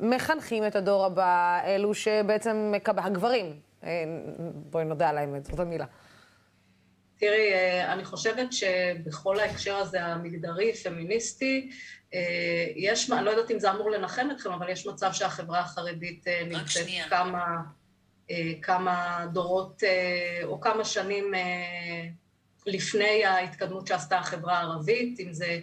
מחנכים 0.00 0.66
את 0.66 0.76
הדור 0.76 1.04
הבא, 1.04 1.60
אלו 1.64 1.94
שבעצם. 1.94 2.72
הגברים, 2.96 3.46
אה, 3.46 3.52
בואי 4.54 4.84
נודה 4.84 5.08
על 5.08 5.18
האמת, 5.18 5.44
זאת 5.44 5.60
המילה. 5.60 5.86
תראי, 7.18 7.52
אה, 7.52 7.92
אני 7.92 8.04
חושבת 8.04 8.52
שבכל 8.52 9.40
ההקשר 9.40 9.76
הזה 9.76 10.04
המגדרי, 10.04 10.74
פמיניסטי, 10.74 11.70
אה, 12.14 12.66
יש, 12.76 13.10
אני 13.10 13.24
לא 13.24 13.30
יודעת 13.30 13.50
אם 13.50 13.58
זה 13.58 13.70
אמור 13.70 13.90
לנחם 13.90 14.28
אתכם, 14.32 14.52
אבל 14.52 14.68
יש 14.68 14.86
מצב 14.86 15.12
שהחברה 15.12 15.60
החרדית 15.60 16.28
אה, 16.28 16.42
נמצאת. 16.46 16.86
כמה, 17.08 17.56
אה, 18.30 18.52
כמה 18.62 19.26
דורות 19.32 19.82
אה, 19.84 20.40
או 20.44 20.60
כמה 20.60 20.84
שנים 20.84 21.34
אה, 21.34 22.08
לפני 22.66 23.24
ההתקדמות 23.24 23.86
שעשתה 23.86 24.18
החברה 24.18 24.58
הערבית, 24.58 25.20
אם 25.20 25.32
זה 25.32 25.44
אה, 25.44 25.60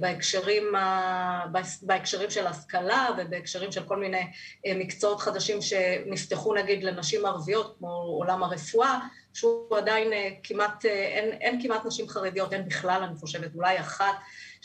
בהקשרים, 0.00 0.74
ה- 0.74 1.46
בהקשרים 1.82 2.30
של 2.30 2.46
השכלה 2.46 3.08
ובהקשרים 3.18 3.72
של 3.72 3.84
כל 3.84 3.96
מיני 3.96 4.26
אה, 4.66 4.74
מקצועות 4.74 5.20
חדשים 5.20 5.62
שנפתחו 5.62 6.54
נגיד 6.54 6.84
לנשים 6.84 7.26
ערביות, 7.26 7.76
כמו 7.78 7.88
עולם 7.88 8.42
הרפואה, 8.42 8.98
שהוא 9.34 9.76
עדיין 9.76 10.12
אה, 10.12 10.28
כמעט, 10.42 10.84
אה, 10.84 10.90
אין, 10.90 11.32
אין 11.40 11.62
כמעט 11.62 11.86
נשים 11.86 12.08
חרדיות, 12.08 12.52
אין 12.52 12.68
בכלל, 12.68 13.02
אני 13.02 13.16
חושבת, 13.16 13.54
אולי 13.54 13.80
אחת 13.80 14.14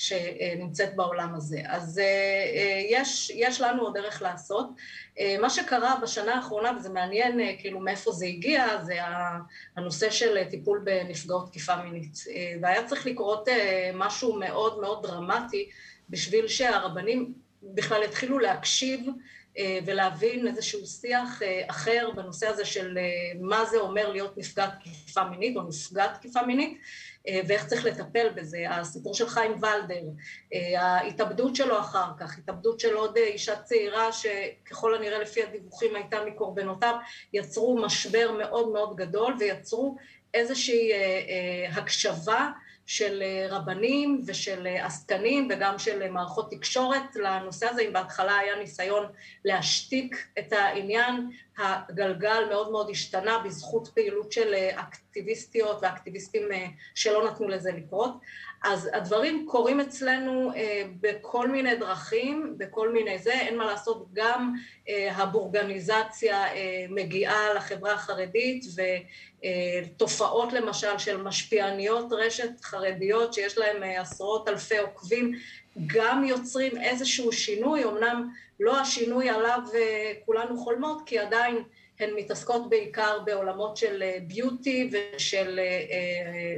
שנמצאת 0.01 0.95
בעולם 0.95 1.35
הזה. 1.35 1.61
אז 1.65 1.99
אה, 1.99 2.03
אה, 2.55 2.81
יש, 2.89 3.31
יש 3.35 3.61
לנו 3.61 3.83
עוד 3.83 3.93
דרך 3.97 4.21
לעשות. 4.21 4.69
אה, 5.19 5.35
מה 5.41 5.49
שקרה 5.49 5.95
בשנה 6.01 6.35
האחרונה, 6.35 6.71
וזה 6.77 6.89
מעניין 6.89 7.39
כאילו 7.59 7.79
מאיפה 7.79 8.11
זה 8.11 8.25
הגיע, 8.25 8.83
זה 8.83 8.97
הנושא 9.75 10.09
של 10.09 10.43
טיפול 10.49 10.81
בנפגעות 10.83 11.47
תקיפה 11.49 11.75
מינית. 11.75 12.17
והיה 12.61 12.87
צריך 12.87 13.05
לקרות 13.05 13.47
משהו 13.93 14.39
מאוד 14.39 14.81
מאוד 14.81 15.03
דרמטי 15.03 15.69
בשביל 16.09 16.47
שהרבנים 16.47 17.33
בכלל 17.63 18.03
התחילו 18.03 18.39
להקשיב 18.39 19.07
ולהבין 19.85 20.47
איזשהו 20.47 20.85
שיח 20.85 21.41
אחר 21.67 22.09
בנושא 22.15 22.47
הזה 22.47 22.65
של 22.65 22.97
מה 23.41 23.65
זה 23.65 23.77
אומר 23.77 24.11
להיות 24.11 24.37
נפגעת 24.37 24.73
תקיפה 24.79 25.23
מינית 25.23 25.57
או 25.57 25.61
נפגעת 25.61 26.13
תקיפה 26.13 26.41
מינית 26.41 26.77
ואיך 27.27 27.67
צריך 27.67 27.85
לטפל 27.85 28.29
בזה. 28.35 28.65
הסיפור 28.69 29.13
של 29.13 29.27
חיים 29.29 29.51
ולדר, 29.51 30.03
אה, 30.53 30.81
ההתאבדות 30.81 31.55
שלו 31.55 31.79
אחר 31.79 32.07
כך, 32.19 32.37
התאבדות 32.37 32.79
של 32.79 32.93
עוד 32.93 33.17
אה, 33.17 33.23
אישה 33.23 33.55
צעירה 33.55 34.11
שככל 34.11 34.95
הנראה 34.95 35.19
לפי 35.19 35.43
הדיווחים 35.43 35.95
הייתה 35.95 36.25
מקורבנותיו, 36.25 36.95
יצרו 37.33 37.77
משבר 37.77 38.31
מאוד 38.37 38.71
מאוד 38.71 38.95
גדול 38.95 39.35
ויצרו 39.39 39.97
איזושהי 40.33 40.91
אה, 40.91 40.97
אה, 40.97 41.81
הקשבה 41.81 42.49
של 42.91 43.23
רבנים 43.49 44.21
ושל 44.25 44.67
עסקנים 44.67 45.47
וגם 45.51 45.79
של 45.79 46.09
מערכות 46.09 46.51
תקשורת 46.51 47.15
לנושא 47.15 47.67
הזה, 47.69 47.81
אם 47.81 47.93
בהתחלה 47.93 48.37
היה 48.37 48.55
ניסיון 48.55 49.05
להשתיק 49.45 50.27
את 50.39 50.53
העניין, 50.53 51.29
הגלגל 51.57 52.43
מאוד 52.49 52.71
מאוד 52.71 52.89
השתנה 52.89 53.39
בזכות 53.45 53.87
פעילות 53.87 54.31
של 54.31 54.53
אקטיביסטיות 54.53 55.79
ואקטיביסטים 55.81 56.43
שלא 56.95 57.27
נתנו 57.27 57.47
לזה 57.47 57.71
לקרות. 57.71 58.13
אז 58.63 58.89
הדברים 58.93 59.45
קורים 59.49 59.79
אצלנו 59.79 60.51
אה, 60.55 60.83
בכל 61.01 61.47
מיני 61.47 61.75
דרכים, 61.75 62.55
בכל 62.57 62.93
מיני 62.93 63.19
זה, 63.19 63.33
אין 63.33 63.57
מה 63.57 63.65
לעשות, 63.65 64.07
גם 64.13 64.53
אה, 64.89 65.15
הבורגניזציה 65.15 66.47
אה, 66.47 66.85
מגיעה 66.89 67.53
לחברה 67.53 67.93
החרדית 67.93 68.63
ותופעות 69.43 70.53
למשל 70.53 70.97
של 70.97 71.21
משפיעניות 71.21 72.05
רשת 72.11 72.61
חרדיות 72.61 73.33
שיש 73.33 73.57
להן 73.57 73.83
עשרות 73.83 74.47
אלפי 74.47 74.77
עוקבים, 74.77 75.31
גם 75.87 76.23
יוצרים 76.23 76.77
איזשהו 76.81 77.31
שינוי, 77.31 77.85
אמנם 77.85 78.29
לא 78.59 78.79
השינוי 78.79 79.29
עליו 79.29 79.59
כולנו 80.25 80.57
חולמות, 80.57 81.01
כי 81.05 81.19
עדיין 81.19 81.63
הן 81.99 82.09
מתעסקות 82.15 82.69
בעיקר 82.69 83.19
בעולמות 83.25 83.77
של 83.77 84.03
ביוטי 84.27 84.89
ושל 84.91 85.59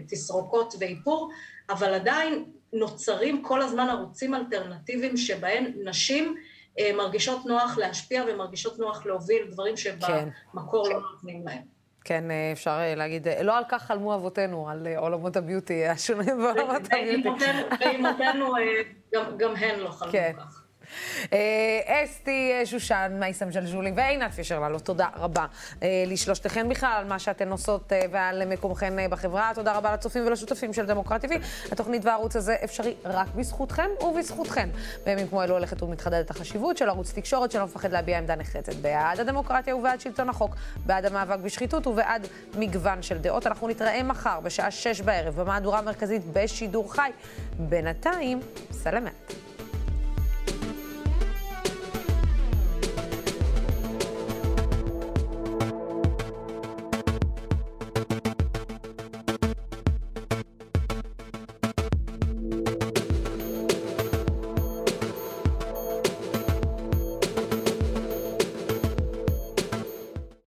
תסרוקות 0.07 0.75
ואיפור, 0.79 1.31
אבל 1.69 1.93
עדיין 1.93 2.45
נוצרים 2.73 3.43
כל 3.43 3.61
הזמן 3.61 3.89
ערוצים 3.89 4.36
אלטרנטיביים 4.36 5.17
שבהם 5.17 5.71
נשים 5.84 6.36
אה, 6.79 6.91
מרגישות 6.93 7.45
נוח 7.45 7.77
להשפיע 7.77 8.23
ומרגישות 8.27 8.79
נוח 8.79 9.05
להוביל 9.05 9.47
דברים 9.51 9.77
שבמקור 9.77 10.86
כן. 10.86 10.91
לא 10.91 11.01
נותנים 11.11 11.47
להם. 11.47 11.72
כן, 12.06 12.32
אה, 12.32 12.49
אפשר 12.51 12.72
אה, 12.72 12.95
להגיד, 12.95 13.28
אה, 13.28 13.43
לא 13.43 13.58
על 13.58 13.64
כך 13.70 13.84
חלמו 13.84 14.16
אבותינו, 14.16 14.70
על 14.70 14.88
עולמות 14.97 15.36
הביוטי 15.36 15.88
השונים 15.88 16.38
בעולמות 16.38 16.82
הביוטי. 16.93 17.39
ואימותינו, 17.80 18.54
גם 19.38 19.56
הן 19.56 19.80
לא 19.80 19.89
חלמו 19.89 20.12
כן. 20.12 20.34
כך. 20.38 20.64
אה, 21.34 22.04
אסתי 22.04 22.52
שושן, 22.66 23.18
מייסם 23.20 23.50
ג'לג'ולי 23.50 23.91
ועינת 23.96 24.32
פישר 24.32 24.60
ללו, 24.60 24.80
תודה 24.80 25.08
רבה 25.16 25.46
אה, 25.84 26.04
לשלושתכן 26.08 26.70
בכלל 26.70 26.96
על 26.98 27.06
מה 27.06 27.20
שאתן 27.20 27.52
עושות 27.52 27.94
אה, 27.94 28.02
ועל 28.12 28.46
מקומכן 28.46 29.10
בחברה. 29.10 29.52
תודה 29.56 29.74
רבה 29.74 29.94
לצופים 29.94 30.28
ולשותפים 30.28 30.74
של 30.74 30.86
דמוקרט 30.86 31.26
TV. 31.26 31.34
התוכנית 31.72 32.06
והערוץ 32.06 32.36
הזה 32.36 32.56
אפשרי 32.64 32.96
רק 33.06 33.28
בזכותכם 33.36 33.89
ובזכותכן. 34.02 34.70
בימים 35.06 35.28
כמו 35.28 35.44
אלו 35.44 35.54
הולכת 35.54 35.84
ומתחדדת 35.84 36.30
החשיבות 36.30 36.78
של 36.78 36.89
ערוץ 36.89 37.14
תקשורת 37.14 37.52
שלא 37.52 37.66
מפחד 37.66 37.91
להביע 37.91 38.18
עמדה 38.18 38.36
נחרצת 38.36 38.76
בעד 38.76 39.20
הדמוקרטיה 39.20 39.76
ובעד 39.76 40.02
שלטון 40.02 40.30
החוק, 40.30 40.56
בעד 40.86 41.06
המאבק 41.06 41.39
בשחיתות 41.39 41.88
ובעד 41.88 42.28
מגוון 42.58 43.02
של 43.02 43.18
דעות. 43.18 43.48
אנחנו 43.48 43.68
נתראה 43.68 44.04
מחר 44.04 44.39
בשעה 44.39 44.72
שש 44.72 45.02
בערב 45.02 45.41
במהדורה 45.41 45.80
המרכזית 45.80 46.22
בשידור 46.34 46.94
חי. 46.94 47.12
בינתיים, 47.60 48.39
סלמת. 48.72 49.43